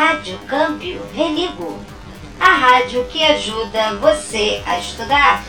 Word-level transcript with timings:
Rádio 0.00 0.38
Câmbio 0.48 1.02
Religo, 1.12 1.78
a 2.40 2.54
rádio 2.54 3.04
que 3.04 3.22
ajuda 3.22 3.96
você 3.96 4.62
a 4.64 4.78
estudar. 4.78 5.44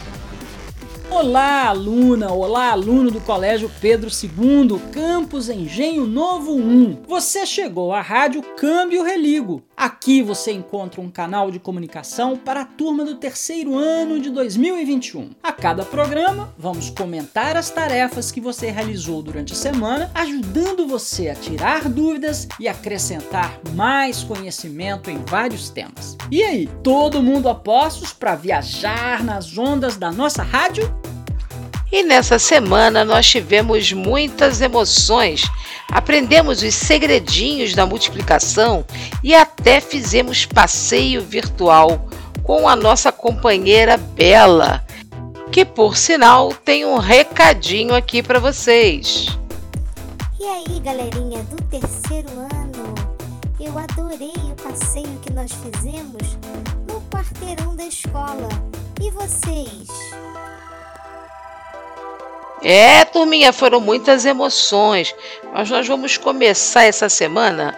Olá, 1.13 1.65
aluna! 1.65 2.31
Olá, 2.31 2.71
aluno 2.71 3.11
do 3.11 3.19
Colégio 3.19 3.69
Pedro 3.81 4.09
II, 4.09 4.79
Campus 4.93 5.49
Engenho 5.49 6.07
Novo 6.07 6.55
1. 6.55 7.03
Você 7.05 7.45
chegou 7.45 7.93
à 7.93 8.01
Rádio 8.01 8.41
Câmbio 8.55 9.03
Religo. 9.03 9.61
Aqui 9.75 10.23
você 10.23 10.53
encontra 10.53 11.01
um 11.01 11.11
canal 11.11 11.51
de 11.51 11.59
comunicação 11.59 12.37
para 12.37 12.61
a 12.61 12.65
turma 12.65 13.03
do 13.03 13.15
terceiro 13.15 13.77
ano 13.77 14.21
de 14.21 14.29
2021. 14.29 15.31
A 15.43 15.51
cada 15.51 15.83
programa, 15.83 16.55
vamos 16.57 16.89
comentar 16.89 17.57
as 17.57 17.69
tarefas 17.69 18.31
que 18.31 18.39
você 18.39 18.71
realizou 18.71 19.21
durante 19.21 19.51
a 19.51 19.55
semana, 19.55 20.09
ajudando 20.15 20.87
você 20.87 21.27
a 21.27 21.35
tirar 21.35 21.89
dúvidas 21.89 22.47
e 22.57 22.69
acrescentar 22.69 23.59
mais 23.73 24.23
conhecimento 24.23 25.11
em 25.11 25.17
vários 25.25 25.69
temas. 25.69 26.15
E 26.31 26.41
aí, 26.41 26.69
todo 26.81 27.21
mundo 27.21 27.49
a 27.49 27.53
postos 27.53 28.13
para 28.13 28.33
viajar 28.33 29.23
nas 29.23 29.57
ondas 29.57 29.97
da 29.97 30.09
nossa 30.09 30.41
rádio? 30.41 31.00
E 31.91 32.03
nessa 32.03 32.39
semana 32.39 33.03
nós 33.03 33.27
tivemos 33.27 33.91
muitas 33.91 34.61
emoções, 34.61 35.43
aprendemos 35.91 36.63
os 36.63 36.73
segredinhos 36.73 37.75
da 37.75 37.85
multiplicação 37.85 38.85
e 39.21 39.35
até 39.35 39.81
fizemos 39.81 40.45
passeio 40.45 41.21
virtual 41.21 42.07
com 42.43 42.67
a 42.67 42.77
nossa 42.77 43.11
companheira 43.11 43.97
Bela, 43.97 44.85
que 45.51 45.65
por 45.65 45.97
sinal 45.97 46.53
tem 46.53 46.85
um 46.85 46.97
recadinho 46.97 47.93
aqui 47.93 48.23
para 48.23 48.39
vocês. 48.39 49.27
E 50.39 50.45
aí, 50.45 50.79
galerinha 50.79 51.43
do 51.43 51.61
terceiro 51.63 52.29
ano? 52.39 52.95
Eu 53.59 53.77
adorei 53.77 54.33
o 54.49 54.55
passeio 54.63 55.19
que 55.21 55.31
nós 55.33 55.51
fizemos 55.51 56.37
no 56.87 57.01
quarteirão 57.11 57.75
da 57.75 57.85
escola. 57.85 58.49
E 58.99 59.11
vocês? 59.11 59.87
É, 62.63 63.03
turminha, 63.05 63.51
foram 63.51 63.79
muitas 63.79 64.25
emoções, 64.25 65.15
mas 65.53 65.69
nós 65.69 65.87
vamos 65.87 66.17
começar 66.17 66.83
essa 66.83 67.09
semana 67.09 67.77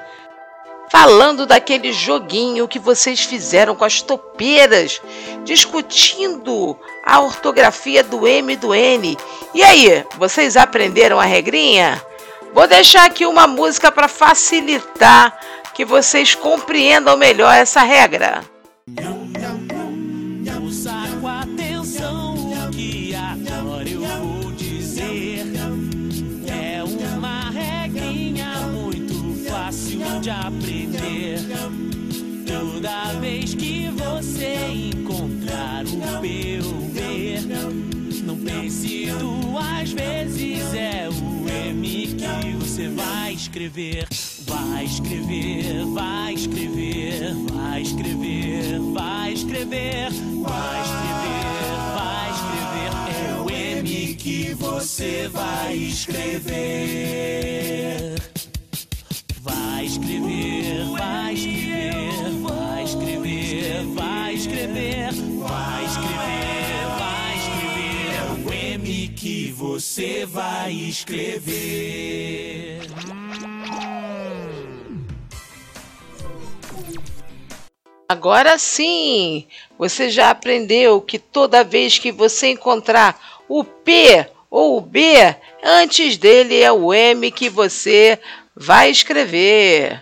falando 0.93 1.47
daquele 1.47 1.91
joguinho 1.91 2.67
que 2.67 2.77
vocês 2.77 3.21
fizeram 3.21 3.75
com 3.75 3.83
as 3.83 4.01
topeiras, 4.01 5.01
discutindo 5.43 6.77
a 7.03 7.19
ortografia 7.19 8.03
do 8.03 8.27
M 8.27 8.53
e 8.53 8.55
do 8.55 8.75
N. 8.75 9.17
E 9.55 9.63
aí, 9.63 10.05
vocês 10.19 10.55
aprenderam 10.55 11.19
a 11.19 11.25
regrinha? 11.25 11.99
Vou 12.53 12.67
deixar 12.67 13.05
aqui 13.05 13.25
uma 13.25 13.47
música 13.47 13.91
para 13.91 14.07
facilitar 14.07 15.35
que 15.73 15.83
vocês 15.83 16.35
compreendam 16.35 17.17
melhor 17.17 17.55
essa 17.55 17.81
regra. 17.81 18.43
De 30.23 30.29
aprender. 30.29 31.37
Toda 32.47 33.11
vez 33.19 33.53
que 33.53 33.89
você 33.89 34.55
encontrar 34.71 35.83
o 35.85 36.21
P 36.21 36.61
ou 36.63 36.79
B, 36.93 37.41
não 38.23 38.37
pense 38.37 39.07
duas 39.19 39.91
vezes, 39.91 40.73
é 40.73 41.09
o 41.09 41.45
M 41.49 42.07
que 42.15 42.53
você 42.57 42.87
vai 42.87 43.33
escrever. 43.33 44.07
Vai 44.47 44.85
escrever, 44.85 45.85
vai 45.87 46.33
escrever, 46.33 47.33
vai 47.51 47.81
escrever, 47.81 48.79
vai 48.93 49.33
escrever, 49.33 50.09
vai 50.09 50.09
escrever, 50.09 50.09
vai 51.93 52.31
escrever. 52.31 52.91
É 53.11 53.35
o 53.41 53.49
M 53.49 54.15
que 54.15 54.53
você 54.53 55.27
vai 55.27 55.75
escrever. 55.75 57.43
Você 69.83 70.25
vai 70.25 70.71
escrever. 70.71 72.79
Agora 78.07 78.57
sim, 78.57 79.45
você 79.77 80.09
já 80.09 80.29
aprendeu 80.29 81.01
que 81.01 81.19
toda 81.19 81.65
vez 81.65 81.99
que 81.99 82.13
você 82.13 82.51
encontrar 82.51 83.43
o 83.49 83.65
P 83.65 84.25
ou 84.49 84.77
o 84.77 84.81
B, 84.81 85.35
antes 85.61 86.15
dele 86.15 86.61
é 86.61 86.71
o 86.71 86.93
M 86.93 87.29
que 87.29 87.49
você 87.49 88.17
vai 88.55 88.89
escrever. 88.89 90.01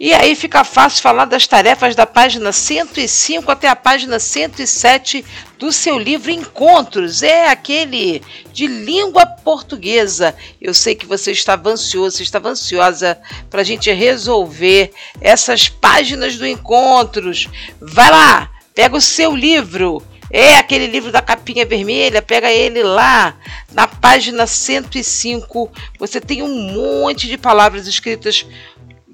E 0.00 0.14
aí 0.14 0.36
fica 0.36 0.62
fácil 0.62 1.02
falar 1.02 1.24
das 1.24 1.46
tarefas 1.48 1.96
da 1.96 2.06
página 2.06 2.52
105 2.52 3.50
até 3.50 3.66
a 3.68 3.74
página 3.74 4.20
107 4.20 5.24
do 5.58 5.72
seu 5.72 5.98
livro 5.98 6.30
Encontros. 6.30 7.20
É 7.20 7.48
aquele 7.48 8.22
de 8.52 8.68
língua 8.68 9.26
portuguesa. 9.26 10.36
Eu 10.60 10.72
sei 10.72 10.94
que 10.94 11.04
você 11.04 11.32
estava 11.32 11.70
ansioso, 11.70 12.22
estava 12.22 12.48
ansiosa 12.48 13.18
para 13.50 13.62
a 13.62 13.64
gente 13.64 13.90
resolver 13.90 14.92
essas 15.20 15.68
páginas 15.68 16.36
do 16.36 16.46
Encontros. 16.46 17.48
Vai 17.80 18.10
lá, 18.10 18.50
pega 18.72 18.96
o 18.96 19.00
seu 19.00 19.34
livro 19.34 20.00
é 20.30 20.56
aquele 20.56 20.86
livro 20.86 21.10
da 21.10 21.22
capinha 21.22 21.64
vermelha, 21.64 22.20
pega 22.20 22.52
ele 22.52 22.82
lá 22.82 23.34
na 23.72 23.86
página 23.86 24.46
105. 24.46 25.70
Você 25.98 26.20
tem 26.20 26.42
um 26.42 26.72
monte 26.72 27.26
de 27.26 27.38
palavras 27.38 27.86
escritas 27.86 28.44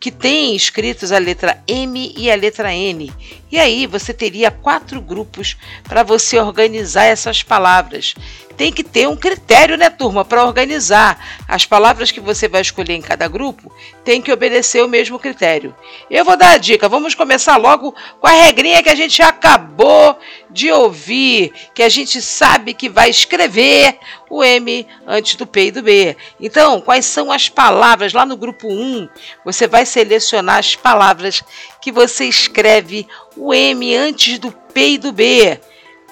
que 0.04 0.10
tem 0.10 0.54
escritas 0.54 1.12
a 1.12 1.18
letra 1.18 1.62
M 1.66 2.12
e 2.14 2.30
a 2.30 2.36
letra 2.36 2.74
N. 2.74 3.10
E 3.54 3.60
aí 3.60 3.86
você 3.86 4.12
teria 4.12 4.50
quatro 4.50 5.00
grupos 5.00 5.56
para 5.84 6.02
você 6.02 6.36
organizar 6.40 7.04
essas 7.04 7.40
palavras 7.40 8.12
tem 8.56 8.72
que 8.72 8.82
ter 8.82 9.08
um 9.08 9.16
critério, 9.16 9.76
né, 9.76 9.90
turma, 9.90 10.24
para 10.24 10.44
organizar. 10.44 11.18
As 11.46 11.66
palavras 11.66 12.10
que 12.10 12.20
você 12.20 12.48
vai 12.48 12.62
escolher 12.62 12.94
em 12.94 13.02
cada 13.02 13.28
grupo 13.28 13.72
tem 14.04 14.20
que 14.20 14.32
obedecer 14.32 14.82
o 14.82 14.88
mesmo 14.88 15.18
critério. 15.18 15.74
Eu 16.10 16.24
vou 16.24 16.36
dar 16.36 16.52
a 16.52 16.58
dica, 16.58 16.88
vamos 16.88 17.14
começar 17.14 17.56
logo 17.56 17.94
com 18.20 18.26
a 18.26 18.30
regrinha 18.30 18.82
que 18.82 18.88
a 18.88 18.94
gente 18.94 19.20
acabou 19.22 20.18
de 20.50 20.70
ouvir, 20.70 21.52
que 21.74 21.82
a 21.82 21.88
gente 21.88 22.22
sabe 22.22 22.74
que 22.74 22.88
vai 22.88 23.10
escrever 23.10 23.98
o 24.30 24.42
M 24.42 24.86
antes 25.06 25.36
do 25.36 25.46
P 25.46 25.66
e 25.66 25.70
do 25.70 25.82
B. 25.82 26.16
Então, 26.40 26.80
quais 26.80 27.06
são 27.06 27.30
as 27.30 27.48
palavras? 27.48 28.12
Lá 28.12 28.24
no 28.24 28.36
grupo 28.36 28.68
1, 28.68 29.08
você 29.44 29.66
vai 29.66 29.84
selecionar 29.84 30.58
as 30.58 30.76
palavras 30.76 31.42
que 31.80 31.90
você 31.90 32.24
escreve 32.26 33.06
o 33.36 33.52
M 33.52 33.94
antes 33.94 34.38
do 34.38 34.50
P 34.50 34.90
e 34.90 34.98
do 34.98 35.12
B. 35.12 35.60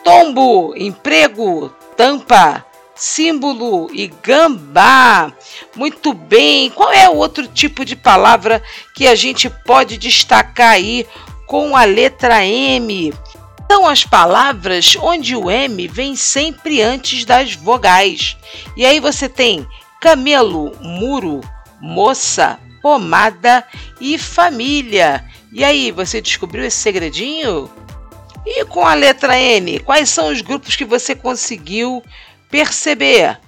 Tombo, 0.04 0.74
emprego, 0.76 1.68
tampa, 1.96 2.64
símbolo 2.94 3.88
e 3.92 4.08
gambá. 4.22 5.32
Muito 5.76 6.12
bem. 6.12 6.70
Qual 6.70 6.92
é 6.92 7.08
o 7.08 7.16
outro 7.16 7.46
tipo 7.46 7.84
de 7.84 7.96
palavra 7.96 8.62
que 8.94 9.06
a 9.06 9.14
gente 9.14 9.48
pode 9.48 9.96
destacar 9.96 10.70
aí 10.70 11.06
com 11.46 11.76
a 11.76 11.84
letra 11.84 12.44
M? 12.44 13.12
São 13.70 13.86
as 13.86 14.04
palavras 14.04 14.96
onde 15.00 15.34
o 15.34 15.50
M 15.50 15.88
vem 15.88 16.14
sempre 16.14 16.82
antes 16.82 17.24
das 17.24 17.54
vogais. 17.54 18.36
E 18.76 18.84
aí 18.84 19.00
você 19.00 19.28
tem 19.28 19.66
camelo, 20.00 20.76
muro, 20.80 21.40
moça, 21.80 22.58
pomada 22.82 23.64
e 24.00 24.18
família. 24.18 25.24
E 25.54 25.62
aí, 25.62 25.92
você 25.92 26.18
descobriu 26.18 26.64
esse 26.64 26.78
segredinho? 26.78 27.70
E 28.46 28.64
com 28.64 28.86
a 28.86 28.94
letra 28.94 29.38
N, 29.38 29.80
quais 29.80 30.08
são 30.08 30.32
os 30.32 30.40
grupos 30.40 30.74
que 30.76 30.84
você 30.84 31.14
conseguiu 31.14 32.02
perceber? 32.50 33.38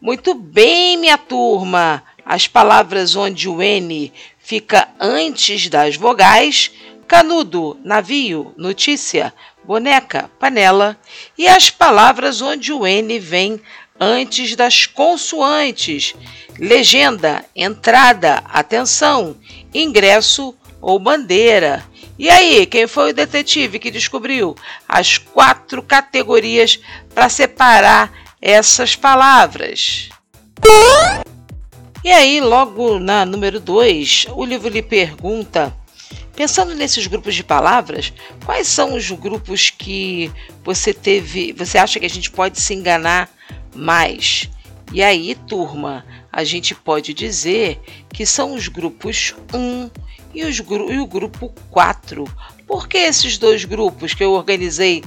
Muito 0.00 0.34
bem, 0.34 0.96
minha 0.96 1.16
turma! 1.16 2.02
As 2.24 2.48
palavras 2.48 3.14
onde 3.14 3.48
o 3.48 3.62
N 3.62 4.12
fica 4.40 4.88
antes 4.98 5.68
das 5.68 5.94
vogais, 5.94 6.72
canudo, 7.06 7.78
navio, 7.84 8.52
notícia, 8.56 9.32
boneca, 9.64 10.28
panela, 10.40 10.98
e 11.38 11.46
as 11.46 11.70
palavras 11.70 12.42
onde 12.42 12.72
o 12.72 12.84
N 12.84 13.20
vem 13.20 13.62
antes 14.00 14.56
das 14.56 14.84
consoantes, 14.84 16.12
legenda, 16.58 17.44
entrada, 17.54 18.42
atenção, 18.46 19.36
ingresso 19.72 20.56
ou 20.80 20.98
bandeira. 20.98 21.84
E 22.18 22.28
aí, 22.28 22.66
quem 22.66 22.86
foi 22.86 23.10
o 23.10 23.14
detetive 23.14 23.78
que 23.78 23.90
descobriu 23.90 24.54
as 24.88 25.18
quatro 25.18 25.82
categorias 25.82 26.80
para 27.14 27.28
separar 27.28 28.12
essas 28.40 28.94
palavras? 28.96 30.10
E 32.02 32.10
aí, 32.10 32.40
logo 32.40 32.98
na 32.98 33.24
número 33.24 33.60
2, 33.60 34.26
o 34.34 34.44
livro 34.44 34.68
lhe 34.68 34.82
pergunta 34.82 35.74
Pensando 36.40 36.74
nesses 36.74 37.06
grupos 37.06 37.34
de 37.34 37.44
palavras, 37.44 38.14
quais 38.46 38.66
são 38.66 38.94
os 38.94 39.10
grupos 39.10 39.68
que 39.68 40.32
você 40.64 40.94
teve, 40.94 41.52
você 41.52 41.76
acha 41.76 42.00
que 42.00 42.06
a 42.06 42.08
gente 42.08 42.30
pode 42.30 42.58
se 42.58 42.72
enganar 42.72 43.28
mais? 43.74 44.48
E 44.90 45.02
aí, 45.02 45.34
turma, 45.34 46.02
a 46.32 46.42
gente 46.42 46.74
pode 46.74 47.12
dizer 47.12 47.78
que 48.08 48.24
são 48.24 48.54
os 48.54 48.68
grupos 48.68 49.34
1 49.52 49.90
e, 50.34 50.44
os, 50.44 50.58
e 50.58 50.98
o 50.98 51.06
grupo 51.06 51.52
4. 51.70 52.24
Por 52.66 52.88
que 52.88 52.98
esses 52.98 53.38
dois 53.38 53.64
grupos 53.64 54.14
que 54.14 54.22
eu 54.22 54.32
organizei 54.32 55.02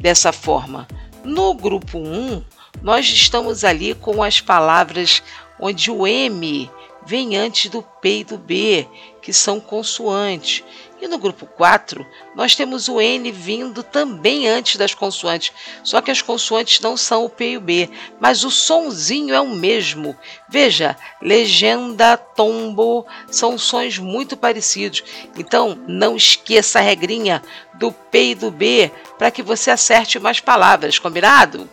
dessa 0.00 0.32
forma? 0.32 0.86
No 1.24 1.54
grupo 1.54 1.98
1, 1.98 2.42
nós 2.82 3.06
estamos 3.06 3.64
ali 3.64 3.94
com 3.94 4.22
as 4.22 4.40
palavras 4.40 5.22
onde 5.60 5.90
o 5.90 6.06
M 6.06 6.70
vem 7.08 7.38
antes 7.38 7.70
do 7.70 7.82
P 7.82 8.18
e 8.18 8.24
do 8.24 8.36
B, 8.36 8.86
que 9.22 9.32
são 9.32 9.58
consoantes. 9.58 10.62
E 11.00 11.08
no 11.08 11.16
grupo 11.16 11.46
4, 11.46 12.06
nós 12.36 12.54
temos 12.54 12.86
o 12.86 13.00
N 13.00 13.32
vindo 13.32 13.82
também 13.82 14.46
antes 14.46 14.76
das 14.76 14.92
consoantes, 14.92 15.50
só 15.82 16.02
que 16.02 16.10
as 16.10 16.20
consoantes 16.20 16.80
não 16.80 16.98
são 16.98 17.24
o 17.24 17.30
P 17.30 17.52
e 17.52 17.56
o 17.56 17.62
B, 17.62 17.88
mas 18.20 18.44
o 18.44 18.50
sonzinho 18.50 19.34
é 19.34 19.40
o 19.40 19.48
mesmo. 19.48 20.14
Veja, 20.50 20.94
legenda, 21.22 22.14
tombo, 22.18 23.06
são 23.30 23.56
sons 23.56 23.96
muito 23.96 24.36
parecidos. 24.36 25.02
Então, 25.34 25.82
não 25.88 26.14
esqueça 26.14 26.78
a 26.78 26.82
regrinha 26.82 27.42
do 27.72 27.90
P 27.90 28.32
e 28.32 28.34
do 28.34 28.50
B 28.50 28.90
para 29.16 29.30
que 29.30 29.42
você 29.42 29.70
acerte 29.70 30.18
mais 30.18 30.40
palavras, 30.40 30.98
combinado? 30.98 31.66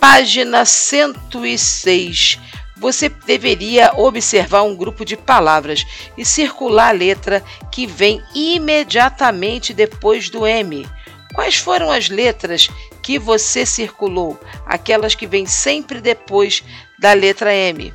Página 0.00 0.64
106 0.64 2.40
você 2.80 3.10
deveria 3.10 3.92
observar 3.94 4.62
um 4.62 4.74
grupo 4.74 5.04
de 5.04 5.14
palavras 5.14 5.84
e 6.16 6.24
circular 6.24 6.88
a 6.88 6.92
letra 6.92 7.44
que 7.70 7.86
vem 7.86 8.22
imediatamente 8.34 9.74
depois 9.74 10.30
do 10.30 10.46
M. 10.46 10.88
Quais 11.34 11.56
foram 11.56 11.90
as 11.90 12.08
letras 12.08 12.68
que 13.02 13.18
você 13.18 13.66
circulou? 13.66 14.40
Aquelas 14.64 15.14
que 15.14 15.26
vêm 15.26 15.44
sempre 15.44 16.00
depois 16.00 16.64
da 16.98 17.12
letra 17.12 17.54
M. 17.54 17.92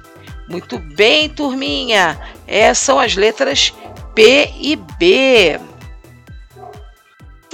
Muito 0.47 0.77
bem, 0.77 1.27
turminha! 1.27 2.19
Essas 2.47 2.77
são 2.77 2.99
as 2.99 3.15
letras 3.15 3.73
P 4.13 4.53
e 4.61 4.75
B. 4.75 5.59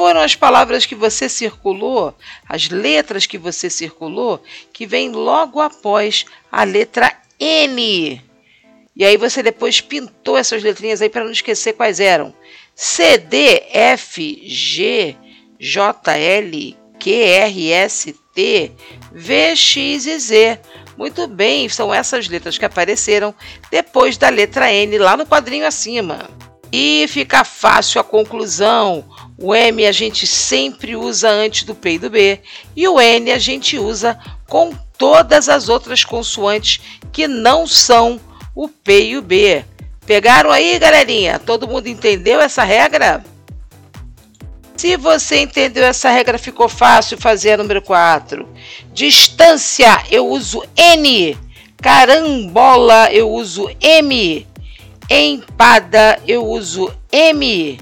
Foram 0.01 0.21
as 0.21 0.33
palavras 0.33 0.87
que 0.87 0.95
você 0.95 1.29
circulou, 1.29 2.15
as 2.49 2.69
letras 2.69 3.27
que 3.27 3.37
você 3.37 3.69
circulou, 3.69 4.41
que 4.73 4.87
vêm 4.87 5.11
logo 5.11 5.61
após 5.61 6.25
a 6.51 6.63
letra 6.63 7.15
N. 7.39 8.19
E 8.95 9.05
aí 9.05 9.15
você 9.15 9.43
depois 9.43 9.79
pintou 9.79 10.39
essas 10.39 10.63
letrinhas 10.63 11.03
aí 11.03 11.09
para 11.09 11.23
não 11.23 11.31
esquecer 11.31 11.73
quais 11.73 11.99
eram. 11.99 12.33
C, 12.73 13.19
D, 13.19 13.61
F, 13.69 14.41
G, 14.43 15.15
J, 15.59 16.17
L, 16.17 16.77
Q, 16.99 17.11
R, 17.11 17.71
S, 17.71 18.15
T, 18.33 18.71
V, 19.11 19.55
X 19.55 20.07
e 20.07 20.17
Z. 20.17 20.59
Muito 20.97 21.27
bem, 21.27 21.69
são 21.69 21.93
essas 21.93 22.27
letras 22.27 22.57
que 22.57 22.65
apareceram 22.65 23.35
depois 23.69 24.17
da 24.17 24.29
letra 24.29 24.73
N 24.73 24.97
lá 24.97 25.15
no 25.15 25.27
quadrinho 25.27 25.67
acima. 25.67 26.27
E 26.73 27.05
fica 27.09 27.43
fácil 27.43 27.99
a 27.99 28.03
conclusão. 28.03 29.05
O 29.41 29.55
M 29.55 29.83
a 29.87 29.91
gente 29.91 30.27
sempre 30.27 30.95
usa 30.95 31.27
antes 31.27 31.63
do 31.63 31.73
P 31.73 31.93
e 31.93 31.99
do 31.99 32.11
B, 32.11 32.39
e 32.75 32.87
o 32.87 33.01
N 33.01 33.31
a 33.31 33.39
gente 33.39 33.79
usa 33.79 34.17
com 34.47 34.71
todas 34.95 35.49
as 35.49 35.67
outras 35.67 36.03
consoantes 36.03 36.79
que 37.11 37.27
não 37.27 37.65
são 37.65 38.21
o 38.53 38.67
P 38.67 39.07
e 39.07 39.17
o 39.17 39.21
B. 39.21 39.65
Pegaram 40.05 40.51
aí, 40.51 40.77
galerinha? 40.77 41.39
Todo 41.39 41.67
mundo 41.67 41.87
entendeu 41.87 42.39
essa 42.39 42.63
regra? 42.63 43.23
Se 44.77 44.95
você 44.95 45.41
entendeu 45.41 45.85
essa 45.85 46.11
regra, 46.11 46.37
ficou 46.37 46.69
fácil 46.69 47.17
fazer 47.17 47.53
a 47.53 47.57
número 47.57 47.81
4. 47.81 48.47
Distância, 48.93 50.03
eu 50.11 50.27
uso 50.27 50.63
N. 50.75 51.35
Carambola, 51.81 53.11
eu 53.11 53.27
uso 53.31 53.69
M. 53.79 54.47
Empada, 55.09 56.19
eu 56.27 56.45
uso 56.45 56.93
M. 57.11 57.79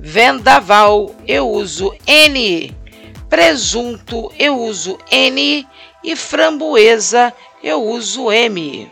Vendaval, 0.00 1.14
eu 1.26 1.48
uso 1.48 1.94
N. 2.06 2.76
Presunto, 3.28 4.32
eu 4.38 4.58
uso 4.58 4.98
N 5.10 5.66
e 6.02 6.16
framboesa 6.16 7.34
eu 7.62 7.82
uso 7.82 8.30
M. 8.30 8.90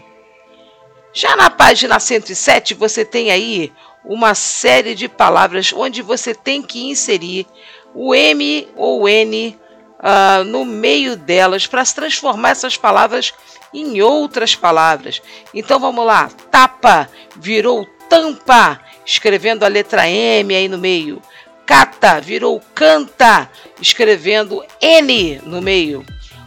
Já 1.12 1.36
na 1.36 1.48
página 1.48 1.98
107 1.98 2.74
você 2.74 3.04
tem 3.04 3.30
aí 3.30 3.72
uma 4.04 4.34
série 4.34 4.94
de 4.94 5.08
palavras 5.08 5.72
onde 5.72 6.02
você 6.02 6.34
tem 6.34 6.62
que 6.62 6.88
inserir 6.88 7.46
o 7.94 8.14
M 8.14 8.68
ou 8.76 9.08
N 9.08 9.58
uh, 9.98 10.44
no 10.44 10.64
meio 10.64 11.16
delas 11.16 11.66
para 11.66 11.84
transformar 11.84 12.50
essas 12.50 12.76
palavras 12.76 13.32
em 13.72 14.02
outras 14.02 14.54
palavras. 14.54 15.22
Então 15.54 15.78
vamos 15.78 16.04
lá: 16.04 16.28
tapa 16.50 17.08
virou 17.36 17.86
tampa, 18.08 18.80
escrevendo 19.06 19.64
a 19.64 19.68
letra 19.68 20.08
M 20.08 20.54
aí 20.54 20.68
no 20.68 20.76
meio. 20.76 21.22
Cata 21.64 22.20
virou 22.20 22.60
canta, 22.74 23.48
escrevendo 23.80 24.62
N 24.80 25.40
no 25.44 25.62
meio. 25.62 26.04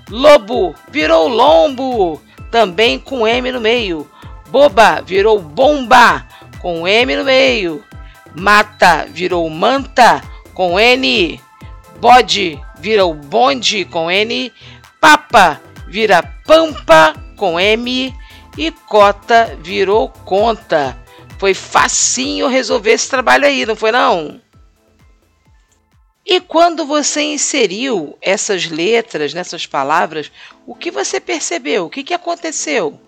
Lobo 0.09 0.75
virou 0.91 1.27
lombo, 1.27 2.21
também 2.51 2.99
com 2.99 3.27
M 3.27 3.51
no 3.51 3.61
meio. 3.61 4.09
Boba 4.49 5.01
virou 5.01 5.39
bomba, 5.39 6.25
com 6.61 6.87
M 6.87 7.15
no 7.15 7.23
meio. 7.23 7.83
Mata 8.35 9.05
virou 9.09 9.49
manta, 9.49 10.21
com 10.53 10.79
N. 10.79 11.39
Bode 11.99 12.59
virou 12.79 13.13
bonde, 13.13 13.85
com 13.85 14.09
N. 14.09 14.51
Papa 14.99 15.61
vira 15.87 16.23
pampa, 16.45 17.13
com 17.35 17.59
M. 17.59 18.13
E 18.57 18.71
cota 18.71 19.57
virou 19.61 20.09
conta. 20.25 20.97
Foi 21.39 21.53
facinho 21.53 22.47
resolver 22.47 22.91
esse 22.91 23.09
trabalho 23.09 23.45
aí, 23.45 23.65
não 23.65 23.75
foi 23.75 23.93
não? 23.93 24.41
E 26.25 26.41
quando 26.41 26.85
você 26.85 27.21
inseriu 27.21 28.17
essas 28.21 28.65
letras 28.65 29.33
nessas 29.33 29.65
palavras, 29.65 30.29
o 30.67 30.75
que 30.75 30.91
você 30.91 31.19
percebeu? 31.19 31.85
O 31.85 31.89
que, 31.89 32.03
que 32.03 32.13
aconteceu? 32.13 32.99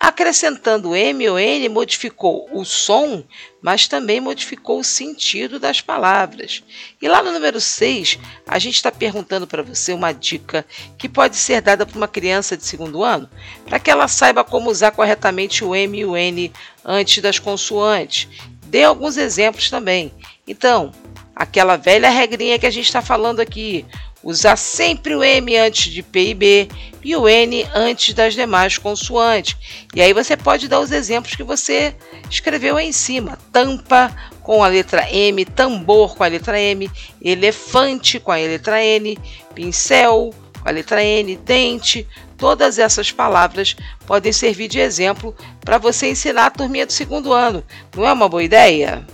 Acrescentando 0.00 0.94
M 0.94 1.28
ou 1.28 1.38
N 1.38 1.68
modificou 1.68 2.48
o 2.52 2.64
som, 2.64 3.24
mas 3.60 3.88
também 3.88 4.20
modificou 4.20 4.78
o 4.78 4.84
sentido 4.84 5.58
das 5.58 5.80
palavras. 5.80 6.62
E 7.02 7.08
lá 7.08 7.20
no 7.20 7.32
número 7.32 7.60
6, 7.60 8.16
a 8.46 8.60
gente 8.60 8.76
está 8.76 8.92
perguntando 8.92 9.44
para 9.44 9.62
você 9.62 9.92
uma 9.92 10.12
dica 10.12 10.64
que 10.96 11.08
pode 11.08 11.36
ser 11.36 11.60
dada 11.60 11.84
para 11.84 11.96
uma 11.96 12.06
criança 12.06 12.56
de 12.56 12.64
segundo 12.64 13.02
ano, 13.02 13.28
para 13.66 13.80
que 13.80 13.90
ela 13.90 14.06
saiba 14.06 14.44
como 14.44 14.70
usar 14.70 14.92
corretamente 14.92 15.64
o 15.64 15.74
M 15.74 15.98
e 15.98 16.04
o 16.04 16.16
N 16.16 16.52
antes 16.84 17.20
das 17.20 17.40
consoantes. 17.40 18.28
Dê 18.66 18.84
alguns 18.84 19.16
exemplos 19.16 19.68
também. 19.68 20.12
Então, 20.46 20.92
aquela 21.38 21.76
velha 21.76 22.10
regrinha 22.10 22.58
que 22.58 22.66
a 22.66 22.70
gente 22.70 22.86
está 22.86 23.00
falando 23.00 23.40
aqui. 23.40 23.86
Usar 24.22 24.56
sempre 24.56 25.14
o 25.14 25.22
M 25.22 25.56
antes 25.56 25.92
de 25.92 26.02
P 26.02 26.30
e 26.30 26.34
B 26.34 26.68
e 27.04 27.14
o 27.14 27.28
N 27.28 27.66
antes 27.72 28.12
das 28.12 28.34
demais 28.34 28.76
consoantes. 28.76 29.56
E 29.94 30.02
aí 30.02 30.12
você 30.12 30.36
pode 30.36 30.66
dar 30.66 30.80
os 30.80 30.90
exemplos 30.90 31.36
que 31.36 31.44
você 31.44 31.94
escreveu 32.28 32.76
aí 32.76 32.88
em 32.88 32.92
cima. 32.92 33.38
Tampa 33.52 34.14
com 34.42 34.64
a 34.64 34.68
letra 34.68 35.08
M, 35.10 35.44
tambor 35.44 36.16
com 36.16 36.24
a 36.24 36.26
letra 36.26 36.60
M, 36.60 36.90
elefante 37.22 38.18
com 38.18 38.32
a 38.32 38.36
letra 38.36 38.82
N, 38.82 39.18
pincel 39.54 40.34
com 40.60 40.68
a 40.68 40.72
letra 40.72 41.02
N, 41.02 41.36
dente. 41.36 42.06
Todas 42.36 42.78
essas 42.78 43.12
palavras 43.12 43.76
podem 44.06 44.32
servir 44.32 44.68
de 44.68 44.80
exemplo 44.80 45.34
para 45.60 45.78
você 45.78 46.10
ensinar 46.10 46.46
a 46.46 46.50
turminha 46.50 46.86
do 46.86 46.92
segundo 46.92 47.32
ano. 47.32 47.64
Não 47.94 48.06
é 48.06 48.12
uma 48.12 48.28
boa 48.28 48.42
ideia? 48.42 49.06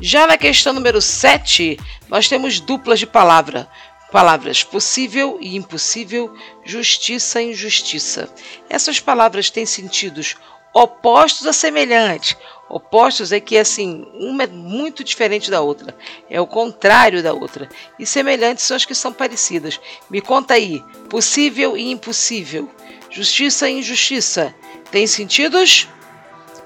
Já 0.00 0.26
na 0.26 0.36
questão 0.36 0.72
número 0.72 1.00
7, 1.00 1.78
nós 2.08 2.28
temos 2.28 2.58
duplas 2.58 2.98
de 2.98 3.06
palavra. 3.06 3.68
Palavras 4.14 4.62
possível 4.62 5.38
e 5.40 5.56
impossível, 5.56 6.32
justiça 6.64 7.42
e 7.42 7.50
injustiça. 7.50 8.32
Essas 8.70 9.00
palavras 9.00 9.50
têm 9.50 9.66
sentidos 9.66 10.36
opostos 10.72 11.48
a 11.48 11.52
semelhantes. 11.52 12.36
Opostos 12.68 13.32
é 13.32 13.40
que 13.40 13.58
assim, 13.58 14.06
uma 14.14 14.44
é 14.44 14.46
muito 14.46 15.02
diferente 15.02 15.50
da 15.50 15.60
outra, 15.60 15.98
é 16.30 16.40
o 16.40 16.46
contrário 16.46 17.24
da 17.24 17.32
outra. 17.32 17.68
E 17.98 18.06
semelhantes 18.06 18.62
são 18.62 18.76
as 18.76 18.84
que 18.84 18.94
são 18.94 19.12
parecidas. 19.12 19.80
Me 20.08 20.20
conta 20.20 20.54
aí, 20.54 20.80
possível 21.10 21.76
e 21.76 21.90
impossível, 21.90 22.70
justiça 23.10 23.68
e 23.68 23.80
injustiça. 23.80 24.54
Tem 24.92 25.08
sentidos? 25.08 25.88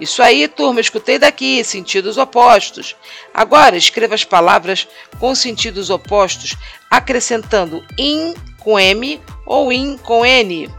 Isso 0.00 0.22
aí, 0.22 0.46
turma, 0.46 0.80
escutei 0.80 1.18
daqui, 1.18 1.62
sentidos 1.64 2.16
opostos. 2.16 2.94
Agora, 3.34 3.76
escreva 3.76 4.14
as 4.14 4.24
palavras 4.24 4.86
com 5.18 5.34
sentidos 5.34 5.90
opostos, 5.90 6.54
acrescentando 6.90 7.84
in 7.98 8.34
com 8.58 8.78
M 8.78 9.20
ou 9.44 9.72
in 9.72 9.98
com 9.98 10.24
N. 10.24 10.70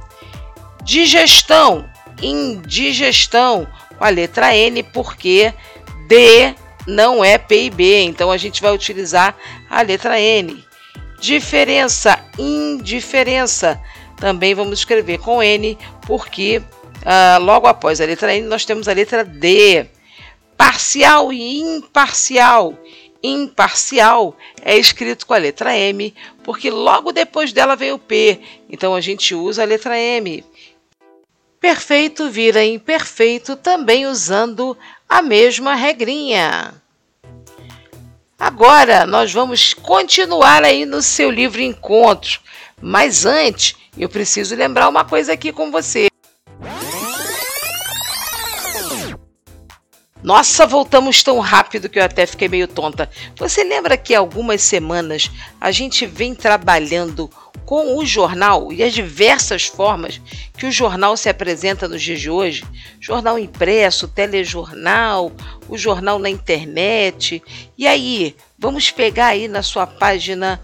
Digestão, 0.84 1.90
indigestão 2.22 3.68
com 3.98 4.04
a 4.06 4.10
letra 4.10 4.56
N, 4.56 4.84
porque 4.84 5.54
D 6.08 6.56
não 6.88 7.24
é 7.24 7.38
PIB, 7.38 8.04
então 8.04 8.32
a 8.32 8.38
gente 8.38 8.62
vai 8.62 8.74
utilizar 8.74 9.36
a 9.70 9.82
letra 9.82 10.20
N. 10.20 10.64
Diferença, 11.20 12.24
indiferença, 12.38 13.80
também 14.16 14.56
vamos 14.56 14.80
escrever 14.80 15.20
com 15.20 15.44
N, 15.44 15.78
porque 16.08 16.62
uh, 17.02 17.44
logo 17.44 17.68
após 17.68 18.00
a 18.02 18.06
letra 18.06 18.36
N 18.36 18.48
nós 18.48 18.66
temos 18.66 18.88
a 18.88 18.94
letra 18.94 19.24
D. 19.24 19.86
Parcial 20.58 21.32
e 21.32 21.60
imparcial. 21.60 22.78
Imparcial 23.22 24.36
é 24.62 24.78
escrito 24.78 25.26
com 25.26 25.34
a 25.34 25.38
letra 25.38 25.78
M, 25.78 26.14
porque 26.44 26.70
logo 26.70 27.12
depois 27.12 27.52
dela 27.52 27.76
vem 27.76 27.92
o 27.92 28.00
P, 28.00 28.40
então 28.70 28.96
a 28.96 29.02
gente 29.02 29.36
usa 29.36 29.62
a 29.62 29.66
letra 29.66 29.98
M. 29.98 30.44
Perfeito 31.60 32.30
vira 32.30 32.64
imperfeito 32.64 33.58
também 33.58 34.06
usando 34.08 34.78
a 35.08 35.22
mesma 35.22 35.76
regrinha. 35.76 36.74
Agora 38.40 39.06
nós 39.06 39.34
vamos 39.34 39.74
continuar 39.74 40.64
aí 40.64 40.86
no 40.86 41.02
seu 41.02 41.30
livro 41.30 41.60
Encontros, 41.60 42.40
mas 42.82 43.26
antes 43.26 43.76
eu 43.98 44.08
preciso 44.08 44.56
lembrar 44.56 44.88
uma 44.88 45.04
coisa 45.04 45.34
aqui 45.34 45.52
com 45.52 45.70
você. 45.70 46.08
Nossa, 50.22 50.66
voltamos 50.68 51.24
tão 51.24 51.40
rápido 51.40 51.88
que 51.88 51.98
eu 51.98 52.04
até 52.04 52.26
fiquei 52.26 52.50
meio 52.50 52.68
tonta. 52.68 53.10
Você 53.38 53.64
lembra 53.64 53.98
que 53.98 54.14
algumas 54.14 54.62
semanas 54.62 55.32
a 55.62 55.72
gente 55.72 56.06
vem 56.06 56.36
trabalhando 56.36 57.30
com 57.66 57.98
o 57.98 58.06
jornal 58.06 58.74
e 58.74 58.84
as 58.84 58.94
diversas 58.94 59.68
formas 59.68 60.20
que 60.58 60.66
o 60.66 60.72
jornal 60.72 61.16
se 61.16 61.30
apresenta 61.30 61.88
nos 61.88 62.02
dias 62.02 62.20
de 62.20 62.30
hoje? 62.30 62.66
Jornal 63.00 63.40
impresso, 63.40 64.10
telejornal, 64.10 65.32
o 65.70 65.78
jornal 65.78 66.20
na 66.20 66.30
internet. 66.30 67.42
E 67.78 67.88
aí, 67.88 68.36
vamos 68.58 68.92
pegar 68.92 69.28
aí 69.28 69.48
na 69.48 69.64
sua 69.64 69.88
página 69.88 70.60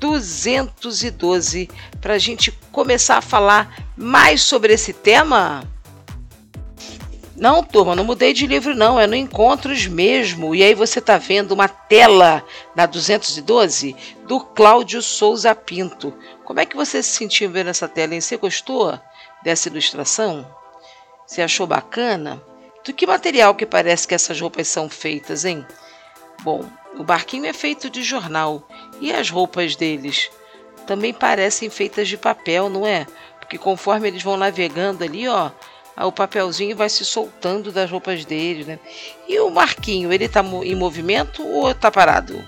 212 0.00 1.68
para 2.00 2.14
a 2.14 2.18
gente 2.18 2.52
começar 2.72 3.18
a 3.18 3.22
falar 3.22 3.84
mais 3.96 4.40
sobre 4.42 4.72
esse 4.72 4.94
tema? 4.94 5.62
Não, 7.38 7.62
turma, 7.62 7.94
não 7.94 8.02
mudei 8.02 8.32
de 8.32 8.48
livro 8.48 8.74
não, 8.74 8.98
é 8.98 9.06
no 9.06 9.14
Encontros 9.14 9.86
mesmo. 9.86 10.56
E 10.56 10.62
aí 10.64 10.74
você 10.74 10.98
está 10.98 11.16
vendo 11.18 11.52
uma 11.52 11.68
tela 11.68 12.44
na 12.74 12.84
212 12.84 13.94
do 14.26 14.40
Cláudio 14.40 15.00
Souza 15.00 15.54
Pinto. 15.54 16.12
Como 16.44 16.58
é 16.58 16.66
que 16.66 16.74
você 16.74 17.00
se 17.00 17.10
sentiu 17.10 17.48
vendo 17.48 17.70
essa 17.70 17.86
tela, 17.86 18.12
hein? 18.12 18.20
Você 18.20 18.36
gostou 18.36 18.98
dessa 19.44 19.68
ilustração? 19.68 20.52
Você 21.24 21.40
achou 21.40 21.64
bacana? 21.64 22.42
Do 22.84 22.92
que 22.92 23.06
material 23.06 23.54
que 23.54 23.64
parece 23.64 24.08
que 24.08 24.16
essas 24.16 24.40
roupas 24.40 24.66
são 24.66 24.88
feitas, 24.88 25.44
hein? 25.44 25.64
Bom, 26.42 26.64
o 26.96 27.04
barquinho 27.04 27.46
é 27.46 27.52
feito 27.52 27.88
de 27.88 28.02
jornal 28.02 28.66
e 29.00 29.12
as 29.12 29.30
roupas 29.30 29.76
deles 29.76 30.28
também 30.88 31.14
parecem 31.14 31.70
feitas 31.70 32.08
de 32.08 32.16
papel, 32.16 32.68
não 32.68 32.84
é? 32.84 33.06
Porque 33.38 33.58
conforme 33.58 34.08
eles 34.08 34.24
vão 34.24 34.36
navegando 34.36 35.04
ali, 35.04 35.28
ó, 35.28 35.50
o 36.06 36.12
papelzinho 36.12 36.76
vai 36.76 36.88
se 36.88 37.04
soltando 37.04 37.72
das 37.72 37.90
roupas 37.90 38.24
dele, 38.24 38.64
né? 38.64 38.78
E 39.26 39.38
o 39.40 39.50
Marquinho, 39.50 40.12
ele 40.12 40.28
tá 40.28 40.44
em 40.62 40.74
movimento 40.74 41.44
ou 41.46 41.74
tá 41.74 41.90
parado? 41.90 42.44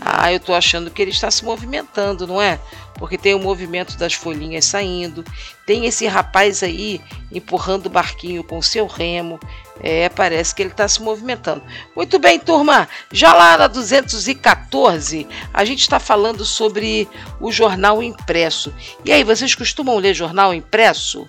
Ah, 0.00 0.32
eu 0.32 0.40
tô 0.40 0.54
achando 0.54 0.90
que 0.90 1.02
ele 1.02 1.10
está 1.10 1.30
se 1.30 1.44
movimentando, 1.44 2.26
não 2.26 2.40
é? 2.40 2.58
Porque 2.94 3.18
tem 3.18 3.34
o 3.34 3.38
movimento 3.38 3.98
das 3.98 4.14
folhinhas 4.14 4.64
saindo, 4.64 5.22
tem 5.66 5.84
esse 5.84 6.06
rapaz 6.06 6.62
aí 6.62 7.00
empurrando 7.30 7.86
o 7.86 7.90
barquinho 7.90 8.42
com 8.42 8.62
seu 8.62 8.86
remo. 8.86 9.38
É, 9.82 10.08
parece 10.10 10.54
que 10.54 10.62
ele 10.62 10.70
está 10.70 10.86
se 10.86 11.00
movimentando. 11.02 11.62
Muito 11.96 12.18
bem, 12.18 12.38
turma. 12.38 12.88
Já 13.10 13.32
lá 13.32 13.56
na 13.56 13.66
214, 13.66 15.26
a 15.52 15.64
gente 15.64 15.80
está 15.80 15.98
falando 15.98 16.44
sobre 16.44 17.08
o 17.40 17.50
jornal 17.50 18.02
impresso. 18.02 18.74
E 19.04 19.10
aí, 19.10 19.24
vocês 19.24 19.54
costumam 19.54 19.96
ler 19.96 20.12
jornal 20.12 20.52
impresso? 20.52 21.26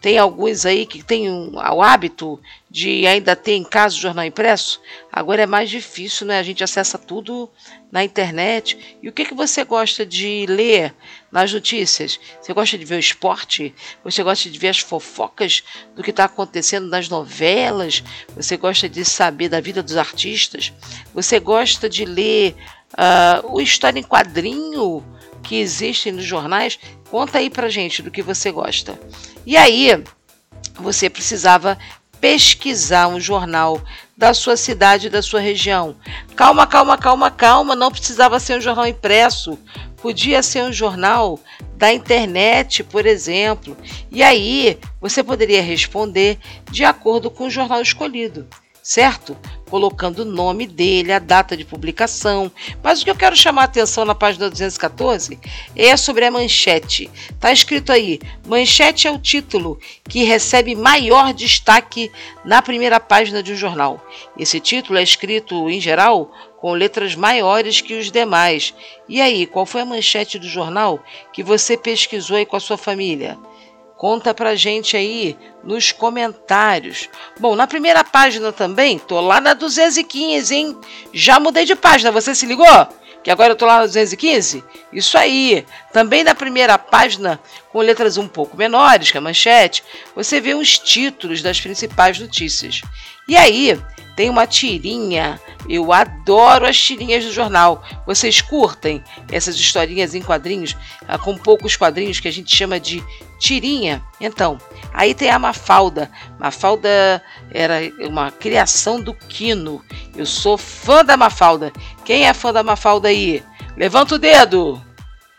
Tem 0.00 0.16
alguns 0.16 0.64
aí 0.64 0.86
que 0.86 1.02
têm 1.02 1.30
um, 1.30 1.56
o 1.56 1.82
hábito 1.82 2.40
de 2.70 3.06
ainda 3.06 3.36
ter 3.36 3.54
em 3.54 3.64
casa 3.64 3.96
o 3.96 4.00
jornal 4.00 4.24
impresso. 4.24 4.80
Agora 5.12 5.42
é 5.42 5.46
mais 5.46 5.68
difícil, 5.68 6.26
né? 6.26 6.38
A 6.38 6.42
gente 6.42 6.64
acessa 6.64 6.96
tudo 6.96 7.50
na 7.92 8.02
internet. 8.02 8.96
E 9.02 9.08
o 9.08 9.12
que, 9.12 9.26
que 9.26 9.34
você 9.34 9.62
gosta 9.62 10.06
de 10.06 10.46
ler 10.48 10.94
nas 11.30 11.52
notícias? 11.52 12.18
Você 12.40 12.54
gosta 12.54 12.78
de 12.78 12.84
ver 12.84 12.94
o 12.94 13.00
esporte? 13.00 13.74
Você 14.02 14.22
gosta 14.22 14.48
de 14.48 14.58
ver 14.58 14.68
as 14.68 14.78
fofocas 14.78 15.62
do 15.94 16.02
que 16.02 16.10
está 16.10 16.24
acontecendo 16.24 16.88
nas 16.88 17.08
novelas? 17.08 18.02
Você 18.34 18.56
gosta 18.56 18.88
de 18.88 19.04
saber 19.04 19.50
da 19.50 19.60
vida 19.60 19.82
dos 19.82 19.98
artistas? 19.98 20.72
Você 21.12 21.38
gosta 21.38 21.90
de 21.90 22.06
ler 22.06 22.56
uh, 22.94 23.52
o 23.52 23.60
História 23.60 23.98
em 23.98 24.04
Quadrinho? 24.04 25.04
Que 25.42 25.60
existem 25.60 26.12
nos 26.12 26.24
jornais. 26.24 26.78
Conta 27.10 27.38
aí 27.38 27.50
pra 27.50 27.68
gente 27.68 28.02
do 28.02 28.10
que 28.10 28.22
você 28.22 28.50
gosta. 28.50 28.98
E 29.46 29.56
aí, 29.56 30.02
você 30.78 31.10
precisava 31.10 31.78
pesquisar 32.20 33.08
um 33.08 33.18
jornal 33.18 33.80
da 34.16 34.34
sua 34.34 34.56
cidade, 34.56 35.08
da 35.08 35.22
sua 35.22 35.40
região. 35.40 35.96
Calma, 36.36 36.66
calma, 36.66 36.98
calma, 36.98 37.30
calma, 37.30 37.74
não 37.74 37.90
precisava 37.90 38.38
ser 38.38 38.58
um 38.58 38.60
jornal 38.60 38.86
impresso. 38.86 39.58
Podia 39.96 40.42
ser 40.42 40.62
um 40.62 40.72
jornal 40.72 41.40
da 41.76 41.92
internet, 41.92 42.84
por 42.84 43.06
exemplo. 43.06 43.76
E 44.10 44.22
aí, 44.22 44.78
você 45.00 45.22
poderia 45.22 45.62
responder 45.62 46.38
de 46.70 46.84
acordo 46.84 47.30
com 47.30 47.46
o 47.46 47.50
jornal 47.50 47.80
escolhido 47.80 48.46
certo? 48.90 49.38
Colocando 49.70 50.22
o 50.22 50.24
nome 50.24 50.66
dele, 50.66 51.12
a 51.12 51.20
data 51.20 51.56
de 51.56 51.64
publicação. 51.64 52.50
Mas 52.82 53.00
o 53.00 53.04
que 53.04 53.10
eu 53.10 53.14
quero 53.14 53.36
chamar 53.36 53.62
a 53.62 53.64
atenção 53.66 54.04
na 54.04 54.16
página 54.16 54.50
214 54.50 55.38
é 55.76 55.96
sobre 55.96 56.24
a 56.24 56.30
manchete. 56.30 57.08
Tá 57.38 57.52
escrito 57.52 57.92
aí: 57.92 58.18
manchete 58.44 59.06
é 59.06 59.12
o 59.12 59.18
título 59.18 59.78
que 60.08 60.24
recebe 60.24 60.74
maior 60.74 61.32
destaque 61.32 62.10
na 62.44 62.60
primeira 62.60 62.98
página 62.98 63.44
de 63.44 63.52
um 63.52 63.56
jornal. 63.56 64.04
Esse 64.36 64.58
título 64.58 64.98
é 64.98 65.04
escrito, 65.04 65.70
em 65.70 65.80
geral, 65.80 66.32
com 66.58 66.72
letras 66.72 67.14
maiores 67.14 67.80
que 67.80 67.94
os 67.94 68.10
demais. 68.10 68.74
E 69.08 69.20
aí, 69.20 69.46
qual 69.46 69.64
foi 69.64 69.82
a 69.82 69.86
manchete 69.86 70.36
do 70.36 70.48
jornal 70.48 71.00
que 71.32 71.44
você 71.44 71.76
pesquisou 71.76 72.36
aí 72.36 72.44
com 72.44 72.56
a 72.56 72.60
sua 72.60 72.76
família? 72.76 73.38
Conta 74.00 74.32
pra 74.32 74.54
gente 74.54 74.96
aí 74.96 75.36
nos 75.62 75.92
comentários. 75.92 77.10
Bom, 77.38 77.54
na 77.54 77.66
primeira 77.66 78.02
página 78.02 78.50
também, 78.50 78.98
tô 78.98 79.20
lá 79.20 79.42
na 79.42 79.52
215, 79.52 80.54
hein? 80.54 80.78
Já 81.12 81.38
mudei 81.38 81.66
de 81.66 81.76
página, 81.76 82.10
você 82.10 82.34
se 82.34 82.46
ligou? 82.46 82.88
Que 83.22 83.30
agora 83.30 83.52
eu 83.52 83.56
tô 83.56 83.66
lá 83.66 83.80
na 83.80 83.84
215? 83.84 84.64
Isso 84.90 85.18
aí. 85.18 85.66
Também 85.92 86.24
na 86.24 86.34
primeira 86.34 86.78
página, 86.78 87.38
com 87.70 87.80
letras 87.80 88.16
um 88.16 88.26
pouco 88.26 88.56
menores 88.56 89.10
que 89.10 89.18
a 89.18 89.20
manchete, 89.20 89.84
você 90.16 90.40
vê 90.40 90.54
os 90.54 90.78
títulos 90.78 91.42
das 91.42 91.60
principais 91.60 92.18
notícias. 92.18 92.80
E 93.28 93.36
aí, 93.36 93.78
tem 94.20 94.28
uma 94.28 94.46
tirinha. 94.46 95.40
Eu 95.66 95.94
adoro 95.94 96.66
as 96.66 96.78
tirinhas 96.78 97.24
do 97.24 97.32
jornal. 97.32 97.82
Vocês 98.04 98.42
curtem 98.42 99.02
essas 99.32 99.56
historinhas 99.56 100.14
em 100.14 100.20
quadrinhos, 100.20 100.76
ah, 101.08 101.16
com 101.16 101.38
poucos 101.38 101.74
quadrinhos 101.74 102.20
que 102.20 102.28
a 102.28 102.30
gente 102.30 102.54
chama 102.54 102.78
de 102.78 103.02
tirinha. 103.38 104.04
Então, 104.20 104.58
aí 104.92 105.14
tem 105.14 105.30
a 105.30 105.38
Mafalda. 105.38 106.10
Mafalda 106.38 107.22
era 107.50 107.76
uma 108.00 108.30
criação 108.30 109.00
do 109.00 109.14
Quino. 109.14 109.82
Eu 110.14 110.26
sou 110.26 110.58
fã 110.58 111.02
da 111.02 111.16
Mafalda. 111.16 111.72
Quem 112.04 112.26
é 112.26 112.34
fã 112.34 112.52
da 112.52 112.62
Mafalda 112.62 113.08
aí? 113.08 113.42
Levanta 113.74 114.16
o 114.16 114.18
dedo. 114.18 114.84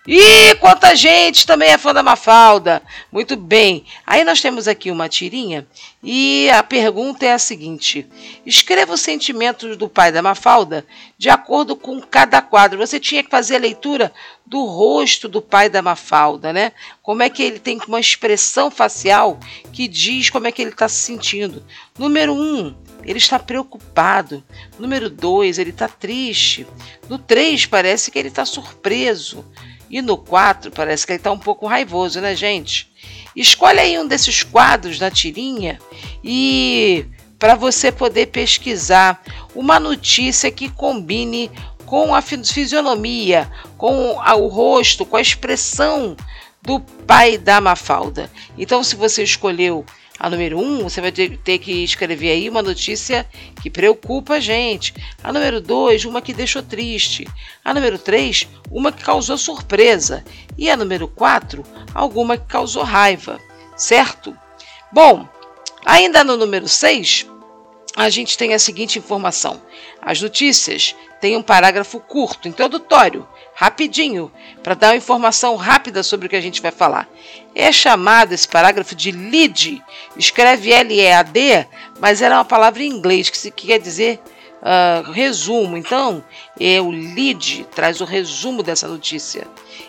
Ih, 0.07 0.55
quanta 0.59 0.95
gente 0.95 1.45
também 1.45 1.69
é 1.69 1.77
fã 1.77 1.93
da 1.93 2.01
Mafalda. 2.01 2.81
Muito 3.11 3.37
bem. 3.37 3.85
Aí 4.03 4.23
nós 4.23 4.41
temos 4.41 4.67
aqui 4.67 4.89
uma 4.89 5.07
tirinha 5.07 5.67
e 6.01 6.49
a 6.49 6.63
pergunta 6.63 7.23
é 7.23 7.33
a 7.33 7.37
seguinte: 7.37 8.07
escreva 8.43 8.95
os 8.95 9.01
sentimentos 9.01 9.77
do 9.77 9.87
pai 9.87 10.11
da 10.11 10.19
Mafalda 10.19 10.87
de 11.19 11.29
acordo 11.29 11.75
com 11.75 12.01
cada 12.01 12.41
quadro. 12.41 12.79
Você 12.79 12.99
tinha 12.99 13.23
que 13.23 13.29
fazer 13.29 13.57
a 13.57 13.59
leitura 13.59 14.11
do 14.43 14.65
rosto 14.65 15.29
do 15.29 15.39
pai 15.39 15.69
da 15.69 15.83
Mafalda, 15.83 16.51
né? 16.51 16.71
Como 17.03 17.21
é 17.21 17.29
que 17.29 17.43
ele 17.43 17.59
tem 17.59 17.79
uma 17.87 17.99
expressão 17.99 18.71
facial 18.71 19.39
que 19.71 19.87
diz 19.87 20.31
como 20.31 20.47
é 20.47 20.51
que 20.51 20.63
ele 20.63 20.71
está 20.71 20.89
se 20.89 20.97
sentindo. 20.97 21.63
Número 21.95 22.33
um, 22.33 22.75
ele 23.03 23.19
está 23.19 23.37
preocupado. 23.37 24.43
Número 24.79 25.11
dois, 25.11 25.59
ele 25.59 25.69
está 25.69 25.87
triste. 25.87 26.65
No 27.07 27.19
três, 27.19 27.67
parece 27.67 28.09
que 28.09 28.17
ele 28.17 28.29
está 28.29 28.45
surpreso. 28.45 29.45
E 29.91 30.01
no 30.01 30.17
4 30.17 30.71
parece 30.71 31.05
que 31.05 31.11
ele 31.11 31.17
está 31.19 31.31
um 31.31 31.37
pouco 31.37 31.67
raivoso, 31.67 32.21
né, 32.21 32.33
gente? 32.33 32.89
Escolhe 33.35 33.79
aí 33.79 33.99
um 33.99 34.07
desses 34.07 34.41
quadros 34.41 34.99
na 34.99 35.11
tirinha 35.11 35.79
e 36.23 37.05
para 37.37 37.55
você 37.55 37.91
poder 37.91 38.27
pesquisar 38.27 39.21
uma 39.53 39.79
notícia 39.79 40.49
que 40.49 40.69
combine 40.69 41.51
com 41.85 42.15
a 42.15 42.21
fisionomia, 42.21 43.51
com 43.77 44.15
o 44.15 44.47
rosto, 44.47 45.05
com 45.05 45.17
a 45.17 45.21
expressão 45.21 46.15
do 46.61 46.79
pai 46.79 47.37
da 47.37 47.59
Mafalda. 47.59 48.31
Então, 48.57 48.83
se 48.83 48.95
você 48.95 49.23
escolheu 49.23 49.85
A 50.23 50.29
número 50.29 50.59
1, 50.59 50.61
um, 50.61 50.83
você 50.83 51.01
vai 51.01 51.11
ter 51.11 51.57
que 51.57 51.83
escrever 51.83 52.29
aí 52.29 52.47
uma 52.47 52.61
notícia 52.61 53.27
que 53.59 53.71
preocupa 53.71 54.35
a 54.35 54.39
gente. 54.39 54.93
A 55.23 55.33
número 55.33 55.59
2, 55.59 56.05
uma 56.05 56.21
que 56.21 56.31
deixou 56.31 56.61
triste. 56.61 57.27
A 57.65 57.73
número 57.73 57.97
3, 57.97 58.47
uma 58.69 58.91
que 58.91 59.03
causou 59.03 59.35
surpresa. 59.35 60.23
E 60.55 60.69
a 60.69 60.77
número 60.77 61.07
4, 61.07 61.63
alguma 61.91 62.37
que 62.37 62.45
causou 62.45 62.83
raiva. 62.83 63.39
Certo? 63.75 64.37
Bom, 64.91 65.27
ainda 65.83 66.23
no 66.23 66.37
número 66.37 66.67
6, 66.67 67.25
a 67.97 68.07
gente 68.07 68.37
tem 68.37 68.53
a 68.53 68.59
seguinte 68.59 68.99
informação: 68.99 69.59
as 69.99 70.21
notícias 70.21 70.95
têm 71.19 71.35
um 71.35 71.41
parágrafo 71.41 71.99
curto, 71.99 72.47
introdutório, 72.47 73.27
rapidinho, 73.61 74.31
para 74.63 74.73
dar 74.73 74.87
uma 74.87 74.95
informação 74.95 75.55
rápida 75.55 76.01
sobre 76.01 76.25
o 76.25 76.29
que 76.29 76.35
a 76.35 76.41
gente 76.41 76.63
vai 76.63 76.71
falar. 76.71 77.07
É 77.53 77.71
chamado 77.71 78.33
esse 78.33 78.47
parágrafo 78.47 78.95
de 78.95 79.11
lead, 79.11 79.79
escreve 80.17 80.71
L-E-A-D, 80.73 81.67
mas 81.99 82.23
era 82.23 82.37
uma 82.37 82.45
palavra 82.45 82.81
em 82.81 82.87
inglês 82.87 83.29
que, 83.29 83.51
quer 83.51 83.79
dizer 83.79 84.19
uh, 84.63 85.11
resumo. 85.11 85.77
Então, 85.77 86.23
é 86.59 86.81
o 86.81 86.89
lead 86.89 87.67
traz 87.75 88.01
o 88.01 88.05
resumo 88.05 88.63
dessa 88.63 88.87
notícia. 88.87 89.45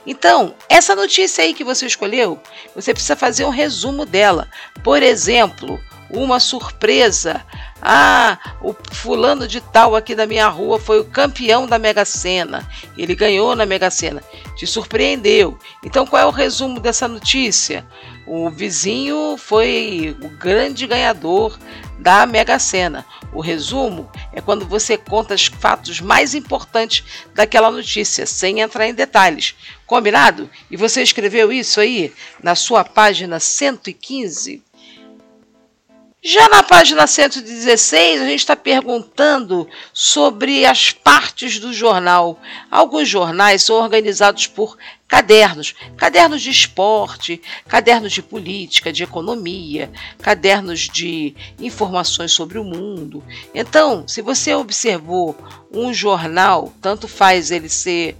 Então, 0.06 0.54
essa 0.68 0.94
notícia 0.94 1.42
aí 1.42 1.54
que 1.54 1.64
você 1.64 1.86
escolheu, 1.86 2.38
você 2.74 2.92
precisa 2.92 3.16
fazer 3.16 3.46
um 3.46 3.50
resumo 3.50 4.04
dela. 4.04 4.50
Por 4.84 5.02
exemplo, 5.02 5.80
uma 6.12 6.38
surpresa. 6.38 7.44
Ah, 7.80 8.38
o 8.60 8.74
fulano 8.92 9.48
de 9.48 9.60
tal 9.60 9.96
aqui 9.96 10.14
da 10.14 10.26
minha 10.26 10.46
rua 10.46 10.78
foi 10.78 11.00
o 11.00 11.04
campeão 11.04 11.66
da 11.66 11.78
Mega 11.78 12.04
Sena. 12.04 12.68
Ele 12.96 13.14
ganhou 13.14 13.56
na 13.56 13.66
Mega 13.66 13.90
Sena. 13.90 14.22
Te 14.54 14.66
surpreendeu. 14.66 15.58
Então, 15.82 16.06
qual 16.06 16.22
é 16.22 16.26
o 16.26 16.30
resumo 16.30 16.78
dessa 16.78 17.08
notícia? 17.08 17.84
O 18.26 18.50
vizinho 18.50 19.36
foi 19.36 20.16
o 20.22 20.28
grande 20.28 20.86
ganhador 20.86 21.58
da 21.98 22.26
Mega 22.26 22.58
Sena. 22.58 23.04
O 23.32 23.40
resumo 23.40 24.10
é 24.32 24.40
quando 24.40 24.66
você 24.66 24.96
conta 24.96 25.34
os 25.34 25.46
fatos 25.46 26.00
mais 26.00 26.34
importantes 26.34 27.04
daquela 27.34 27.70
notícia, 27.70 28.26
sem 28.26 28.60
entrar 28.60 28.86
em 28.86 28.94
detalhes. 28.94 29.54
Combinado? 29.86 30.50
E 30.70 30.76
você 30.76 31.02
escreveu 31.02 31.52
isso 31.52 31.80
aí 31.80 32.12
na 32.42 32.54
sua 32.54 32.84
página 32.84 33.40
115? 33.40 34.62
Já 36.24 36.48
na 36.48 36.62
página 36.62 37.04
116, 37.04 38.22
a 38.22 38.26
gente 38.26 38.38
está 38.38 38.54
perguntando 38.54 39.68
sobre 39.92 40.64
as 40.64 40.92
partes 40.92 41.58
do 41.58 41.72
jornal. 41.72 42.40
Alguns 42.70 43.08
jornais 43.08 43.64
são 43.64 43.74
organizados 43.74 44.46
por 44.46 44.78
cadernos, 45.08 45.74
cadernos 45.96 46.40
de 46.40 46.48
esporte, 46.48 47.42
cadernos 47.66 48.12
de 48.12 48.22
política, 48.22 48.92
de 48.92 49.02
economia, 49.02 49.90
cadernos 50.20 50.88
de 50.88 51.34
informações 51.58 52.30
sobre 52.30 52.56
o 52.56 52.62
mundo. 52.62 53.20
Então, 53.52 54.06
se 54.06 54.22
você 54.22 54.54
observou 54.54 55.36
um 55.72 55.92
jornal, 55.92 56.72
tanto 56.80 57.08
faz 57.08 57.50
ele 57.50 57.68
ser 57.68 58.16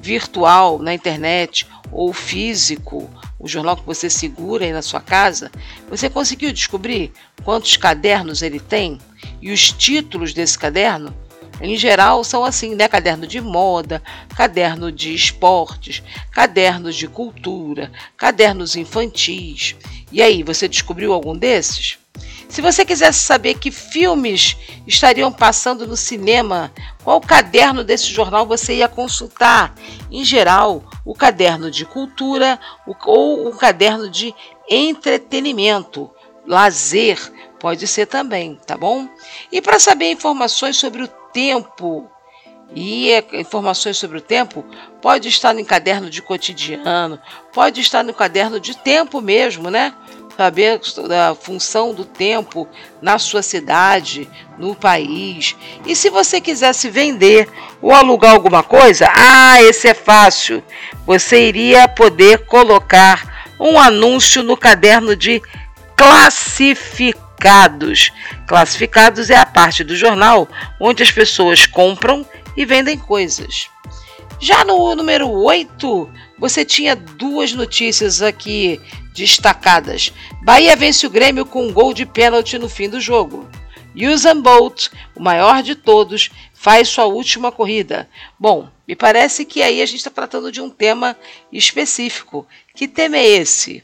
virtual 0.00 0.78
na 0.78 0.94
internet 0.94 1.66
ou 1.90 2.12
físico, 2.12 3.10
o 3.38 3.48
jornal 3.48 3.76
que 3.76 3.84
você 3.84 4.08
segura 4.08 4.64
aí 4.64 4.72
na 4.72 4.82
sua 4.82 5.00
casa, 5.00 5.50
você 5.88 6.08
conseguiu 6.08 6.52
descobrir 6.52 7.12
quantos 7.44 7.76
cadernos 7.76 8.42
ele 8.42 8.60
tem 8.60 8.98
e 9.40 9.50
os 9.50 9.72
títulos 9.72 10.32
desse 10.32 10.58
caderno? 10.58 11.14
Em 11.60 11.76
geral 11.76 12.22
são 12.22 12.44
assim, 12.44 12.76
né? 12.76 12.86
Caderno 12.86 13.26
de 13.26 13.40
moda, 13.40 14.00
caderno 14.36 14.92
de 14.92 15.12
esportes, 15.12 16.02
cadernos 16.30 16.94
de 16.94 17.08
cultura, 17.08 17.90
cadernos 18.16 18.76
infantis. 18.76 19.74
E 20.12 20.22
aí, 20.22 20.44
você 20.44 20.68
descobriu 20.68 21.12
algum 21.12 21.36
desses? 21.36 21.98
Se 22.48 22.62
você 22.62 22.84
quisesse 22.84 23.18
saber 23.18 23.54
que 23.54 23.70
filmes 23.70 24.56
estariam 24.86 25.30
passando 25.30 25.86
no 25.86 25.96
cinema, 25.96 26.72
qual 27.04 27.20
caderno 27.20 27.84
desse 27.84 28.06
jornal 28.06 28.46
você 28.46 28.76
ia 28.76 28.88
consultar? 28.88 29.74
Em 30.10 30.24
geral, 30.24 30.82
o 31.04 31.14
caderno 31.14 31.70
de 31.70 31.84
cultura 31.84 32.58
ou 33.04 33.48
o 33.48 33.56
caderno 33.56 34.08
de 34.08 34.34
entretenimento, 34.68 36.10
lazer, 36.46 37.18
pode 37.60 37.86
ser 37.86 38.06
também, 38.06 38.58
tá 38.66 38.76
bom? 38.76 39.06
E 39.52 39.60
para 39.60 39.78
saber 39.78 40.10
informações 40.10 40.76
sobre 40.76 41.02
o 41.02 41.08
tempo 41.08 42.10
e 42.74 43.10
informações 43.32 43.96
sobre 43.96 44.18
o 44.18 44.22
tempo, 44.22 44.64
pode 45.00 45.28
estar 45.28 45.54
no 45.54 45.64
caderno 45.64 46.10
de 46.10 46.20
cotidiano, 46.20 47.18
pode 47.52 47.80
estar 47.80 48.02
no 48.02 48.12
caderno 48.12 48.60
de 48.60 48.76
tempo 48.76 49.20
mesmo, 49.20 49.70
né? 49.70 49.94
Saber 50.38 50.80
a 51.10 51.34
função 51.34 51.92
do 51.92 52.04
tempo 52.04 52.68
na 53.02 53.18
sua 53.18 53.42
cidade, 53.42 54.30
no 54.56 54.72
país. 54.72 55.56
E 55.84 55.96
se 55.96 56.08
você 56.10 56.40
quisesse 56.40 56.88
vender 56.88 57.48
ou 57.82 57.90
alugar 57.90 58.34
alguma 58.34 58.62
coisa, 58.62 59.10
ah, 59.12 59.60
esse 59.60 59.88
é 59.88 59.94
fácil. 59.94 60.62
Você 61.04 61.48
iria 61.48 61.88
poder 61.88 62.46
colocar 62.46 63.48
um 63.58 63.80
anúncio 63.80 64.44
no 64.44 64.56
caderno 64.56 65.16
de 65.16 65.42
classificados. 65.96 68.12
Classificados 68.46 69.30
é 69.30 69.36
a 69.36 69.44
parte 69.44 69.82
do 69.82 69.96
jornal 69.96 70.46
onde 70.80 71.02
as 71.02 71.10
pessoas 71.10 71.66
compram 71.66 72.24
e 72.56 72.64
vendem 72.64 72.96
coisas. 72.96 73.68
Já 74.38 74.64
no 74.64 74.94
número 74.94 75.28
8, 75.28 76.08
você 76.38 76.64
tinha 76.64 76.94
duas 76.94 77.52
notícias 77.52 78.22
aqui 78.22 78.80
destacadas. 79.18 80.12
Bahia 80.42 80.74
vence 80.76 81.06
o 81.06 81.10
Grêmio 81.10 81.44
com 81.44 81.66
um 81.66 81.72
gol 81.72 81.92
de 81.92 82.06
pênalti 82.06 82.56
no 82.56 82.68
fim 82.68 82.88
do 82.88 83.00
jogo. 83.00 83.46
Usain 83.94 84.40
Bolt, 84.40 84.88
o 85.16 85.20
maior 85.20 85.62
de 85.62 85.74
todos, 85.74 86.30
faz 86.54 86.88
sua 86.88 87.06
última 87.06 87.50
corrida. 87.50 88.08
Bom, 88.38 88.68
me 88.86 88.94
parece 88.94 89.44
que 89.44 89.62
aí 89.62 89.82
a 89.82 89.86
gente 89.86 89.98
está 89.98 90.10
tratando 90.10 90.52
de 90.52 90.60
um 90.60 90.70
tema 90.70 91.16
específico. 91.52 92.46
Que 92.74 92.86
tema 92.86 93.16
é 93.16 93.26
esse? 93.26 93.82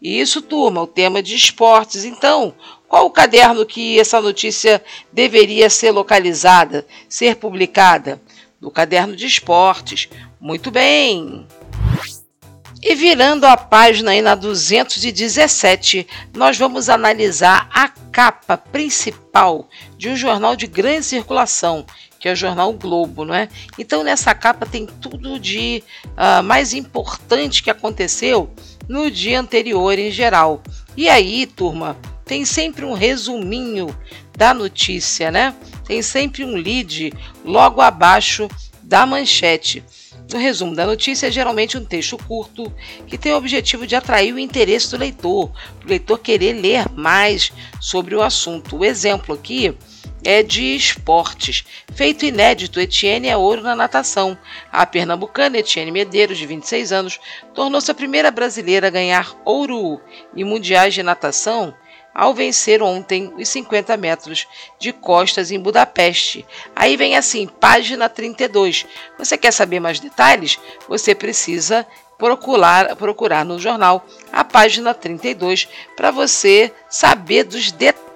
Isso, 0.00 0.40
turma, 0.40 0.82
o 0.82 0.86
tema 0.86 1.22
de 1.22 1.34
esportes. 1.34 2.04
Então, 2.04 2.54
qual 2.86 3.06
o 3.06 3.10
caderno 3.10 3.66
que 3.66 3.98
essa 3.98 4.20
notícia 4.20 4.82
deveria 5.12 5.68
ser 5.68 5.90
localizada, 5.90 6.86
ser 7.08 7.36
publicada? 7.36 8.20
No 8.60 8.70
caderno 8.70 9.16
de 9.16 9.26
esportes. 9.26 10.08
Muito 10.40 10.70
bem! 10.70 11.46
E 12.80 12.94
virando 12.94 13.44
a 13.44 13.56
página 13.56 14.12
aí 14.12 14.22
na 14.22 14.36
217, 14.36 16.06
nós 16.34 16.56
vamos 16.56 16.88
analisar 16.88 17.68
a 17.72 17.88
capa 17.88 18.56
principal 18.56 19.68
de 19.96 20.08
um 20.08 20.16
jornal 20.16 20.54
de 20.54 20.66
grande 20.66 21.04
circulação, 21.04 21.84
que 22.20 22.28
é 22.28 22.32
o 22.32 22.36
jornal 22.36 22.72
Globo, 22.72 23.24
não 23.24 23.34
é? 23.34 23.48
Então 23.76 24.04
nessa 24.04 24.32
capa 24.32 24.64
tem 24.64 24.86
tudo 24.86 25.40
de 25.40 25.82
uh, 26.06 26.42
mais 26.42 26.72
importante 26.72 27.62
que 27.62 27.70
aconteceu 27.70 28.48
no 28.88 29.10
dia 29.10 29.40
anterior 29.40 29.98
em 29.98 30.10
geral. 30.10 30.62
E 30.96 31.08
aí, 31.08 31.46
turma, 31.46 31.96
tem 32.24 32.44
sempre 32.44 32.84
um 32.84 32.92
resuminho 32.92 33.94
da 34.36 34.54
notícia, 34.54 35.30
né? 35.32 35.54
Tem 35.84 36.00
sempre 36.00 36.44
um 36.44 36.54
lead 36.54 37.12
logo 37.44 37.80
abaixo 37.80 38.48
da 38.82 39.04
manchete. 39.04 39.84
O 40.32 40.36
resumo 40.36 40.74
da 40.74 40.84
notícia 40.86 41.28
é 41.28 41.30
geralmente 41.30 41.78
um 41.78 41.84
texto 41.84 42.18
curto 42.18 42.70
que 43.06 43.16
tem 43.16 43.32
o 43.32 43.36
objetivo 43.36 43.86
de 43.86 43.96
atrair 43.96 44.34
o 44.34 44.38
interesse 44.38 44.90
do 44.90 44.98
leitor, 44.98 45.50
o 45.82 45.88
leitor 45.88 46.18
querer 46.18 46.52
ler 46.52 46.86
mais 46.94 47.50
sobre 47.80 48.14
o 48.14 48.22
assunto. 48.22 48.76
O 48.76 48.84
exemplo 48.84 49.34
aqui 49.34 49.74
é 50.22 50.42
de 50.42 50.76
esportes. 50.76 51.64
Feito 51.94 52.26
inédito, 52.26 52.78
Etienne 52.78 53.28
é 53.28 53.36
ouro 53.36 53.62
na 53.62 53.74
natação. 53.74 54.36
A 54.70 54.84
pernambucana 54.84 55.58
Etienne 55.58 55.90
Medeiros, 55.90 56.36
de 56.36 56.44
26 56.44 56.92
anos, 56.92 57.18
tornou-se 57.54 57.90
a 57.90 57.94
primeira 57.94 58.30
brasileira 58.30 58.88
a 58.88 58.90
ganhar 58.90 59.34
ouro 59.46 59.98
em 60.36 60.44
mundiais 60.44 60.92
de 60.92 61.02
natação 61.02 61.74
ao 62.18 62.34
vencer 62.34 62.82
ontem 62.82 63.32
os 63.38 63.48
50 63.48 63.96
metros 63.96 64.48
de 64.76 64.92
costas 64.92 65.52
em 65.52 65.60
Budapeste. 65.60 66.44
Aí 66.74 66.96
vem 66.96 67.16
assim, 67.16 67.46
página 67.46 68.08
32. 68.08 68.86
Você 69.16 69.38
quer 69.38 69.52
saber 69.52 69.78
mais 69.78 70.00
detalhes? 70.00 70.58
Você 70.88 71.14
precisa 71.14 71.86
procurar, 72.18 72.96
procurar 72.96 73.44
no 73.44 73.56
jornal 73.56 74.04
a 74.32 74.42
página 74.42 74.92
32 74.92 75.68
para 75.96 76.10
você 76.10 76.72
saber 76.90 77.44
dos 77.44 77.70
detalhes 77.70 78.07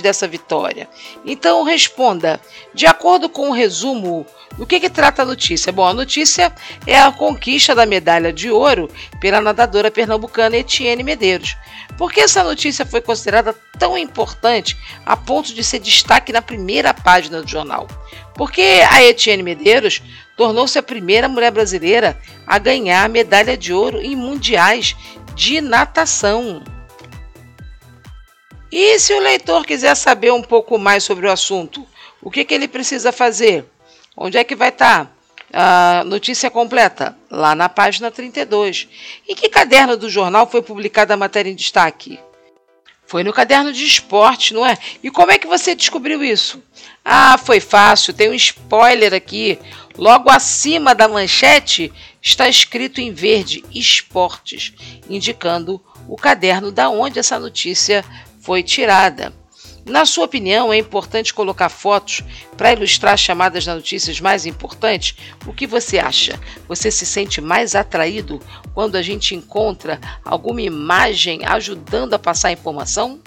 dessa 0.00 0.26
vitória. 0.26 0.88
Então 1.24 1.62
responda, 1.62 2.40
de 2.74 2.86
acordo 2.86 3.28
com 3.28 3.48
o 3.48 3.52
resumo 3.52 4.26
do 4.56 4.66
que, 4.66 4.80
que 4.80 4.90
trata 4.90 5.22
a 5.22 5.24
notícia? 5.24 5.72
Bom, 5.72 5.86
a 5.86 5.94
notícia 5.94 6.52
é 6.86 6.98
a 6.98 7.10
conquista 7.10 7.74
da 7.74 7.86
medalha 7.86 8.32
de 8.32 8.50
ouro 8.50 8.90
pela 9.20 9.40
nadadora 9.40 9.90
pernambucana 9.90 10.56
Etienne 10.56 11.02
Medeiros. 11.02 11.56
Por 11.96 12.12
que 12.12 12.20
essa 12.20 12.42
notícia 12.42 12.84
foi 12.84 13.00
considerada 13.00 13.54
tão 13.78 13.96
importante 13.96 14.76
a 15.06 15.16
ponto 15.16 15.54
de 15.54 15.64
ser 15.64 15.78
destaque 15.78 16.32
na 16.32 16.42
primeira 16.42 16.92
página 16.92 17.40
do 17.40 17.48
jornal? 17.48 17.88
Porque 18.34 18.82
a 18.90 19.02
Etienne 19.02 19.42
Medeiros 19.42 20.02
tornou-se 20.36 20.78
a 20.78 20.82
primeira 20.82 21.28
mulher 21.28 21.50
brasileira 21.50 22.18
a 22.46 22.58
ganhar 22.58 23.04
a 23.04 23.08
medalha 23.08 23.56
de 23.56 23.72
ouro 23.72 24.00
em 24.00 24.16
mundiais 24.16 24.96
de 25.34 25.60
natação. 25.60 26.62
E 28.72 28.98
se 28.98 29.12
o 29.12 29.20
leitor 29.20 29.66
quiser 29.66 29.94
saber 29.94 30.32
um 30.32 30.42
pouco 30.42 30.78
mais 30.78 31.04
sobre 31.04 31.26
o 31.26 31.30
assunto, 31.30 31.86
o 32.22 32.30
que, 32.30 32.42
que 32.42 32.54
ele 32.54 32.66
precisa 32.66 33.12
fazer? 33.12 33.66
Onde 34.16 34.38
é 34.38 34.44
que 34.44 34.56
vai 34.56 34.70
estar? 34.70 35.04
Tá? 35.04 35.12
A 36.00 36.04
notícia 36.04 36.50
completa, 36.50 37.14
lá 37.30 37.54
na 37.54 37.68
página 37.68 38.10
32. 38.10 38.88
Em 39.28 39.34
que 39.34 39.50
caderno 39.50 39.94
do 39.94 40.08
jornal 40.08 40.48
foi 40.48 40.62
publicada 40.62 41.12
a 41.12 41.18
matéria 41.18 41.50
em 41.50 41.54
destaque? 41.54 42.18
Foi 43.06 43.22
no 43.22 43.30
caderno 43.30 43.74
de 43.74 43.84
esporte, 43.84 44.54
não 44.54 44.64
é? 44.64 44.78
E 45.02 45.10
como 45.10 45.30
é 45.30 45.36
que 45.36 45.46
você 45.46 45.74
descobriu 45.74 46.24
isso? 46.24 46.62
Ah, 47.04 47.36
foi 47.36 47.60
fácil, 47.60 48.14
tem 48.14 48.30
um 48.30 48.34
spoiler 48.34 49.12
aqui. 49.12 49.58
Logo 49.98 50.30
acima 50.30 50.94
da 50.94 51.06
manchete 51.06 51.92
está 52.22 52.48
escrito 52.48 53.02
em 53.02 53.12
verde 53.12 53.62
esportes, 53.74 54.72
indicando 55.10 55.78
o 56.08 56.16
caderno 56.16 56.72
da 56.72 56.88
onde 56.88 57.18
essa 57.18 57.38
notícia 57.38 58.02
foi 58.42 58.62
tirada. 58.62 59.32
Na 59.84 60.04
sua 60.04 60.26
opinião, 60.26 60.72
é 60.72 60.78
importante 60.78 61.34
colocar 61.34 61.68
fotos 61.68 62.22
para 62.56 62.72
ilustrar 62.72 63.14
as 63.14 63.20
chamadas 63.20 63.64
das 63.64 63.74
notícias 63.74 64.20
mais 64.20 64.46
importantes? 64.46 65.16
O 65.44 65.52
que 65.52 65.66
você 65.66 65.98
acha? 65.98 66.38
Você 66.68 66.88
se 66.90 67.04
sente 67.04 67.40
mais 67.40 67.74
atraído 67.74 68.40
quando 68.74 68.94
a 68.94 69.02
gente 69.02 69.34
encontra 69.34 70.00
alguma 70.24 70.62
imagem 70.62 71.44
ajudando 71.44 72.14
a 72.14 72.18
passar 72.18 72.48
a 72.48 72.52
informação? 72.52 73.20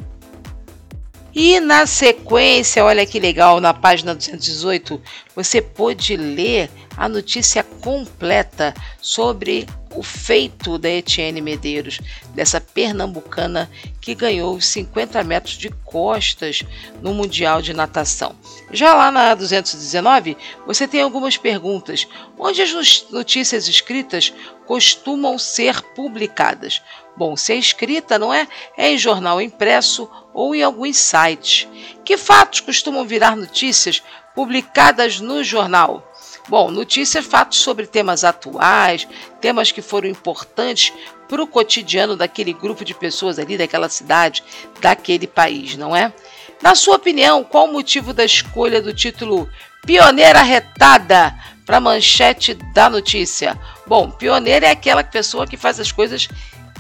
E 1.33 1.59
na 1.59 1.85
sequência, 1.85 2.85
olha 2.85 3.05
que 3.05 3.19
legal, 3.19 3.59
na 3.59 3.73
página 3.73 4.15
218, 4.15 5.01
você 5.35 5.61
pôde 5.61 6.15
ler 6.15 6.69
a 6.95 7.09
notícia 7.09 7.61
completa 7.61 8.73
sobre 9.01 9.67
o 9.95 10.03
feito 10.03 10.77
da 10.77 10.89
Etienne 10.89 11.41
Medeiros, 11.41 11.99
dessa 12.33 12.59
pernambucana 12.59 13.69
que 14.01 14.13
ganhou 14.13 14.55
os 14.55 14.65
50 14.67 15.23
metros 15.23 15.55
de 15.55 15.69
costas 15.69 16.63
no 17.01 17.13
Mundial 17.13 17.61
de 17.61 17.73
Natação. 17.73 18.35
Já 18.71 18.93
lá 18.93 19.09
na 19.09 19.33
219, 19.33 20.37
você 20.65 20.87
tem 20.87 21.01
algumas 21.01 21.37
perguntas, 21.37 22.07
onde 22.37 22.61
as 22.61 23.05
notícias 23.09 23.67
escritas 23.67 24.33
costumam 24.65 25.37
ser 25.37 25.81
publicadas. 25.93 26.81
Bom, 27.17 27.37
se 27.37 27.53
é 27.53 27.55
escrita, 27.55 28.19
não 28.19 28.33
é? 28.33 28.47
É 28.77 28.91
em 28.91 28.97
jornal 28.97 29.41
impresso 29.41 30.09
ou 30.33 30.53
em 30.53 30.61
alguns 30.61 30.97
sites. 30.97 31.67
Que 32.03 32.17
fatos 32.17 32.59
costumam 32.59 33.05
virar 33.05 33.37
notícias 33.37 34.03
publicadas 34.35 35.21
no 35.21 35.41
jornal? 35.43 36.11
Bom, 36.47 36.69
notícias, 36.69 37.25
fatos 37.25 37.59
sobre 37.59 37.87
temas 37.87 38.23
atuais, 38.23 39.07
temas 39.41 39.71
que 39.71 39.81
foram 39.81 40.07
importantes 40.07 40.93
para 41.27 41.41
o 41.41 41.47
cotidiano 41.47 42.15
daquele 42.15 42.53
grupo 42.53 42.85
de 42.85 42.93
pessoas 42.93 43.39
ali, 43.39 43.57
daquela 43.57 43.89
cidade, 43.89 44.43
daquele 44.79 45.25
país, 45.25 45.75
não 45.75 45.95
é? 45.95 46.13
Na 46.61 46.75
sua 46.75 46.97
opinião, 46.97 47.43
qual 47.43 47.65
o 47.65 47.73
motivo 47.73 48.13
da 48.13 48.23
escolha 48.23 48.79
do 48.79 48.93
título 48.93 49.49
Pioneira 49.85 50.43
Retada 50.43 51.33
para 51.65 51.77
a 51.77 51.81
manchete 51.81 52.53
da 52.53 52.91
notícia? 52.91 53.59
Bom, 53.87 54.11
pioneira 54.11 54.67
é 54.67 54.71
aquela 54.71 55.03
pessoa 55.03 55.47
que 55.47 55.57
faz 55.57 55.79
as 55.79 55.91
coisas 55.91 56.27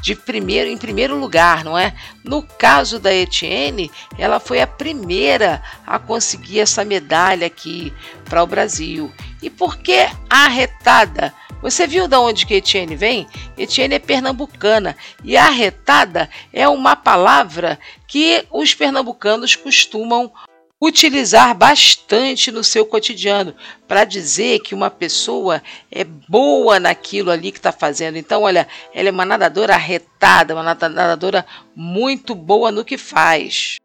de 0.05 0.13
primeiro 0.13 0.69
em 0.69 0.77
primeiro 0.77 1.17
lugar, 1.17 1.63
não 1.63 1.75
é? 1.75 1.95
No 2.23 2.43
caso 2.43 2.99
da 2.99 3.11
Etienne, 3.11 3.89
ela 4.19 4.39
foi 4.39 4.61
a 4.61 4.67
primeira 4.67 5.63
a 5.85 5.97
conseguir 5.97 6.59
essa 6.59 6.85
medalha 6.85 7.47
aqui 7.47 7.91
para 8.25 8.43
o 8.43 8.47
Brasil. 8.47 9.11
E 9.45 9.49
por 9.51 9.77
que 9.77 10.07
arretada? 10.27 11.31
Você 11.61 11.85
viu 11.85 12.07
de 12.07 12.15
onde 12.15 12.47
que 12.47 12.55
Etienne 12.55 12.95
vem? 12.95 13.27
Etienne 13.55 13.93
é 13.93 13.99
pernambucana 13.99 14.97
e 15.23 15.37
arretada 15.37 16.27
é 16.51 16.67
uma 16.67 16.95
palavra 16.95 17.79
que 18.07 18.43
os 18.49 18.73
pernambucanos 18.73 19.55
costumam 19.55 20.33
utilizar 20.81 21.53
bastante 21.53 22.51
no 22.51 22.63
seu 22.63 22.87
cotidiano 22.87 23.53
para 23.87 24.03
dizer 24.03 24.61
que 24.61 24.73
uma 24.73 24.89
pessoa 24.89 25.61
é 25.91 26.03
boa 26.03 26.79
naquilo 26.79 27.29
ali 27.29 27.51
que 27.51 27.59
está 27.59 27.71
fazendo. 27.71 28.17
Então, 28.17 28.41
olha, 28.41 28.67
ela 28.95 29.09
é 29.09 29.11
uma 29.11 29.27
nadadora 29.27 29.75
arretada, 29.75 30.55
uma 30.55 30.63
nadadora 30.63 31.45
muito 31.75 32.33
boa 32.33 32.71
no 32.71 32.83
que 32.83 32.97
faz. 32.97 33.77